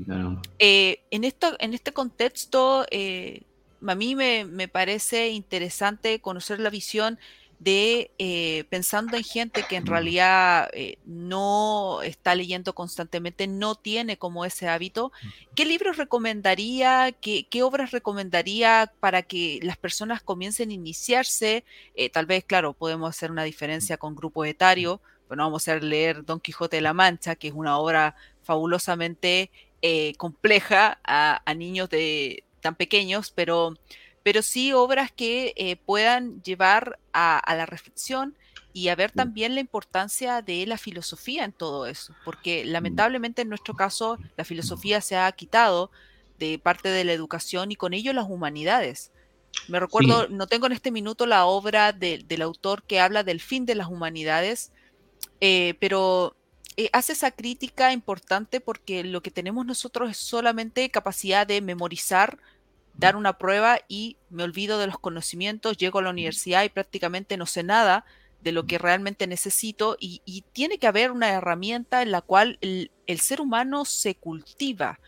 eh, 0.58 1.00
en, 1.10 1.24
esto, 1.24 1.54
en 1.58 1.74
este 1.74 1.92
contexto, 1.92 2.86
eh, 2.90 3.42
a 3.86 3.94
mí 3.94 4.14
me, 4.14 4.68
parece 4.68 5.28
interesante 5.30 6.20
conocer 6.20 6.60
la 6.60 6.70
visión 6.70 7.18
de 7.58 8.10
eh, 8.18 8.64
pensando 8.68 9.16
en 9.16 9.22
gente 9.22 9.64
que 9.68 9.76
en 9.76 9.86
realidad 9.86 10.68
eh, 10.74 10.98
no 11.06 12.02
está 12.02 12.34
leyendo 12.34 12.74
constantemente, 12.74 13.46
no 13.46 13.74
tiene 13.74 14.18
como 14.18 14.44
ese 14.44 14.68
hábito, 14.68 15.12
¿qué 15.54 15.64
libros 15.64 15.96
recomendaría, 15.96 17.12
qué, 17.12 17.62
obras 17.62 17.92
recomendaría 17.92 18.92
para 19.00 19.22
que 19.22 19.60
las 19.62 19.78
personas 19.78 20.22
comiencen 20.22 20.70
a 20.70 20.74
iniciarse? 20.74 21.64
Eh, 21.94 22.10
tal 22.10 22.26
vez, 22.26 22.44
claro, 22.44 22.72
podemos 22.74 23.08
hacer 23.08 23.30
una 23.30 23.44
diferencia 23.44 23.96
con 23.96 24.14
grupo 24.14 24.44
etario, 24.44 25.00
pero 25.28 25.36
no 25.36 25.44
vamos 25.44 25.66
a 25.68 25.76
leer 25.76 26.24
Don 26.24 26.40
Quijote 26.40 26.76
de 26.76 26.82
la 26.82 26.92
Mancha, 26.92 27.36
que 27.36 27.48
es 27.48 27.54
una 27.54 27.78
obra 27.78 28.14
fabulosamente 28.42 29.50
compleja 30.16 30.98
a 31.04 31.54
niños 31.54 31.90
de, 31.90 32.42
tan 32.64 32.74
pequeños, 32.74 33.30
pero, 33.30 33.76
pero 34.22 34.40
sí 34.40 34.72
obras 34.72 35.12
que 35.12 35.52
eh, 35.56 35.76
puedan 35.76 36.42
llevar 36.42 36.98
a, 37.12 37.42
la 37.54 37.66
reflexión 37.66 38.34
y 38.72 38.88
a 38.88 38.96
ver 38.96 39.12
también 39.12 39.54
la 39.54 39.60
importancia 39.60 40.40
de 40.40 40.66
la 40.66 40.78
filosofía 40.78 41.44
en 41.44 41.52
todo 41.52 41.86
eso, 41.86 42.14
porque 42.24 42.64
lamentablemente 42.64 43.42
en 43.42 43.50
nuestro 43.50 43.74
caso 43.74 44.18
la 44.38 44.44
filosofía 44.44 45.02
se 45.02 45.16
ha 45.16 45.30
quitado 45.32 45.90
de 46.38 46.58
parte 46.58 46.88
de 46.88 47.04
la 47.04 47.12
educación 47.12 47.70
y 47.70 47.76
con 47.76 47.92
ello 47.92 48.14
las 48.14 48.28
humanidades. 48.28 49.12
Me 49.68 49.78
recuerdo, 49.78 50.26
no 50.28 50.46
tengo 50.46 50.66
en 50.66 50.72
este 50.72 50.90
minuto 50.90 51.26
la 51.26 51.44
obra 51.44 51.92
del 51.92 52.42
autor 52.42 52.82
que 52.82 53.00
habla 53.00 53.24
del 53.24 53.40
fin 53.40 53.66
de 53.66 53.74
las 53.74 53.88
humanidades, 53.88 54.72
eh, 55.40 55.74
pero 55.78 56.34
eh, 56.76 56.88
hace 56.92 57.12
esa 57.12 57.30
crítica 57.30 57.92
importante 57.92 58.60
porque 58.60 59.04
lo 59.04 59.22
que 59.22 59.30
tenemos 59.30 59.64
nosotros 59.66 60.10
es 60.10 60.16
solamente 60.16 60.90
capacidad 60.90 61.46
de 61.46 61.60
memorizar 61.60 62.38
dar 62.96 63.16
una 63.16 63.38
prueba 63.38 63.80
y 63.88 64.16
me 64.30 64.44
olvido 64.44 64.78
de 64.78 64.86
los 64.86 64.98
conocimientos, 64.98 65.76
llego 65.76 65.98
a 65.98 66.02
la 66.02 66.10
universidad 66.10 66.64
y 66.64 66.68
prácticamente 66.68 67.36
no 67.36 67.46
sé 67.46 67.62
nada 67.62 68.04
de 68.42 68.52
lo 68.52 68.66
que 68.66 68.78
realmente 68.78 69.26
necesito 69.26 69.96
y, 69.98 70.44
tiene 70.52 70.78
que 70.78 70.86
haber 70.86 71.10
una 71.10 71.30
herramienta 71.30 72.02
en 72.02 72.12
la 72.12 72.20
cual 72.20 72.58
el, 72.60 72.90
ser 73.18 73.40
humano 73.40 73.84
se 73.84 74.14
cultiva 74.14 75.00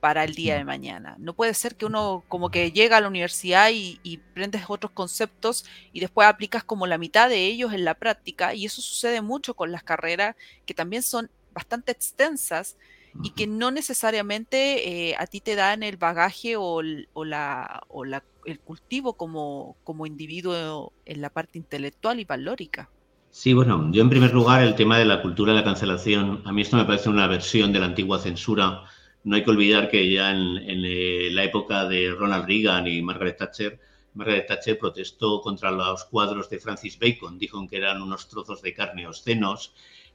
para 0.00 0.24
el 0.24 0.34
día 0.34 0.56
de 0.56 0.64
mañana. 0.64 1.14
No 1.18 1.34
puede 1.34 1.54
ser 1.54 1.76
que 1.76 1.86
uno 1.86 2.24
como 2.28 2.50
que 2.50 2.72
llega 2.72 2.96
a 2.96 3.00
la 3.00 3.08
universidad 3.08 3.70
y, 3.70 4.00
y 4.02 4.16
prendes 4.18 4.64
otros 4.66 4.92
conceptos 4.92 5.64
y 5.92 6.00
después 6.00 6.26
aplicas 6.26 6.64
como 6.64 6.86
la 6.86 6.98
mitad 6.98 7.28
de 7.28 7.46
ellos 7.46 7.72
en 7.72 7.84
la 7.84 7.94
práctica 7.94 8.54
y 8.54 8.66
eso 8.66 8.82
sucede 8.82 9.20
mucho 9.20 9.54
con 9.54 9.70
las 9.70 9.82
carreras 9.82 10.36
que 10.66 10.74
también 10.74 11.02
son 11.02 11.30
bastante 11.52 11.92
extensas 11.92 12.76
y 13.22 13.30
que 13.30 13.46
no 13.46 13.70
necesariamente 13.70 15.10
eh, 15.10 15.16
a 15.18 15.26
ti 15.26 15.40
te 15.40 15.56
dan 15.56 15.82
el 15.82 15.96
bagaje 15.96 16.56
o, 16.56 16.82
la, 16.82 17.82
o 17.88 18.04
la, 18.04 18.22
el 18.44 18.60
cultivo 18.60 19.14
como, 19.14 19.76
como 19.84 20.06
individuo 20.06 20.92
en 21.04 21.20
la 21.20 21.30
parte 21.30 21.58
intelectual 21.58 22.20
y 22.20 22.24
valórica. 22.24 22.88
Sí, 23.30 23.52
bueno, 23.52 23.90
yo 23.92 24.02
en 24.02 24.10
primer 24.10 24.32
lugar 24.32 24.62
el 24.62 24.74
tema 24.74 24.98
de 24.98 25.04
la 25.04 25.22
cultura 25.22 25.52
de 25.52 25.60
la 25.60 25.64
cancelación, 25.64 26.42
a 26.44 26.52
mí 26.52 26.62
esto 26.62 26.76
me 26.76 26.84
parece 26.84 27.08
una 27.08 27.26
versión 27.28 27.72
de 27.72 27.78
la 27.78 27.86
antigua 27.86 28.18
censura. 28.18 28.82
No 29.22 29.36
hay 29.36 29.44
que 29.44 29.50
olvidar 29.50 29.90
que 29.90 30.10
ya 30.10 30.30
en, 30.30 30.56
en 30.56 30.84
eh, 30.84 31.28
la 31.30 31.44
época 31.44 31.86
de 31.86 32.10
Ronald 32.12 32.46
Reagan 32.46 32.88
y 32.88 33.02
Margaret 33.02 33.38
Thatcher, 33.38 33.78
Margaret 34.14 34.48
Thatcher 34.48 34.78
protestó 34.78 35.40
contra 35.40 35.70
los 35.70 36.04
cuadros 36.06 36.50
de 36.50 36.58
Francis 36.58 36.98
Bacon, 36.98 37.38
dijo 37.38 37.64
que 37.68 37.76
eran 37.76 38.02
unos 38.02 38.28
trozos 38.28 38.62
de 38.62 38.74
carne 38.74 39.06
obscenos 39.06 39.72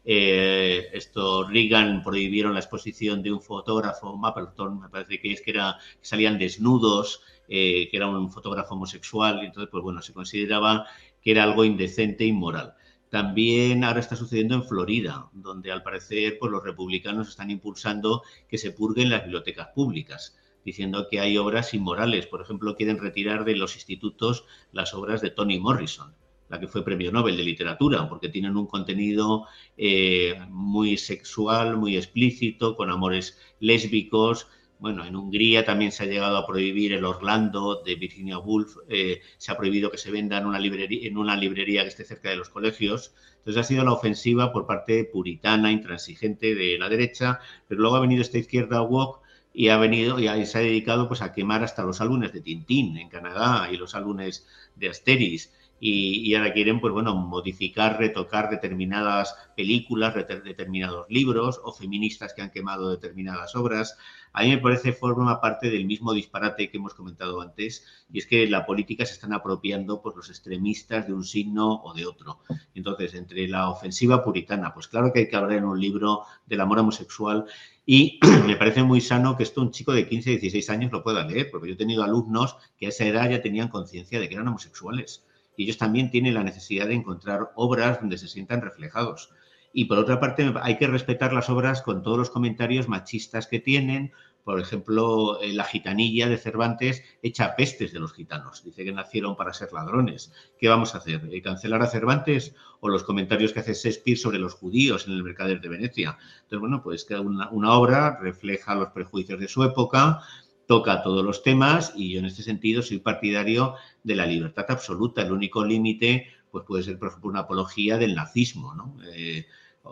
eh, 0.08 0.89
esto 0.93 1.47
Reagan 1.47 2.03
prohibieron 2.03 2.53
la 2.53 2.60
exposición 2.60 3.24
de 3.24 3.32
un 3.32 3.41
fotógrafo, 3.41 4.16
Mapleton, 4.16 4.80
me 4.80 4.89
parece 4.89 5.20
que 5.20 5.32
es 5.32 5.41
que 5.41 5.49
era 5.51 5.80
que 5.99 6.06
salían 6.06 6.38
desnudos, 6.38 7.22
eh, 7.47 7.89
que 7.89 7.97
era 7.97 8.08
un 8.08 8.32
fotógrafo 8.32 8.76
homosexual, 8.76 9.39
y 9.41 9.47
entonces 9.47 9.70
pues 9.72 9.84
bueno, 9.84 10.03
se 10.03 10.14
consideraba 10.14 10.86
que 11.22 11.32
era 11.32 11.43
algo 11.43 11.66
indecente 11.66 12.24
e 12.24 12.28
inmoral. 12.28 12.76
También 13.10 13.84
ahora 13.84 13.99
está 13.99 14.16
sucediendo 14.16 14.56
en 14.56 14.64
Florida, 14.64 15.30
donde 15.34 15.72
al 15.72 15.82
parecer 15.82 16.38
pues, 16.39 16.51
los 16.51 16.64
republicanos 16.64 17.30
están 17.30 17.49
impulsando 17.49 18.22
que 18.47 18.60
se 18.60 18.72
purguen 18.72 19.10
las 19.10 19.24
bibliotecas 19.24 19.70
públicas, 19.70 20.38
diciendo 20.64 21.08
que 21.10 21.20
hay 21.20 21.38
obras 21.38 21.74
inmorales. 21.74 22.28
Por 22.28 22.41
ejemplo, 22.41 22.76
quieren 22.76 22.99
retirar 22.99 23.45
de 23.45 23.56
los 23.56 23.76
institutos 23.76 24.45
las 24.72 24.93
obras 24.93 25.22
de 25.22 25.32
Toni 25.32 25.60
Morrison 25.60 26.14
la 26.50 26.60
que 26.60 26.68
fue 26.68 26.84
premio 26.84 27.12
Nobel 27.12 27.38
de 27.38 27.43
literatura, 27.43 28.08
porque 28.08 28.30
tienen 28.30 28.58
un 28.58 28.68
contenido 28.68 29.46
eh, 29.78 30.39
muy 30.50 30.98
sexual, 30.98 31.78
muy 31.78 31.98
explícito, 31.98 32.76
con 32.76 32.89
amores 32.89 33.39
lésbicos. 33.60 34.48
Bueno, 34.78 35.06
en 35.06 35.16
Hungría 35.16 35.66
también 35.66 35.91
se 35.91 36.04
ha 36.04 36.06
llegado 36.06 36.38
a 36.38 36.46
prohibir 36.46 36.93
el 36.93 37.06
Orlando 37.06 37.82
de 37.84 37.96
Virginia 37.96 38.38
Woolf, 38.38 38.76
eh, 38.89 39.22
se 39.38 39.52
ha 39.52 39.58
prohibido 39.58 39.89
que 39.89 39.98
se 39.98 40.12
venda 40.12 40.38
en 40.38 40.46
una, 40.46 40.60
librería, 40.60 41.08
en 41.08 41.18
una 41.18 41.36
librería 41.36 41.84
que 41.84 41.89
esté 41.89 42.04
cerca 42.04 42.30
de 42.30 42.36
los 42.36 42.50
colegios. 42.50 43.14
Entonces 43.38 43.62
ha 43.62 43.68
sido 43.68 43.86
la 43.86 43.93
ofensiva 43.93 44.52
por 44.52 44.68
parte 44.68 45.06
puritana, 45.06 45.72
intransigente 45.72 46.56
de 46.56 46.78
la 46.78 46.89
derecha, 46.89 47.39
pero 47.68 47.82
luego 47.82 47.96
ha 47.96 48.02
venido 48.02 48.22
esta 48.22 48.38
izquierda 48.38 48.82
woke 48.82 49.22
y 49.56 49.70
ha 49.70 49.78
venido 49.78 50.20
y 50.20 50.46
se 50.46 50.58
ha 50.58 50.62
dedicado 50.62 51.08
pues 51.08 51.22
a 51.22 51.32
quemar 51.32 51.64
hasta 51.64 51.84
los 51.84 52.02
álbumes 52.02 52.34
de 52.34 52.41
Tintín 52.41 52.98
en 52.98 53.08
Canadá 53.08 53.70
y 53.72 53.78
los 53.78 53.96
álbumes 53.96 54.46
de 54.76 54.89
Asteris 54.89 55.54
y, 55.80 56.34
ahora 56.36 56.54
quieren, 56.54 56.80
pues 56.80 56.94
bueno, 56.94 57.16
modificar, 57.16 58.00
retocar 58.00 58.50
determinadas 58.50 59.36
películas, 59.58 60.16
determinados 60.16 61.06
libros 61.10 61.60
o 61.64 61.74
feministas 61.74 62.34
que 62.34 62.42
han 62.42 62.50
quemado 62.50 62.90
determinadas 62.90 63.56
obras. 63.56 63.98
A 64.32 64.44
mí 64.44 64.50
me 64.50 64.58
parece 64.58 64.94
forma 64.94 65.42
parte 65.42 65.70
del 65.70 65.86
mismo 65.86 66.14
disparate 66.14 66.70
que 66.70 66.78
hemos 66.78 66.94
comentado 66.94 67.42
antes, 67.42 67.86
y 68.12 68.20
es 68.20 68.26
que 68.26 68.48
la 68.48 68.66
política 68.66 69.06
se 69.06 69.14
están 69.14 69.34
apropiando 69.34 70.02
por 70.02 70.16
los 70.16 70.30
extremistas 70.30 71.08
de 71.08 71.14
un 71.14 71.26
signo 71.26 71.82
o 71.84 71.94
de 71.94 72.06
otro. 72.06 72.40
Entonces, 72.74 73.14
entre 73.14 73.48
la 73.48 73.70
ofensiva 73.70 74.24
puritana, 74.24 74.74
pues 74.74 74.88
claro 74.88 75.12
que 75.12 75.20
hay 75.20 75.30
que 75.30 75.36
hablar 75.36 75.58
en 75.58 75.66
un 75.66 75.80
libro 75.80 76.24
del 76.46 76.62
amor 76.62 76.80
homosexual 76.80 77.46
y 77.86 78.20
me 78.48 78.56
parece 78.56 78.82
muy 78.84 79.02
sano 79.02 79.36
que 79.36 79.44
esto 79.44 79.62
un 79.62 79.72
chico 79.72 79.94
de 79.94 80.08
15, 80.08 80.32
16 80.32 80.70
años 80.70 80.92
lo 80.92 81.04
pueda 81.04 81.26
leer, 81.26 81.50
porque 81.52 81.68
yo 81.68 81.74
he 81.74 81.78
tenido 81.78 82.04
alumnos 82.04 82.56
que 82.78 82.88
a 82.88 82.90
esa 82.90 83.06
edad 83.06 83.30
ya 83.30 83.42
tenían 83.42 83.68
conciencia 83.68 84.20
de 84.20 84.28
que 84.28 84.36
eran 84.36 84.48
homosexuales 84.48 85.26
y 85.58 85.64
ellos 85.64 85.78
también 85.78 86.12
tienen 86.12 86.34
la 86.34 86.43
necesidad 86.43 86.88
de 86.88 86.95
encontrar 86.95 87.51
obras 87.56 87.99
donde 87.99 88.18
se 88.18 88.28
sientan 88.28 88.62
reflejados. 88.62 89.30
Y 89.78 89.86
por 89.86 89.97
otra 89.97 90.22
parte, 90.22 90.53
hay 90.62 90.78
que 90.78 90.88
respetar 90.88 91.34
las 91.34 91.49
obras 91.49 91.82
con 91.82 92.01
todos 92.01 92.18
los 92.18 92.30
comentarios 92.30 92.88
machistas 92.88 93.45
que 93.45 93.60
tienen. 93.60 94.14
Por 94.45 94.62
ejemplo, 94.62 95.41
eh, 95.41 95.51
la 95.53 95.66
gitanilla 95.66 96.30
de 96.30 96.38
Cervantes 96.38 97.03
echa 97.22 97.58
pestes 97.58 97.91
de 97.91 97.99
los 97.99 98.14
gitanos. 98.14 98.64
Dice 98.64 98.86
que 98.86 98.93
nacieron 98.93 99.36
para 99.36 99.51
ser 99.51 99.74
ladrones. 99.74 100.32
¿Qué 100.58 100.70
vamos 100.70 100.95
a 100.95 100.99
hacer? 100.99 101.28
Eh, 101.30 101.41
¿Cancelar 101.41 101.82
a 101.82 101.88
Cervantes 101.88 102.56
o 102.80 102.88
los 102.88 103.03
comentarios 103.03 103.51
que 103.51 103.60
hace 103.60 103.74
Shakespeare 103.74 104.18
sobre 104.18 104.39
los 104.39 104.53
judíos 104.53 105.08
en 105.08 105.14
el 105.16 105.24
Mercader 105.24 105.60
de 105.60 105.68
Venecia? 105.68 106.18
Entonces, 106.43 106.60
bueno, 106.62 106.82
pues 106.82 107.03
que 107.03 107.16
una, 107.16 107.49
una 107.49 107.74
obra 107.74 108.18
refleja 108.22 108.76
los 108.76 108.91
prejuicios 108.91 109.41
de 109.41 109.49
su 109.49 109.62
época, 109.62 110.22
toca 110.68 111.03
todos 111.03 111.24
los 111.24 111.43
temas 111.43 111.93
y 111.95 112.13
yo 112.13 112.20
en 112.20 112.26
este 112.26 112.43
sentido 112.43 112.82
soy 112.82 112.99
partidario 112.99 113.76
de 114.03 114.16
la 114.16 114.26
libertad 114.26 114.66
absoluta. 114.70 115.22
El 115.22 115.32
único 115.32 115.63
límite 115.63 116.28
pues 116.51 116.63
puede 116.66 116.84
ser, 116.84 116.97
por 116.97 117.09
ejemplo, 117.09 117.30
una 117.30 117.41
apología 117.41 117.97
del 117.97 118.16
nazismo. 118.16 118.97
Eh, 119.13 119.45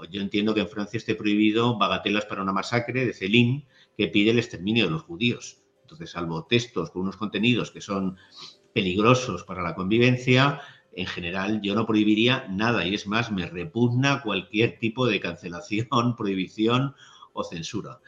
yo 0.09 0.21
entiendo 0.21 0.53
que 0.53 0.61
en 0.61 0.69
Francia 0.69 0.97
esté 0.97 1.15
prohibido 1.15 1.77
bagatelas 1.77 2.25
para 2.25 2.41
una 2.41 2.53
masacre 2.53 3.05
de 3.05 3.13
Céline 3.13 3.65
que 3.97 4.07
pide 4.07 4.31
el 4.31 4.39
exterminio 4.39 4.85
de 4.85 4.91
los 4.91 5.03
judíos. 5.03 5.57
Entonces, 5.81 6.11
salvo 6.11 6.45
textos 6.45 6.89
con 6.91 7.03
unos 7.03 7.17
contenidos 7.17 7.71
que 7.71 7.81
son 7.81 8.17
peligrosos 8.73 9.43
para 9.43 9.61
la 9.61 9.75
convivencia, 9.75 10.61
en 10.95 11.05
general 11.05 11.61
yo 11.61 11.75
no 11.75 11.85
prohibiría 11.85 12.47
nada 12.49 12.85
y 12.85 12.93
es 12.93 13.07
más, 13.07 13.31
me 13.31 13.45
repugna 13.47 14.21
cualquier 14.21 14.79
tipo 14.79 15.05
de 15.05 15.19
cancelación, 15.19 15.87
prohibición 16.17 16.95
o 17.33 17.43
censura. 17.43 17.99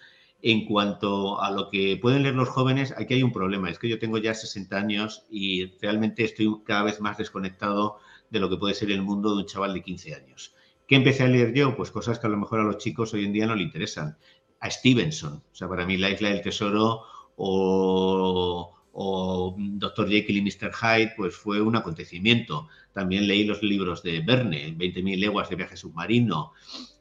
En 0.47 0.63
cuanto 0.65 1.41
a 1.41 1.49
lo 1.49 1.71
que 1.71 1.97
pueden 1.99 2.21
leer 2.21 2.35
los 2.35 2.49
jóvenes, 2.49 2.93
aquí 2.95 3.15
hay 3.15 3.23
un 3.23 3.31
problema. 3.31 3.67
Es 3.67 3.79
que 3.79 3.89
yo 3.89 3.97
tengo 3.97 4.19
ya 4.19 4.35
60 4.35 4.77
años 4.77 5.25
y 5.27 5.71
realmente 5.81 6.23
estoy 6.23 6.61
cada 6.63 6.83
vez 6.83 7.01
más 7.01 7.17
desconectado 7.17 7.97
de 8.29 8.39
lo 8.39 8.47
que 8.47 8.57
puede 8.57 8.75
ser 8.75 8.91
el 8.91 9.01
mundo 9.01 9.31
de 9.31 9.41
un 9.41 9.47
chaval 9.47 9.73
de 9.73 9.81
15 9.81 10.13
años. 10.13 10.53
¿Qué 10.87 10.97
empecé 10.97 11.23
a 11.23 11.29
leer 11.29 11.51
yo? 11.55 11.75
Pues 11.75 11.89
cosas 11.89 12.19
que 12.19 12.27
a 12.27 12.29
lo 12.29 12.37
mejor 12.37 12.59
a 12.59 12.63
los 12.63 12.77
chicos 12.77 13.11
hoy 13.15 13.25
en 13.25 13.33
día 13.33 13.47
no 13.47 13.55
le 13.55 13.63
interesan. 13.63 14.19
A 14.59 14.69
Stevenson. 14.69 15.41
O 15.51 15.55
sea, 15.55 15.67
para 15.67 15.83
mí 15.83 15.97
La 15.97 16.11
Isla 16.11 16.29
del 16.29 16.43
Tesoro 16.43 17.01
o, 17.37 18.75
o 18.91 19.55
Dr. 19.57 20.07
Jekyll 20.07 20.37
y 20.37 20.41
Mr. 20.43 20.71
Hyde, 20.73 21.13
pues 21.17 21.35
fue 21.35 21.59
un 21.59 21.75
acontecimiento. 21.75 22.67
También 22.93 23.27
leí 23.27 23.45
los 23.45 23.63
libros 23.63 24.03
de 24.03 24.19
Verne, 24.19 24.77
20.000 24.77 25.17
leguas 25.17 25.49
de 25.49 25.55
viaje 25.55 25.75
submarino. 25.75 26.53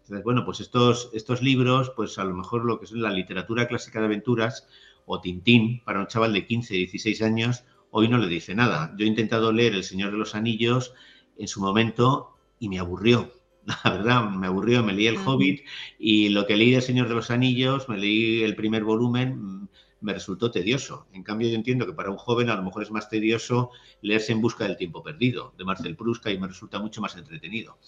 Entonces, 0.05 0.23
bueno, 0.23 0.45
pues 0.45 0.61
estos, 0.61 1.09
estos 1.15 1.41
libros, 1.41 1.91
pues 1.97 2.19
a 2.19 2.25
lo 2.25 2.35
mejor 2.35 2.67
lo 2.67 2.79
que 2.79 2.85
es 2.85 2.93
la 2.93 3.11
literatura 3.11 3.67
clásica 3.67 4.01
de 4.01 4.05
aventuras 4.07 4.69
o 5.07 5.23
Tintín, 5.23 5.83
para 5.83 6.01
un 6.01 6.07
chaval 6.07 6.35
de 6.35 6.47
15, 6.47 6.75
16 6.75 7.23
años, 7.23 7.65
hoy 7.91 8.09
no 8.09 8.19
le 8.19 8.27
dice 8.27 8.55
nada. 8.55 8.95
Yo 8.99 9.07
he 9.07 9.09
intentado 9.09 9.51
leer 9.51 9.75
El 9.75 9.83
Señor 9.83 10.11
de 10.11 10.19
los 10.19 10.35
Anillos 10.35 10.93
en 11.39 11.49
su 11.49 11.63
momento 11.63 12.37
y 12.59 12.69
me 12.69 12.79
aburrió 12.79 13.33
la 13.85 13.91
verdad, 13.91 14.29
me 14.29 14.47
aburrió, 14.47 14.83
me 14.83 14.93
leí 14.93 15.07
El 15.07 15.17
Hobbit 15.17 15.63
y 15.99 16.29
lo 16.29 16.47
que 16.47 16.55
leí 16.55 16.73
del 16.73 16.83
Señor 16.83 17.09
de 17.09 17.15
los 17.15 17.31
Anillos, 17.31 17.89
me 17.89 17.97
leí 17.97 18.43
el 18.43 18.57
primer 18.57 18.85
volumen, 18.85 19.71
me 20.03 20.13
resultó 20.13 20.51
tedioso. 20.51 21.07
En 21.15 21.23
cambio, 21.23 21.49
yo 21.49 21.55
entiendo 21.55 21.87
que 21.87 21.95
para 21.95 22.11
un 22.11 22.19
joven 22.19 22.51
a 22.51 22.57
lo 22.57 22.63
mejor 22.63 22.83
es 22.83 22.91
más 22.91 23.09
tedioso 23.09 23.71
leerse 24.03 24.33
En 24.33 24.43
busca 24.43 24.65
del 24.65 24.77
tiempo 24.77 25.03
perdido, 25.03 25.55
de 25.57 25.65
Marcel 25.65 25.97
Proust, 25.97 26.27
y 26.27 26.39
me 26.39 26.47
resulta 26.47 26.79
mucho 26.79 27.01
más 27.01 27.17
entretenido. 27.17 27.79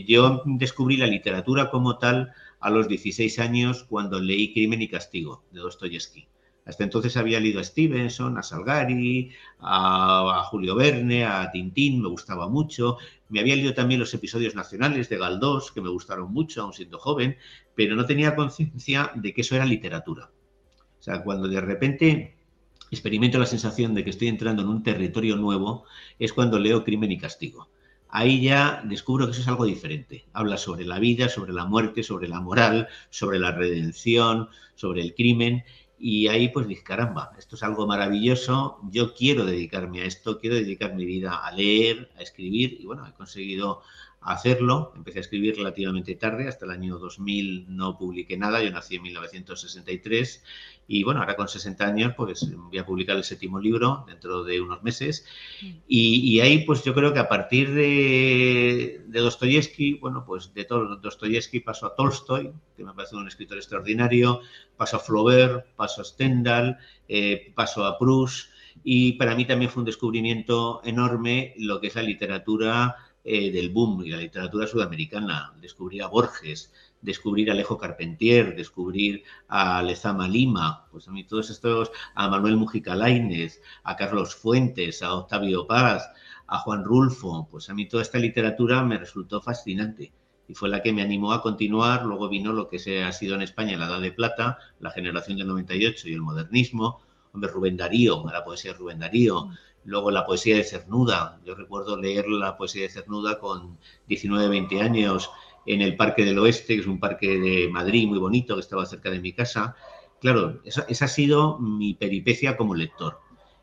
Yo 0.00 0.42
descubrí 0.46 0.96
la 0.96 1.06
literatura 1.06 1.70
como 1.70 1.98
tal 1.98 2.32
a 2.60 2.70
los 2.70 2.88
16 2.88 3.38
años 3.38 3.84
cuando 3.84 4.20
leí 4.20 4.52
Crimen 4.52 4.80
y 4.80 4.88
Castigo, 4.88 5.44
de 5.50 5.60
Dostoyevsky. 5.60 6.26
Hasta 6.64 6.84
entonces 6.84 7.16
había 7.16 7.40
leído 7.40 7.60
a 7.60 7.64
Stevenson, 7.64 8.38
a 8.38 8.42
Salgari, 8.42 9.32
a, 9.58 10.44
Julio 10.48 10.76
Verne, 10.76 11.24
a 11.24 11.50
Tintín, 11.50 12.00
me 12.00 12.08
gustaba 12.08 12.48
mucho. 12.48 12.98
Me 13.28 13.40
había 13.40 13.56
leído 13.56 13.74
también 13.74 13.98
los 13.98 14.14
episodios 14.14 14.54
nacionales 14.54 15.08
de 15.08 15.18
Galdós, 15.18 15.72
que 15.72 15.80
me 15.80 15.90
gustaron 15.90 16.32
mucho, 16.32 16.62
aún 16.62 16.72
siendo 16.72 16.98
joven, 16.98 17.36
pero 17.74 17.96
no 17.96 18.06
tenía 18.06 18.36
conciencia 18.36 19.10
de 19.16 19.34
que 19.34 19.40
eso 19.40 19.56
era 19.56 19.66
literatura. 19.66 20.30
O 21.00 21.02
sea, 21.02 21.24
cuando 21.24 21.48
de 21.48 21.60
repente 21.60 22.36
experimento 22.92 23.38
la 23.38 23.46
sensación 23.46 23.94
de 23.94 24.04
que 24.04 24.10
estoy 24.10 24.28
entrando 24.28 24.62
en 24.62 24.68
un 24.68 24.82
territorio 24.84 25.36
nuevo, 25.36 25.84
es 26.18 26.32
cuando 26.32 26.60
leo 26.60 26.84
Crimen 26.84 27.10
y 27.10 27.18
Castigo. 27.18 27.68
Ahí 28.12 28.42
ya 28.42 28.82
descubro 28.84 29.24
que 29.26 29.32
eso 29.32 29.40
es 29.40 29.48
algo 29.48 29.64
diferente. 29.64 30.26
Habla 30.34 30.58
sobre 30.58 30.84
la 30.84 30.98
vida, 30.98 31.28
sobre 31.28 31.52
la 31.52 31.64
muerte, 31.64 32.02
sobre 32.02 32.28
la 32.28 32.40
moral, 32.40 32.86
sobre 33.10 33.38
la 33.38 33.52
redención, 33.52 34.48
sobre 34.74 35.00
el 35.00 35.14
crimen 35.14 35.64
y 36.04 36.26
ahí 36.26 36.48
pues 36.48 36.66
dije, 36.66 36.82
caramba, 36.82 37.30
esto 37.38 37.54
es 37.54 37.62
algo 37.62 37.86
maravilloso, 37.86 38.80
yo 38.90 39.14
quiero 39.14 39.44
dedicarme 39.44 40.02
a 40.02 40.04
esto, 40.04 40.40
quiero 40.40 40.56
dedicar 40.56 40.96
mi 40.96 41.04
vida 41.04 41.46
a 41.46 41.52
leer, 41.52 42.10
a 42.18 42.22
escribir 42.22 42.76
y 42.80 42.86
bueno, 42.86 43.06
he 43.06 43.12
conseguido 43.12 43.82
hacerlo. 44.24 44.92
Empecé 44.96 45.18
a 45.18 45.22
escribir 45.22 45.56
relativamente 45.56 46.14
tarde, 46.14 46.48
hasta 46.48 46.64
el 46.64 46.70
año 46.70 46.98
2000 46.98 47.66
no 47.68 47.98
publiqué 47.98 48.36
nada, 48.36 48.62
yo 48.62 48.70
nací 48.70 48.96
en 48.96 49.02
1963 49.02 50.44
y 50.88 51.04
bueno, 51.04 51.20
ahora 51.20 51.36
con 51.36 51.48
60 51.48 51.84
años 51.86 52.14
pues 52.16 52.54
voy 52.56 52.78
a 52.78 52.86
publicar 52.86 53.16
el 53.16 53.24
séptimo 53.24 53.58
libro 53.58 54.04
dentro 54.06 54.44
de 54.44 54.60
unos 54.60 54.82
meses 54.82 55.24
mm. 55.62 55.70
y, 55.88 56.40
ahí 56.40 56.64
pues 56.64 56.84
yo 56.84 56.94
creo 56.94 57.12
que 57.12 57.20
a 57.20 57.28
partir 57.28 57.72
de, 57.72 59.02
de 59.06 59.20
Dostoyevsky, 59.20 59.94
bueno 59.94 60.24
pues 60.26 60.52
de 60.54 60.64
todo 60.64 60.96
Dostoyevsky 60.96 61.60
paso 61.60 61.86
a 61.86 61.94
Tolstoy, 61.94 62.52
que 62.76 62.84
me 62.84 62.94
parece 62.94 63.16
un 63.16 63.28
escritor 63.28 63.58
extraordinario, 63.58 64.40
paso 64.76 64.96
a 64.96 65.00
Flaubert, 65.00 65.66
paso 65.76 66.02
a 66.02 66.04
Stendhal, 66.04 66.78
eh, 67.08 67.52
paso 67.54 67.84
a 67.84 67.98
Proust 67.98 68.50
y 68.84 69.12
para 69.12 69.34
mí 69.34 69.44
también 69.44 69.70
fue 69.70 69.82
un 69.82 69.86
descubrimiento 69.86 70.80
enorme 70.84 71.54
lo 71.58 71.80
que 71.80 71.88
es 71.88 71.94
la 71.94 72.02
literatura 72.02 72.96
eh, 73.24 73.50
del 73.52 73.70
boom 73.70 74.04
y 74.04 74.10
la 74.10 74.18
literatura 74.18 74.66
sudamericana, 74.66 75.54
descubrir 75.60 76.02
a 76.02 76.08
Borges, 76.08 76.72
descubrir 77.00 77.50
a 77.50 77.52
Alejo 77.52 77.78
Carpentier, 77.78 78.56
descubrir 78.56 79.22
a 79.48 79.82
Lezama 79.82 80.28
Lima, 80.28 80.86
pues 80.90 81.08
a 81.08 81.12
mí 81.12 81.24
todos 81.24 81.50
estos, 81.50 81.90
a 82.14 82.28
Manuel 82.28 82.56
Mujica 82.56 82.94
Lainez, 82.94 83.60
a 83.84 83.96
Carlos 83.96 84.34
Fuentes, 84.34 85.02
a 85.02 85.14
Octavio 85.14 85.66
Paz, 85.66 86.08
a 86.46 86.58
Juan 86.58 86.84
Rulfo, 86.84 87.48
pues 87.50 87.70
a 87.70 87.74
mí 87.74 87.88
toda 87.88 88.02
esta 88.02 88.18
literatura 88.18 88.82
me 88.82 88.98
resultó 88.98 89.40
fascinante 89.40 90.12
y 90.48 90.54
fue 90.54 90.68
la 90.68 90.82
que 90.82 90.92
me 90.92 91.02
animó 91.02 91.32
a 91.32 91.42
continuar. 91.42 92.04
Luego 92.04 92.28
vino 92.28 92.52
lo 92.52 92.68
que 92.68 92.78
se 92.78 93.04
ha 93.04 93.12
sido 93.12 93.34
en 93.36 93.42
España 93.42 93.78
la 93.78 93.86
Edad 93.86 94.00
de 94.00 94.12
Plata, 94.12 94.58
la 94.80 94.90
generación 94.90 95.38
del 95.38 95.48
98 95.48 96.08
y 96.08 96.12
el 96.12 96.20
modernismo. 96.20 97.00
Hombre, 97.32 97.50
Rubén 97.50 97.78
Darío, 97.78 98.24
la 98.30 98.44
poesía 98.44 98.72
de 98.72 98.78
Rubén 98.78 98.98
Darío, 98.98 99.46
mm. 99.46 99.56
Luego 99.84 100.10
la 100.10 100.24
poesía 100.24 100.56
de 100.56 100.64
Cernuda. 100.64 101.40
Yo 101.44 101.54
recuerdo 101.54 101.96
leer 101.96 102.28
la 102.28 102.56
poesía 102.56 102.82
de 102.82 102.88
Cernuda 102.88 103.38
con 103.38 103.78
19, 104.08 104.48
20 104.48 104.80
años 104.80 105.30
en 105.66 105.82
el 105.82 105.96
Parque 105.96 106.24
del 106.24 106.38
Oeste, 106.38 106.74
que 106.74 106.80
es 106.80 106.86
un 106.86 107.00
parque 107.00 107.38
de 107.38 107.68
Madrid 107.68 108.06
muy 108.06 108.18
bonito 108.18 108.54
que 108.54 108.60
estaba 108.60 108.86
cerca 108.86 109.10
de 109.10 109.20
mi 109.20 109.32
casa. 109.32 109.76
Claro, 110.20 110.60
esa, 110.64 110.86
ha 110.88 111.08
sido 111.08 111.58
mi 111.58 111.94
peripecia 111.94 112.56
como 112.56 112.74
lector. 112.74 113.18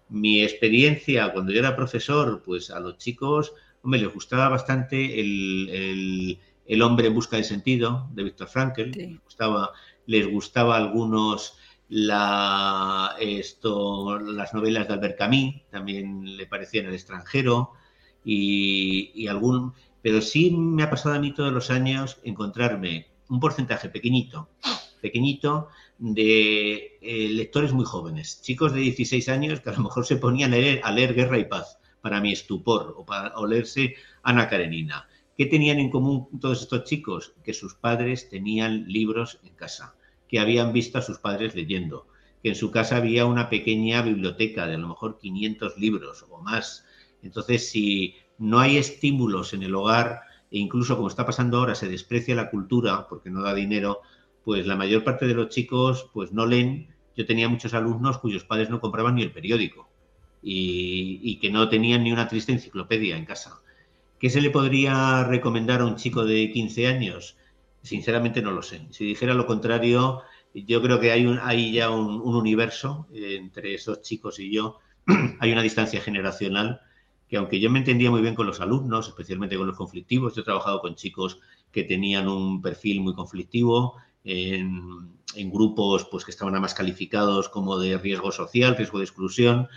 Mi 0.10 0.42
experiencia 0.42 1.32
cuando 1.32 1.52
yo 1.52 1.60
era 1.60 1.76
profesor, 1.76 2.42
pues 2.44 2.70
a 2.72 2.80
los 2.80 2.98
chicos, 2.98 3.54
hombre, 3.82 4.02
les 4.02 4.14
gustaba 4.14 4.50
bastante 4.50 5.20
el, 5.22 6.38
hombre 6.82 7.08
en 7.08 7.14
busca 7.14 7.38
de 7.38 7.44
sentido 7.44 8.10
de 8.14 8.24
Víctor 8.24 8.48
Frankl. 8.48 8.92
Les, 8.92 9.24
gustaba, 9.24 9.72
les 10.06 10.28
gustaba 10.28 10.76
algunos 10.76 11.58
la, 11.90 13.16
esto, 13.20 14.20
las 14.20 14.54
novelas 14.54 14.88
de 14.88 14.94
Albert 14.94 15.18
Camus 15.18 15.56
también 15.72 16.38
le 16.38 16.46
parecían 16.46 16.86
el 16.86 16.94
extranjero 16.94 17.72
y, 18.24 19.28
algún, 19.28 19.74
pero 20.02 20.22
sí 20.22 20.52
me 20.52 20.84
ha 20.84 20.90
pasado 20.90 21.16
a 21.16 21.20
mí 21.20 21.34
todos 21.34 21.52
los 21.52 21.72
años 21.72 22.20
encontrarme 22.24 23.08
un 23.28 23.40
porcentaje 23.40 23.90
pequeñito, 23.90 24.50
pequeñito 25.02 25.70
de 25.98 26.98
eh, 27.02 27.30
lectores 27.30 27.74
muy 27.74 27.86
jóvenes, 27.86 28.42
chicos 28.42 28.74
de 28.74 28.82
16 28.82 29.28
años 29.30 29.62
que 29.62 29.70
a 29.70 29.74
lo 29.74 29.84
mejor 29.84 30.06
se 30.06 30.18
ponían 30.18 30.54
a 30.54 30.58
leer, 30.58 30.82
a 30.84 30.92
leer 30.92 31.16
Guerra 31.16 31.40
y 31.40 31.46
Paz 31.46 31.80
para 32.02 32.22
mi 32.22 32.32
estupor 32.32 32.94
o 32.98 33.06
para 33.06 33.36
o 33.38 33.48
leerse 33.48 33.96
Ana 34.22 34.48
Karenina. 34.48 35.08
¿Qué 35.36 35.46
tenían 35.48 35.80
en 35.80 35.90
común 35.90 36.28
todos 36.40 36.62
estos 36.62 36.84
chicos? 36.84 37.34
Que 37.44 37.54
sus 37.54 37.74
padres 37.74 38.30
tenían 38.30 38.86
libros 38.88 39.40
en 39.44 39.56
casa 39.56 39.96
que 40.30 40.40
habían 40.40 40.72
visto 40.72 41.00
a 41.00 41.02
sus 41.02 41.18
padres 41.18 41.56
leyendo, 41.56 42.08
que 42.42 42.50
en 42.50 42.56
su 42.56 42.72
casa 42.72 42.98
había 42.98 43.26
una 43.26 43.50
pequeña 43.50 44.02
biblioteca 44.02 44.68
de 44.68 44.76
a 44.76 44.78
lo 44.78 44.88
mejor 44.88 45.18
500 45.20 45.78
libros 45.78 46.26
o 46.30 46.42
más. 46.42 46.86
Entonces, 47.22 47.70
si 47.70 48.16
no 48.38 48.60
hay 48.60 48.78
estímulos 48.78 49.54
en 49.54 49.64
el 49.64 49.76
hogar 49.76 50.22
e 50.52 50.60
incluso 50.60 50.96
como 50.96 51.10
está 51.10 51.26
pasando 51.26 51.58
ahora 51.58 51.76
se 51.76 51.90
desprecia 51.90 52.36
la 52.36 52.50
cultura 52.50 53.08
porque 53.08 53.30
no 53.30 53.42
da 53.42 53.54
dinero, 53.54 54.02
pues 54.44 54.66
la 54.66 54.76
mayor 54.76 55.04
parte 55.04 55.28
de 55.28 55.34
los 55.34 55.50
chicos 55.50 56.10
pues 56.14 56.32
no 56.32 56.46
leen. 56.46 56.96
Yo 57.18 57.26
tenía 57.26 57.50
muchos 57.50 57.74
alumnos 57.74 58.20
cuyos 58.20 58.46
padres 58.46 58.70
no 58.70 58.80
compraban 58.80 59.16
ni 59.16 59.24
el 59.24 59.32
periódico 59.32 59.90
y, 60.42 61.20
y 61.22 61.40
que 61.40 61.50
no 61.50 61.68
tenían 61.68 62.04
ni 62.04 62.14
una 62.14 62.28
triste 62.28 62.54
enciclopedia 62.54 63.18
en 63.18 63.26
casa. 63.26 63.60
¿Qué 64.20 64.30
se 64.30 64.42
le 64.42 64.52
podría 64.52 65.24
recomendar 65.24 65.82
a 65.82 65.86
un 65.86 65.96
chico 65.96 66.24
de 66.26 66.52
15 66.52 66.88
años? 66.88 67.36
Sinceramente 67.82 68.42
no 68.42 68.52
lo 68.52 68.62
sé. 68.62 68.88
Si 68.92 69.06
dijera 69.06 69.34
lo 69.34 69.46
contrario, 69.46 70.22
yo 70.54 70.82
creo 70.82 71.00
que 71.00 71.12
hay, 71.12 71.26
un, 71.26 71.40
hay 71.42 71.72
ya 71.72 71.90
un, 71.90 72.22
universo 72.22 73.08
entre 73.14 73.74
esos 73.74 74.02
chicos 74.02 74.40
y 74.40 74.52
yo. 74.52 74.80
hay 75.40 75.52
una 75.52 75.62
distancia 75.62 76.02
generacional 76.02 76.82
que 77.28 77.38
aunque 77.38 77.60
yo 77.60 77.70
me 77.70 77.80
entendía 77.80 78.10
muy 78.10 78.22
bien 78.22 78.34
con 78.34 78.48
los 78.48 78.60
alumnos, 78.60 79.08
especialmente 79.08 79.56
con 79.56 79.68
los 79.68 79.78
conflictivos, 79.78 80.34
yo 80.36 80.42
he 80.42 80.46
trabajado 80.46 80.82
con 80.82 80.96
chicos 80.96 81.40
que 81.72 81.84
tenían 81.84 82.28
un 82.28 82.62
perfil 82.62 83.02
muy 83.02 83.14
conflictivo, 83.14 83.96
en, 84.24 85.52
grupos 85.52 86.08
pues, 86.10 86.26
que 86.26 86.32
estaban 86.32 86.60
más 86.60 86.74
calificados 86.74 87.50
como 87.50 87.78
de 87.78 87.98
riesgo 87.98 88.32
social, 88.32 88.76
riesgo 88.76 89.00
de 89.00 89.06
exclusión. 89.06 89.68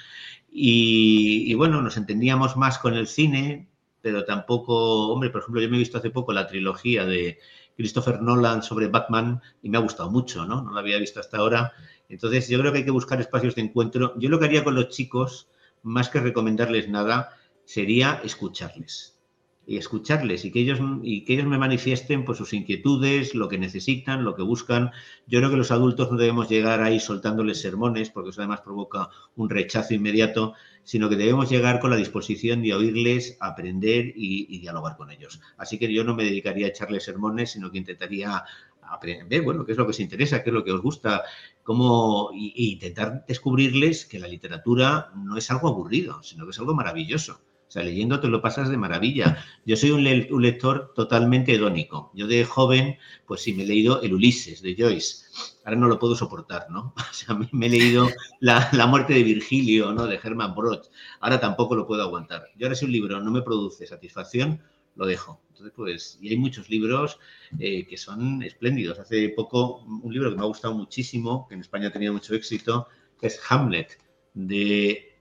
Y, 0.50 1.52
bueno, 1.54 1.80
nos 1.80 1.96
entendíamos 1.96 2.56
más 2.56 2.78
con 2.78 2.94
el 2.94 3.06
cine, 3.06 3.68
pero 4.02 4.24
tampoco, 4.24 5.08
hombre, 5.08 5.30
por 5.30 5.42
ejemplo, 5.42 5.62
yo 5.62 5.70
me 5.70 5.76
he 5.76 5.78
visto 5.78 5.98
hace 5.98 6.10
poco 6.10 6.32
la 6.32 6.46
trilogía 6.46 7.06
de 7.06 7.38
Christopher 7.76 8.20
Nolan 8.20 8.62
sobre 8.62 8.88
Batman 8.88 9.40
y 9.62 9.70
me 9.70 9.78
ha 9.78 9.80
gustado 9.80 10.10
mucho, 10.10 10.44
¿no? 10.46 10.62
No 10.62 10.72
la 10.72 10.80
había 10.80 10.98
visto 10.98 11.20
hasta 11.20 11.38
ahora. 11.38 11.72
Entonces, 12.08 12.48
yo 12.48 12.58
creo 12.58 12.72
que 12.72 12.78
hay 12.78 12.84
que 12.84 12.90
buscar 12.90 13.20
espacios 13.20 13.54
de 13.54 13.62
encuentro. 13.62 14.14
Yo 14.18 14.28
lo 14.28 14.38
que 14.38 14.46
haría 14.46 14.64
con 14.64 14.74
los 14.74 14.88
chicos, 14.88 15.48
más 15.82 16.08
que 16.08 16.20
recomendarles 16.20 16.88
nada, 16.88 17.30
sería 17.64 18.20
escucharles 18.24 19.21
y 19.64 19.76
escucharles 19.76 20.44
y 20.44 20.50
que 20.50 20.60
ellos 20.60 20.80
y 21.02 21.24
que 21.24 21.34
ellos 21.34 21.46
me 21.46 21.58
manifiesten 21.58 22.24
pues 22.24 22.38
sus 22.38 22.52
inquietudes, 22.52 23.34
lo 23.34 23.48
que 23.48 23.58
necesitan, 23.58 24.24
lo 24.24 24.34
que 24.34 24.42
buscan. 24.42 24.90
Yo 25.26 25.38
creo 25.38 25.50
que 25.50 25.56
los 25.56 25.70
adultos 25.70 26.10
no 26.10 26.16
debemos 26.16 26.48
llegar 26.48 26.82
ahí 26.82 26.98
soltándoles 26.98 27.60
sermones, 27.60 28.10
porque 28.10 28.30
eso 28.30 28.40
además 28.40 28.60
provoca 28.62 29.08
un 29.36 29.50
rechazo 29.50 29.94
inmediato, 29.94 30.54
sino 30.82 31.08
que 31.08 31.16
debemos 31.16 31.48
llegar 31.48 31.78
con 31.78 31.90
la 31.90 31.96
disposición 31.96 32.62
de 32.62 32.74
oírles, 32.74 33.36
aprender 33.40 34.12
y, 34.16 34.58
dialogar 34.58 34.96
con 34.96 35.10
ellos. 35.10 35.40
Así 35.56 35.78
que 35.78 35.92
yo 35.92 36.02
no 36.04 36.14
me 36.14 36.24
dedicaría 36.24 36.66
a 36.66 36.70
echarles 36.70 37.04
sermones, 37.04 37.52
sino 37.52 37.70
que 37.70 37.78
intentaría 37.78 38.42
aprender, 38.82 39.42
bueno, 39.42 39.64
qué 39.64 39.72
es 39.72 39.78
lo 39.78 39.86
que 39.86 39.90
os 39.90 40.00
interesa, 40.00 40.42
qué 40.42 40.50
es 40.50 40.54
lo 40.54 40.64
que 40.64 40.72
os 40.72 40.82
gusta, 40.82 41.22
cómo 41.62 42.30
y 42.34 42.72
intentar 42.72 43.24
descubrirles 43.26 44.06
que 44.06 44.18
la 44.18 44.28
literatura 44.28 45.12
no 45.16 45.36
es 45.36 45.50
algo 45.50 45.68
aburrido, 45.68 46.22
sino 46.22 46.44
que 46.44 46.50
es 46.50 46.58
algo 46.58 46.74
maravilloso 46.74 47.40
sea, 47.72 47.82
leyendo 47.82 48.20
te 48.20 48.28
lo 48.28 48.42
pasas 48.42 48.68
de 48.68 48.76
maravilla. 48.76 49.42
Yo 49.64 49.76
soy 49.76 49.92
un, 49.92 50.04
lector 50.04 50.92
totalmente 50.94 51.54
hedónico. 51.54 52.10
Yo 52.14 52.26
de 52.26 52.44
joven, 52.44 52.98
pues 53.26 53.40
sí, 53.40 53.54
me 53.54 53.62
he 53.62 53.66
leído 53.66 54.02
el 54.02 54.12
Ulises 54.12 54.60
de 54.60 54.76
Joyce. 54.78 55.24
Ahora 55.64 55.78
no 55.78 55.88
lo 55.88 55.98
puedo 55.98 56.14
soportar, 56.14 56.66
¿no? 56.70 56.94
O 57.10 57.14
sea, 57.14 57.34
me 57.52 57.66
he 57.66 57.70
leído 57.70 58.10
la, 58.40 58.86
muerte 58.86 59.14
de 59.14 59.22
Virgilio, 59.22 59.92
¿no? 59.92 60.06
De 60.06 60.20
Hermann 60.22 60.54
Broch. 60.54 60.86
Ahora 61.20 61.40
tampoco 61.40 61.74
lo 61.74 61.86
puedo 61.86 62.02
aguantar. 62.02 62.48
Yo 62.56 62.66
ahora 62.66 62.76
si 62.76 62.84
un 62.84 62.92
libro 62.92 63.20
no 63.20 63.30
me 63.30 63.42
produce 63.42 63.86
satisfacción, 63.86 64.60
lo 64.94 65.06
dejo. 65.06 65.40
Entonces, 65.48 65.72
pues, 65.74 66.18
y 66.20 66.28
hay 66.28 66.36
muchos 66.36 66.68
libros 66.68 67.18
eh, 67.58 67.86
que 67.86 67.96
son 67.96 68.42
espléndidos. 68.42 68.98
Hace 68.98 69.30
poco, 69.30 69.78
un 69.78 70.12
libro 70.12 70.28
que 70.28 70.36
me 70.36 70.42
ha 70.42 70.46
gustado 70.46 70.74
muchísimo, 70.74 71.46
que 71.48 71.54
en 71.54 71.62
España 71.62 71.88
ha 71.88 71.92
tenido 71.92 72.12
mucho 72.12 72.34
éxito, 72.34 72.88
es 73.22 73.40
Hamlet, 73.48 73.98
de. 74.34 75.11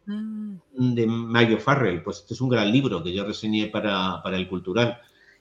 De 0.71 1.07
Mario 1.07 1.59
Farrell. 1.59 2.01
Pues 2.03 2.19
este 2.19 2.33
es 2.33 2.41
un 2.41 2.49
gran 2.49 2.71
libro 2.71 3.03
que 3.03 3.13
yo 3.13 3.25
reseñé 3.25 3.67
para, 3.67 4.21
el 4.25 4.47
Cultural. 4.47 4.99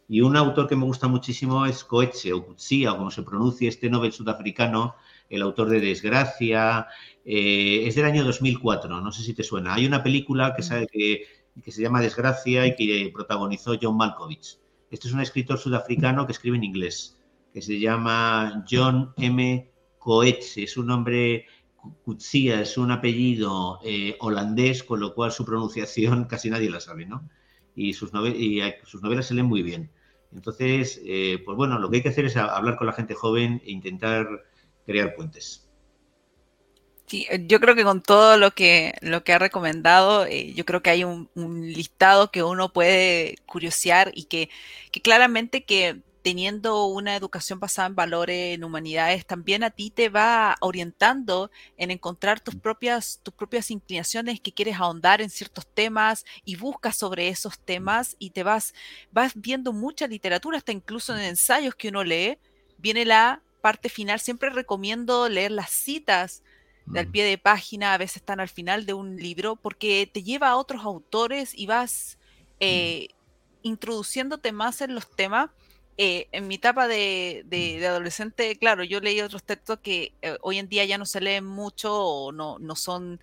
Y 0.09 0.21
un 0.23 0.37
autor 0.37 0.69
que 0.69 0.77
me 0.77 0.85
gusta 0.85 1.07
muchísimo 1.07 1.67
es 1.67 1.85
Coetzee 1.85 2.33
o 2.33 2.45
Kutsia, 2.45 2.93
o 2.93 2.99
como 2.99 3.11
se 3.11 3.23
pronuncia, 3.23 3.69
este 3.69 3.89
Nobel 3.89 4.13
sudafricano, 4.13 4.97
el 5.29 5.43
autor 5.43 5.71
de 5.71 5.81
Desgracia. 5.81 6.89
Eh, 7.25 7.85
es 7.87 7.95
del 7.95 8.07
año 8.07 8.25
2004, 8.25 9.01
no 9.01 9.13
sé 9.13 9.23
si 9.23 9.35
te 9.35 9.45
suena. 9.45 9.75
Hay 9.75 9.87
una 9.87 10.03
película 10.03 10.55
que, 10.55 10.63
mm. 10.63 10.65
sabe 10.65 10.87
que, 10.89 11.27
que 11.63 11.71
se 11.71 11.83
llama 11.83 12.01
Desgracia 12.01 12.67
y 12.67 12.75
que 12.75 13.11
protagonizó 13.15 13.79
John 13.81 13.97
Malkovich. 13.97 14.59
Este 14.91 15.07
es 15.07 15.15
un 15.15 15.21
escritor 15.21 15.59
sudafricano 15.59 16.27
que 16.27 16.33
escribe 16.33 16.57
en 16.57 16.65
inglés, 16.65 17.17
que 17.55 17.63
se 17.63 17.79
llama 17.79 18.65
John 18.69 19.13
M. 19.17 19.71
Coetzee. 19.99 20.65
Es 20.65 20.77
un 20.77 20.89
nombre 20.89 21.47
Kutsia 22.05 22.61
es 22.61 22.77
un 22.77 22.91
apellido 22.91 23.79
eh, 23.85 24.17
holandés, 24.21 24.83
con 24.83 25.01
lo 25.01 25.15
cual 25.15 25.33
su 25.33 25.45
pronunciación 25.45 26.25
casi 26.29 26.51
nadie 26.51 26.71
la 26.71 26.81
sabe, 26.81 27.07
¿no? 27.07 27.29
Y 27.75 27.95
sus, 27.95 28.11
sus 28.85 29.03
novelas 29.03 29.27
se 29.27 29.35
leen 29.35 29.47
muy 29.47 29.63
bien. 29.63 29.91
Entonces, 30.33 31.01
eh, 31.05 31.43
pues 31.45 31.57
bueno, 31.57 31.79
lo 31.79 31.91
que 31.91 31.97
hay 31.97 32.03
que 32.03 32.11
hacer 32.11 32.25
es 32.25 32.37
hablar 32.37 32.77
con 32.77 32.87
la 32.87 32.93
gente 32.93 33.15
joven 33.15 33.61
e 33.65 33.73
intentar 33.73 34.27
crear 34.87 35.15
puentes. 35.15 35.69
Sí, 37.07 37.27
yo 37.47 37.59
creo 37.59 37.75
que 37.75 37.83
con 37.83 38.03
todo 38.03 38.37
lo 38.37 38.53
que, 38.53 38.95
lo 39.01 39.25
que 39.25 39.33
ha 39.33 39.39
recomendado, 39.41 40.27
eh, 40.27 40.53
yo 40.55 40.65
creo 40.65 40.81
que 40.81 40.91
hay 40.91 41.03
un, 41.03 41.29
listado 41.35 42.31
que 42.31 42.45
uno 42.45 42.73
puede 42.73 43.35
curiosear 43.47 44.13
y 44.15 44.25
que 44.25 44.49
claramente 45.03 45.65
que 45.65 46.03
teniendo 46.23 46.85
una 46.87 47.17
educación 47.17 47.61
basada 47.61 47.89
en 47.89 47.95
valores, 47.95 48.55
en 48.55 48.65
humanidades, 48.65 49.27
también 49.27 49.65
a 49.65 49.71
ti 49.71 49.91
te 49.91 50.09
va 50.09 50.57
orientando 50.61 51.51
en 51.77 51.91
encontrar 51.91 52.41
tus 52.41 52.57
propias, 52.57 53.21
tus 53.23 53.33
propias 53.33 53.71
inclinaciones 53.71 54.41
que 54.41 54.53
quieres 54.53 54.77
ahondar 54.77 55.21
en 55.23 55.31
ciertos 55.31 55.67
temas 55.67 56.25
y 56.45 56.57
buscas 56.57 56.97
sobre 56.97 57.29
esos 57.29 57.59
temas 57.59 58.17
y 58.19 58.31
te 58.31 58.43
vas, 58.43 58.75
vas 59.11 59.33
viendo 59.35 59.73
mucha 59.73 60.07
literatura, 60.07 60.59
hasta 60.59 60.73
incluso 60.73 61.17
en 61.17 61.25
ensayos 61.25 61.75
que 61.75 61.89
uno 61.89 62.05
lee, 62.05 62.39
viene 62.79 63.05
la 63.05 63.43
parte 63.63 63.89
final. 63.89 64.21
Siempre 64.21 64.51
recomiendo 64.51 65.29
leer 65.29 65.53
las 65.53 65.71
citas 65.71 66.43
del 66.87 67.09
pie 67.09 67.25
de 67.25 67.39
página, 67.39 67.95
a 67.95 67.99
veces 67.99 68.17
están 68.17 68.41
al 68.41 68.49
final 68.49 68.85
de 68.85 68.95
un 68.95 69.17
libro, 69.17 69.55
porque 69.55 70.11
te 70.13 70.23
lleva 70.23 70.49
a 70.49 70.57
otros 70.57 70.85
autores 70.85 71.53
y 71.55 71.67
vas 71.67 72.19
eh, 72.59 73.09
introduciéndote 73.63 74.51
más 74.51 74.81
en 74.81 74.95
los 74.95 75.09
temas 75.09 75.51
eh, 76.03 76.29
en 76.33 76.49
mi 76.49 76.55
etapa 76.55 76.89
de, 76.89 77.85
adolescente, 77.87 78.57
claro, 78.57 78.85
yo 78.85 79.01
leí 79.01 79.21
otros 79.21 79.43
textos 79.43 79.81
que 79.83 80.15
eh, 80.23 80.39
hoy 80.41 80.57
en 80.57 80.67
día 80.67 80.87
ya 80.87 80.97
no 80.97 81.05
se 81.05 81.21
leen 81.21 81.45
mucho 81.45 81.95
o 81.95 82.33
no, 82.33 82.59
no 82.59 82.75
son 82.75 83.21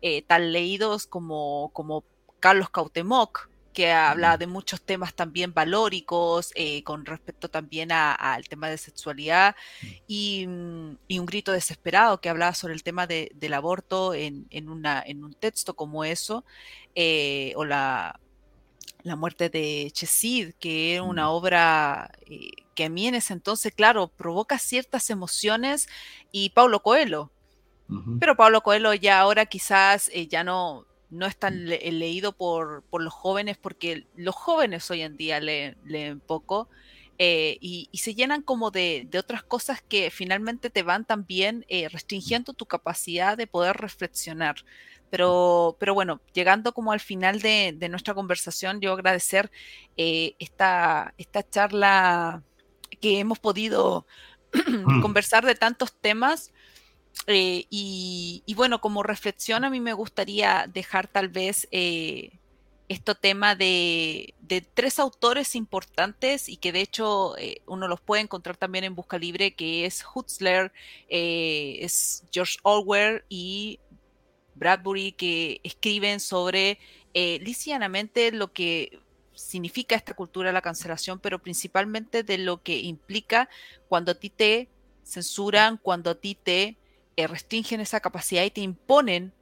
eh, 0.00 0.22
tan 0.22 0.52
leídos 0.52 1.08
como, 1.08 1.70
como 1.72 2.04
Carlos 2.38 2.70
Cautemoc, 2.70 3.50
que 3.72 3.90
habla 3.90 4.36
de 4.36 4.46
muchos 4.46 4.80
temas 4.80 5.12
también 5.12 5.52
valóricos, 5.52 6.52
con 6.84 7.04
respecto 7.04 7.48
también 7.48 7.90
al 7.90 8.48
tema 8.48 8.68
de 8.68 8.78
sexualidad, 8.78 9.56
mm. 9.82 9.86
y, 10.06 10.46
un 10.46 11.26
grito 11.26 11.50
desesperado 11.50 12.20
que 12.20 12.28
hablaba 12.28 12.54
sobre 12.54 12.74
el 12.74 12.84
tema 12.84 13.08
del 13.08 13.54
aborto 13.54 14.14
en, 14.14 14.46
una, 14.68 15.02
en 15.04 15.24
un 15.24 15.34
texto 15.34 15.74
como 15.74 16.04
eso, 16.04 16.44
o 17.56 17.64
la 17.64 18.19
la 19.02 19.16
muerte 19.16 19.48
de 19.48 19.90
Chesid, 19.92 20.52
que 20.58 20.94
era 20.94 21.02
una 21.02 21.30
obra 21.30 22.10
eh, 22.26 22.50
que 22.74 22.84
a 22.84 22.88
mí 22.88 23.06
en 23.06 23.14
ese 23.14 23.32
entonces, 23.32 23.72
claro, 23.74 24.08
provoca 24.08 24.58
ciertas 24.58 25.10
emociones, 25.10 25.88
y 26.32 26.50
Paulo 26.50 26.82
Coelho. 26.82 27.30
Pero 28.20 28.36
Pablo 28.36 28.60
Coelho 28.60 28.94
ya 28.94 29.18
ahora 29.18 29.46
quizás 29.46 30.10
eh, 30.14 30.28
ya 30.28 30.44
no, 30.44 30.86
no 31.10 31.26
es 31.26 31.36
tan 31.36 31.64
mm. 31.64 31.72
eh, 31.72 31.92
leído 31.92 32.32
por, 32.32 32.84
los 32.92 33.12
jóvenes, 33.12 33.58
porque 33.58 34.06
los 34.14 34.34
jóvenes 34.34 34.88
hoy 34.90 35.02
en 35.02 35.16
día 35.16 35.40
leen, 35.40 36.20
poco. 36.20 36.68
Y, 37.22 37.90
se 37.92 38.14
llenan 38.14 38.42
como 38.42 38.70
de, 38.70 39.08
otras 39.18 39.42
cosas 39.42 39.82
que 39.82 40.10
finalmente 40.10 40.70
te 40.70 40.82
van 40.82 41.04
también 41.04 41.66
restringiendo 41.90 42.54
tu 42.54 42.66
capacidad 42.66 43.36
de 43.36 43.46
poder 43.46 43.76
reflexionar. 43.76 44.56
Pero, 45.10 45.76
pero 45.80 45.92
bueno, 45.92 46.20
llegando 46.32 46.72
como 46.72 46.92
al 46.92 47.00
final 47.00 47.40
de, 47.40 47.76
nuestra 47.90 48.14
conversación, 48.14 48.80
yo 48.80 48.92
agradecer 48.92 49.50
eh, 49.96 50.34
esta, 50.38 51.14
esta 51.18 51.46
charla 51.48 52.44
que 53.00 53.18
hemos 53.18 53.40
podido 53.40 54.06
mm. 54.54 55.02
conversar 55.02 55.44
de 55.44 55.56
tantos 55.56 55.92
temas. 55.92 56.52
Eh, 57.26 57.66
y, 57.68 58.54
bueno, 58.54 58.80
como 58.80 59.02
reflexión, 59.02 59.64
a 59.64 59.70
mí 59.70 59.80
me 59.80 59.92
gustaría 59.92 60.66
dejar 60.72 61.08
tal 61.08 61.28
vez 61.28 61.66
eh, 61.72 62.38
este 62.90 63.14
tema 63.14 63.54
de, 63.54 64.34
tres 64.74 64.98
autores 64.98 65.54
importantes 65.54 66.48
y 66.48 66.56
que 66.56 66.72
de 66.72 66.80
hecho 66.80 67.36
uno 67.66 67.86
los 67.86 68.00
puede 68.00 68.22
encontrar 68.22 68.56
también 68.56 68.82
en 68.82 68.96
Busca 68.96 69.16
Libre, 69.16 69.54
que 69.54 69.86
es 69.86 70.04
Hutzler, 70.12 70.72
es 71.08 72.24
George 72.32 72.58
Orwell 72.64 73.22
y 73.28 73.78
Bradbury 74.56 75.12
que 75.12 75.60
escriben 75.62 76.18
sobre 76.18 76.78
eh, 77.14 77.38
lisianamente 77.42 78.32
lo 78.32 78.52
que 78.52 78.98
significa 79.34 79.94
esta 79.94 80.14
cultura 80.14 80.48
de 80.48 80.52
la 80.52 80.60
cancelación, 80.60 81.20
pero 81.20 81.38
principalmente 81.38 82.24
de 82.24 82.38
lo 82.38 82.60
que 82.60 82.78
implica 82.78 83.48
cuando 83.88 84.12
a 84.12 84.14
ti 84.16 84.30
te 84.30 84.68
censuran, 85.04 85.76
cuando 85.76 86.10
a 86.10 86.14
ti 86.16 86.34
te 86.34 86.76
eh, 87.16 87.26
restringen 87.28 87.80
esa 87.80 88.00
capacidad 88.00 88.42
y 88.42 88.50
te 88.50 88.60
imponen 88.60 89.32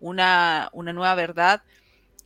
una, 0.00 0.68
una 0.72 0.92
nueva 0.92 1.14
verdad 1.14 1.62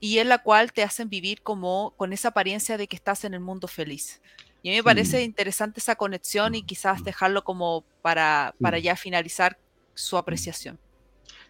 y 0.03 0.19
en 0.19 0.29
la 0.29 0.39
cual 0.39 0.73
te 0.73 0.83
hacen 0.83 1.09
vivir 1.09 1.43
como 1.43 1.95
con 1.97 2.13
esa 2.13 2.29
apariencia 2.29 2.77
de 2.77 2.89
que 2.89 2.97
estás 2.97 3.25
en 3.25 3.35
el 3.35 3.41
mundo 3.41 3.69
feliz. 3.69 4.21
Y 4.61 4.69
a 4.69 4.73
mí 4.73 4.79
me 4.79 4.83
parece 4.83 5.23
interesante 5.23 5.79
esa 5.79 5.95
conexión 5.95 6.57
y 6.57 6.65
quizás 6.65 7.05
dejarlo 7.05 7.45
como 7.45 7.85
para, 8.03 8.53
para 8.61 8.81
ya 8.81 8.97
finalizar 8.97 9.59
su 9.95 10.17
apreciación. 10.17 10.81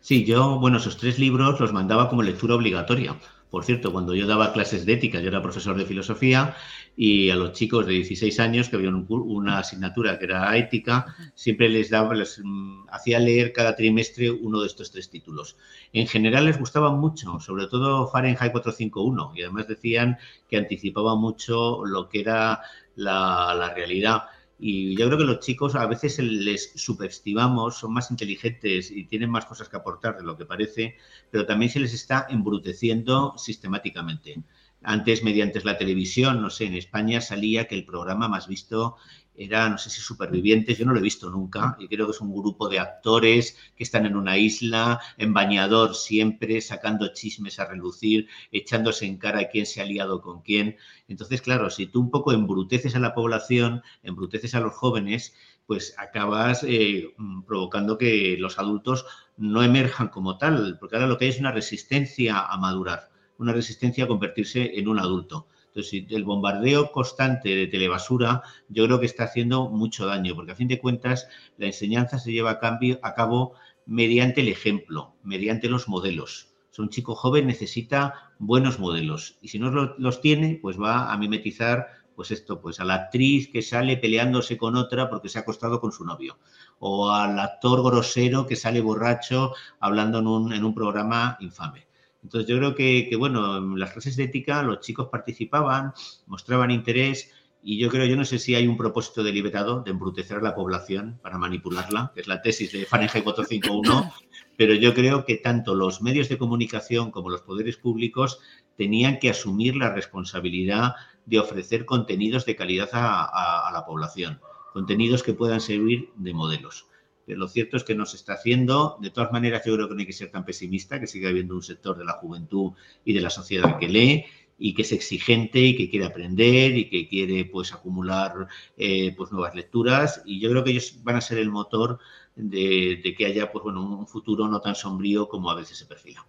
Sí, 0.03 0.27
yo, 0.27 0.59
bueno, 0.61 0.77
esos 0.77 0.99
tres 0.99 1.19
libros 1.19 1.61
los 1.61 1.73
mandaba 1.73 2.11
como 2.11 2.23
lectura 2.23 2.55
obligatoria. 2.55 3.19
Por 3.53 3.67
cierto, 3.67 3.93
cuando 3.93 4.15
yo 4.15 4.27
daba 4.27 4.55
clases 4.55 4.87
de 4.87 4.95
ética, 4.95 5.21
yo 5.21 5.29
era 5.29 5.43
profesor 5.43 5.77
de 5.77 5.85
filosofía 5.85 6.57
y 6.97 7.29
a 7.29 7.37
los 7.37 7.53
chicos 7.53 7.85
de 7.85 7.93
16 7.93 8.41
años 8.41 8.71
que 8.71 8.77
habían 8.77 9.05
una 9.11 9.59
asignatura 9.59 10.19
que 10.19 10.25
era 10.25 10.57
ética, 10.57 11.15
siempre 11.35 11.69
les 11.69 11.91
daba, 11.91 12.15
les 12.15 12.41
mm, 12.43 12.89
hacía 12.89 13.19
leer 13.19 13.53
cada 13.53 13.77
trimestre 13.77 14.31
uno 14.31 14.63
de 14.63 14.69
estos 14.69 14.91
tres 14.91 15.11
títulos. 15.11 15.59
En 15.93 16.07
general 16.07 16.47
les 16.47 16.59
gustaban 16.59 16.99
mucho, 16.99 17.41
sobre 17.41 17.67
todo 17.67 18.09
Fahrenheit 18.09 18.53
451, 18.53 19.33
y 19.37 19.43
además 19.43 19.69
decían 19.69 20.17
que 20.49 20.57
anticipaba 20.57 21.15
mucho 21.17 21.85
lo 21.85 22.09
que 22.09 22.21
era 22.21 22.63
la 22.97 23.71
realidad. 23.77 24.23
Y 24.65 24.97
yo 24.97 25.07
creo 25.07 25.19
que 25.19 25.25
los 25.25 25.41
chicos 25.41 25.75
a 25.75 25.87
veces 25.87 26.21
les 26.21 26.71
subestimamos, 26.77 27.79
son 27.79 27.93
más 27.93 28.13
inteligentes 28.13 28.93
y 28.93 29.03
tienen 29.03 29.29
más 29.29 29.45
cosas 29.45 29.69
que 29.69 29.77
aportar 29.77 30.17
de 30.17 30.23
lo 30.23 30.37
que 30.37 30.47
parece, 30.47 30.97
pero 31.33 31.45
también 31.45 31.69
se 31.73 31.81
les 31.81 31.93
está 31.93 32.29
embruteciendo 32.31 33.35
sistemáticamente. 33.37 34.41
Antes, 34.85 35.23
mediante 35.23 35.61
la 35.65 35.79
televisión, 35.79 36.43
no 36.43 36.51
sé, 36.51 36.67
en 36.67 36.75
España 36.75 37.21
salía 37.21 37.67
que 37.69 37.75
el 37.75 37.85
programa 37.85 38.29
más 38.29 38.49
visto 38.49 38.97
era, 39.35 39.69
no 39.69 39.79
sé 39.79 39.91
si 39.91 40.01
Supervivientes, 40.01 40.79
yo 40.79 40.85
no 40.85 40.93
lo 40.93 40.99
he 40.99 41.03
visto 41.03 41.31
nunca, 41.31 41.77
y 41.79 41.89
creo 41.89 42.07
que 42.07 42.13
es 42.13 42.21
un 42.21 42.35
grupo 42.35 42.69
de 42.69 42.79
actores 42.79 43.57
que 43.77 43.85
están 43.85 44.05
en 44.07 44.17
una 44.17 44.37
isla, 44.37 45.01
en 45.17 45.33
bañador 45.33 45.95
siempre, 45.95 46.61
sacando 46.61 47.13
chismes 47.15 47.59
a 47.59 47.67
relucir, 47.67 48.29
echándose 48.51 49.07
en 49.07 49.17
cara 49.19 49.41
a 49.41 49.49
quién 49.49 49.67
se 49.67 49.81
ha 49.81 49.85
liado 49.85 50.21
con 50.21 50.43
quién. 50.43 50.77
Entonces, 51.09 51.41
claro, 51.41 51.71
si 51.71 51.87
tú 51.87 52.01
un 52.01 52.11
poco 52.11 52.33
embruteces 52.33 52.95
a 52.95 53.01
la 53.01 53.15
población, 53.15 53.83
embruteces 54.03 54.55
a 54.55 54.61
los 54.61 54.75
jóvenes, 54.75 55.35
pues 55.67 55.95
acabas 55.97 56.65
eh, 56.65 57.15
provocando 57.47 57.97
que 57.97 58.37
los 58.39 58.59
adultos 58.59 59.07
no 59.37 59.63
emerjan 59.63 60.09
como 60.09 60.37
tal, 60.37 60.77
porque 60.79 60.97
ahora 60.97 61.09
lo 61.09 61.17
que 61.17 61.25
hay 61.25 61.31
es 61.31 61.41
una 61.41 61.53
resistencia 61.53 62.41
a 62.41 62.57
madurar, 62.59 63.12
una 63.39 63.53
resistencia 63.53 64.05
a 64.05 64.09
convertirse 64.09 64.79
en 64.79 64.89
un 64.89 64.99
adulto. 64.99 65.47
Entonces, 65.75 66.05
el 66.11 66.25
bombardeo 66.25 66.93
constante 66.93 67.55
de 67.55 67.67
telebasura 67.67 68.43
yo 68.69 68.85
creo 68.85 69.01
que 69.01 69.07
está 69.07 69.25
haciendo 69.25 69.71
mucho 69.71 70.05
daño, 70.05 70.35
porque 70.35 70.53
a 70.53 70.57
fin 70.57 70.69
de 70.69 70.79
cuentas 70.79 71.29
la 71.57 71.67
enseñanza 71.67 72.19
se 72.19 72.31
lleva 72.31 72.51
a, 72.51 72.59
cambio, 72.59 73.01
a 73.03 73.15
cabo 73.15 73.55
mediante 73.87 74.43
el 74.43 74.49
ejemplo, 74.49 75.15
mediante 75.23 75.69
los 75.69 75.89
modelos. 75.89 76.49
un 76.79 76.91
chico 76.91 77.15
joven 77.15 77.47
necesita 77.47 78.33
buenos 78.39 78.79
modelos 78.79 79.39
y 79.41 79.49
si 79.49 79.59
no 79.59 79.71
los, 79.71 80.21
tiene, 80.21 80.59
pues 80.61 80.79
va 80.79 81.13
a 81.13 81.17
mimetizar 81.17 81.87
pues 82.15 82.31
esto, 82.31 82.61
pues 82.61 82.79
a 82.79 82.85
la 82.85 82.95
actriz 82.95 83.49
que 83.49 83.63
sale 83.63 83.97
peleándose 83.97 84.59
con 84.59 84.77
otra 84.77 85.09
porque 85.09 85.31
se 85.31 85.39
ha 85.39 85.43
acostado 85.43 85.81
con 85.81 85.93
su 85.93 86.05
novio, 86.05 86.39
o 86.79 87.11
al 87.11 87.39
actor 87.39 87.83
grosero 87.83 88.47
que 88.47 88.57
sale 88.57 88.83
borracho 88.83 89.55
hablando 89.81 90.19
en 90.19 90.27
un, 90.27 90.53
en 90.53 90.65
un 90.65 90.75
programa 90.75 91.39
infame. 91.41 91.87
Entonces 92.23 92.49
yo 92.49 92.57
creo 92.59 92.75
que, 92.75 93.15
bueno, 93.19 93.57
en 93.57 93.79
las 93.79 93.93
clases 93.93 94.17
de 94.17 94.25
ética 94.25 94.63
los 94.63 94.81
chicos 94.81 95.09
participaban, 95.11 95.93
mostraban 96.27 96.71
interés 96.71 97.33
y 97.65 97.79
yo 97.79 97.89
creo, 97.89 98.07
yo 98.07 98.17
no 98.17 98.25
sé 98.25 98.39
si 98.39 98.55
hay 98.55 98.67
un 98.67 98.77
propósito 98.77 99.23
deliberado 99.23 99.83
de 99.83 99.93
embrutecer 99.93 100.39
a 100.39 100.43
la 100.43 100.55
población 100.55 101.19
para 101.23 101.39
manipularla, 101.39 102.13
que 102.15 102.21
es 102.21 102.27
la 102.27 102.43
tesis 102.43 102.73
de 102.73 102.87
Fahrenheit 102.87 103.25
451, 103.25 104.13
pero 104.57 104.75
yo 104.75 104.95
creo 104.95 105.25
que 105.25 105.37
tanto 105.37 105.75
los 105.75 106.03
medios 106.03 106.29
de 106.29 106.39
comunicación 106.39 107.11
como 107.11 107.31
los 107.31 107.43
poderes 107.43 107.77
públicos 107.77 108.41
tenían 108.77 109.19
que 109.19 109.31
asumir 109.31 109.77
la 109.77 109.93
responsabilidad 109.93 110.95
de 111.27 111.39
ofrecer 111.39 111.85
contenidos 111.85 112.45
de 112.47 112.57
calidad 112.57 112.89
a 112.93 113.71
la 113.73 113.85
población, 113.85 114.41
contenidos 114.73 115.23
que 115.23 115.35
puedan 115.35 115.61
servir 115.61 116.11
de 116.17 116.35
modelos 116.35 116.87
lo 117.27 117.49
cierto 117.49 117.77
es 117.77 117.85
que 117.85 117.95
no 117.95 118.07
se 118.07 118.17
está 118.17 118.35
haciendo. 118.35 118.99
De 119.01 119.11
todas 119.11 119.33
maneras, 119.33 119.63
yo 119.65 119.75
creo 119.75 119.89
que 119.89 119.95
no 119.95 120.01
hay 120.01 120.07
que 120.07 120.13
ser 120.13 120.31
tan 120.31 120.45
pesimista, 120.45 121.01
que 121.01 121.07
sigue 121.07 121.29
habiendo 121.29 121.55
un 121.55 121.63
sector 121.63 121.97
de 121.97 122.05
la 122.05 122.13
juventud 122.15 122.73
y 123.05 123.13
de 123.13 123.21
la 123.21 123.31
sociedad 123.31 123.79
que 123.79 123.89
lee 123.89 124.25
y 124.59 124.75
que 124.75 124.83
es 124.83 124.93
exigente 124.93 125.59
y 125.59 125.77
que 125.77 125.91
quiere 125.91 126.07
aprender 126.07 126.77
y 126.77 126.89
que 126.89 127.09
quiere 127.09 127.45
pues 127.47 127.73
acumular 127.73 128.47
eh, 128.77 129.13
pues 129.17 129.33
nuevas 129.33 129.57
lecturas 129.57 130.23
y 130.25 130.41
yo 130.41 130.51
creo 130.51 130.63
que 130.63 130.71
ellos 130.71 131.03
van 131.03 131.17
a 131.17 131.21
ser 131.21 131.39
el 131.39 131.51
motor 131.51 131.99
de, 132.37 133.15
que 133.17 133.27
haya 133.27 133.51
pues 133.51 133.65
bueno 133.65 133.83
un 133.83 134.07
futuro 134.07 134.47
no 134.47 134.61
tan 134.61 134.77
sombrío 134.77 135.29
como 135.29 135.51
a 135.51 135.57
veces 135.57 135.79
se 135.79 135.87
perfila. 135.87 136.25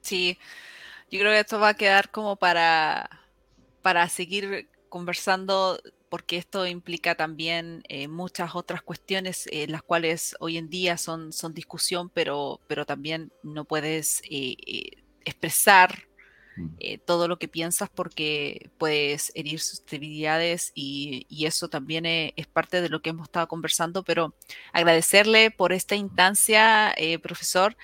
Sí, 0.00 0.38
yo 1.10 1.18
creo 1.18 1.32
que 1.32 1.40
esto 1.40 1.60
va 1.60 1.68
a 1.68 1.74
quedar 1.74 2.10
como 2.10 2.36
para, 2.36 3.10
para 3.82 4.08
seguir 4.08 4.68
conversando 4.88 5.78
porque 6.12 6.36
esto 6.36 6.66
implica 6.66 7.14
también 7.14 7.84
eh, 7.88 8.06
muchas 8.06 8.54
otras 8.54 8.82
cuestiones, 8.82 9.48
eh, 9.50 9.66
las 9.66 9.82
cuales 9.82 10.36
hoy 10.40 10.58
en 10.58 10.68
día 10.68 10.98
son, 10.98 11.32
son 11.32 11.54
discusión, 11.54 12.10
pero, 12.10 12.60
pero 12.66 12.84
también 12.84 13.32
no 13.42 13.64
puedes 13.64 14.20
eh, 14.28 14.98
expresar 15.24 16.06
mm. 16.58 16.98
todo 17.06 17.28
lo 17.28 17.38
que 17.38 17.48
piensas 17.48 17.88
porque 17.88 18.68
puedes 18.76 19.32
herir 19.34 19.58
susceptibilidades 19.58 20.72
y, 20.74 21.24
y 21.30 21.46
eso 21.46 21.68
también 21.68 22.04
es 22.04 22.46
parte 22.46 22.82
de 22.82 22.90
lo 22.90 23.00
que 23.00 23.08
hemos 23.08 23.28
estado 23.28 23.48
conversando, 23.48 24.02
pero 24.02 24.34
agradecerle 24.74 25.50
por 25.50 25.72
esta 25.72 25.94
instancia, 25.94 26.94
profesor. 27.22 27.74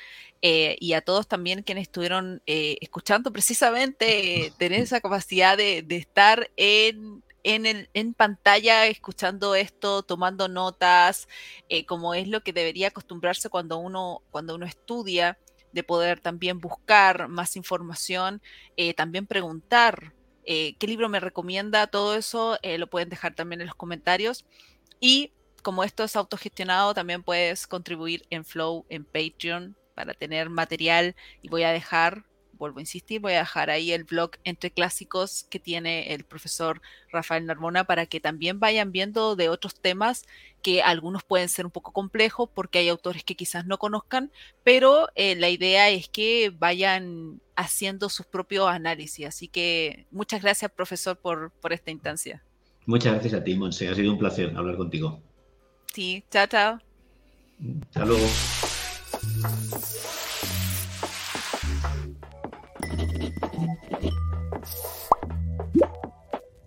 y 0.42 0.92
a 0.92 1.00
todos 1.00 1.26
también 1.28 1.62
quienes 1.62 1.84
estuvieron 1.84 2.42
escuchando, 2.44 3.32
precisamente 3.32 4.52
tener 4.58 4.80
esa 4.82 5.00
capacidad 5.00 5.56
de, 5.56 5.80
de 5.80 5.96
estar 5.96 6.50
en, 6.58 7.22
en, 7.48 8.14
pantalla 8.14 8.86
escuchando 8.86 9.54
esto, 9.54 10.02
tomando 10.02 10.48
notas, 10.48 11.28
eh, 11.68 11.86
como 11.86 12.14
es 12.14 12.28
lo 12.28 12.42
que 12.42 12.52
debería 12.52 12.88
acostumbrarse 12.88 13.48
cuando 13.48 13.78
uno, 13.78 14.22
cuando 14.30 14.54
uno 14.54 14.66
estudia, 14.66 15.38
de 15.72 15.82
poder 15.82 16.20
también 16.20 16.60
buscar 16.60 17.28
más 17.28 17.56
información, 17.56 18.40
eh, 18.76 18.94
también 18.94 19.26
preguntar 19.26 20.14
eh, 20.44 20.74
qué 20.78 20.86
libro 20.86 21.08
me 21.08 21.20
recomienda, 21.20 21.86
todo 21.86 22.14
eso 22.14 22.58
lo 22.62 22.86
pueden 22.86 23.10
dejar 23.10 23.34
también 23.34 23.60
en 23.60 23.66
los 23.66 23.76
comentarios. 23.76 24.46
Y 24.98 25.32
como 25.62 25.84
esto 25.84 26.04
es 26.04 26.16
autogestionado, 26.16 26.94
también 26.94 27.22
puedes 27.22 27.66
contribuir 27.66 28.24
en 28.30 28.44
Flow, 28.44 28.86
en 28.88 29.04
Patreon, 29.04 29.76
para 29.94 30.14
tener 30.14 30.48
material 30.48 31.16
y 31.42 31.48
voy 31.48 31.64
a 31.64 31.72
dejar 31.72 32.24
vuelvo 32.58 32.78
a 32.78 32.82
insistir, 32.82 33.20
voy 33.20 33.34
a 33.34 33.38
dejar 33.38 33.70
ahí 33.70 33.92
el 33.92 34.04
blog 34.04 34.32
entre 34.44 34.70
clásicos 34.70 35.46
que 35.48 35.58
tiene 35.58 36.12
el 36.12 36.24
profesor 36.24 36.82
Rafael 37.10 37.46
Narbona 37.46 37.84
para 37.84 38.06
que 38.06 38.20
también 38.20 38.60
vayan 38.60 38.92
viendo 38.92 39.36
de 39.36 39.48
otros 39.48 39.74
temas 39.74 40.26
que 40.62 40.82
algunos 40.82 41.22
pueden 41.22 41.48
ser 41.48 41.64
un 41.64 41.70
poco 41.70 41.92
complejos 41.92 42.50
porque 42.52 42.80
hay 42.80 42.88
autores 42.88 43.24
que 43.24 43.36
quizás 43.36 43.66
no 43.66 43.78
conozcan, 43.78 44.32
pero 44.64 45.08
eh, 45.14 45.36
la 45.36 45.48
idea 45.48 45.88
es 45.88 46.08
que 46.08 46.52
vayan 46.58 47.40
haciendo 47.56 48.08
sus 48.08 48.26
propios 48.26 48.68
análisis. 48.68 49.26
Así 49.26 49.48
que 49.48 50.06
muchas 50.10 50.42
gracias, 50.42 50.70
profesor, 50.70 51.16
por, 51.16 51.50
por 51.52 51.72
esta 51.72 51.90
instancia. 51.90 52.42
Muchas 52.86 53.12
gracias 53.12 53.34
a 53.34 53.44
ti, 53.44 53.54
Monse. 53.54 53.88
Ha 53.88 53.94
sido 53.94 54.12
un 54.12 54.18
placer 54.18 54.56
hablar 54.56 54.76
contigo. 54.76 55.20
Sí, 55.92 56.24
chao, 56.30 56.46
chao. 56.46 56.78
Hasta 57.90 58.04
luego. 58.04 58.26
Thank 63.18 64.04
you. 64.04 65.17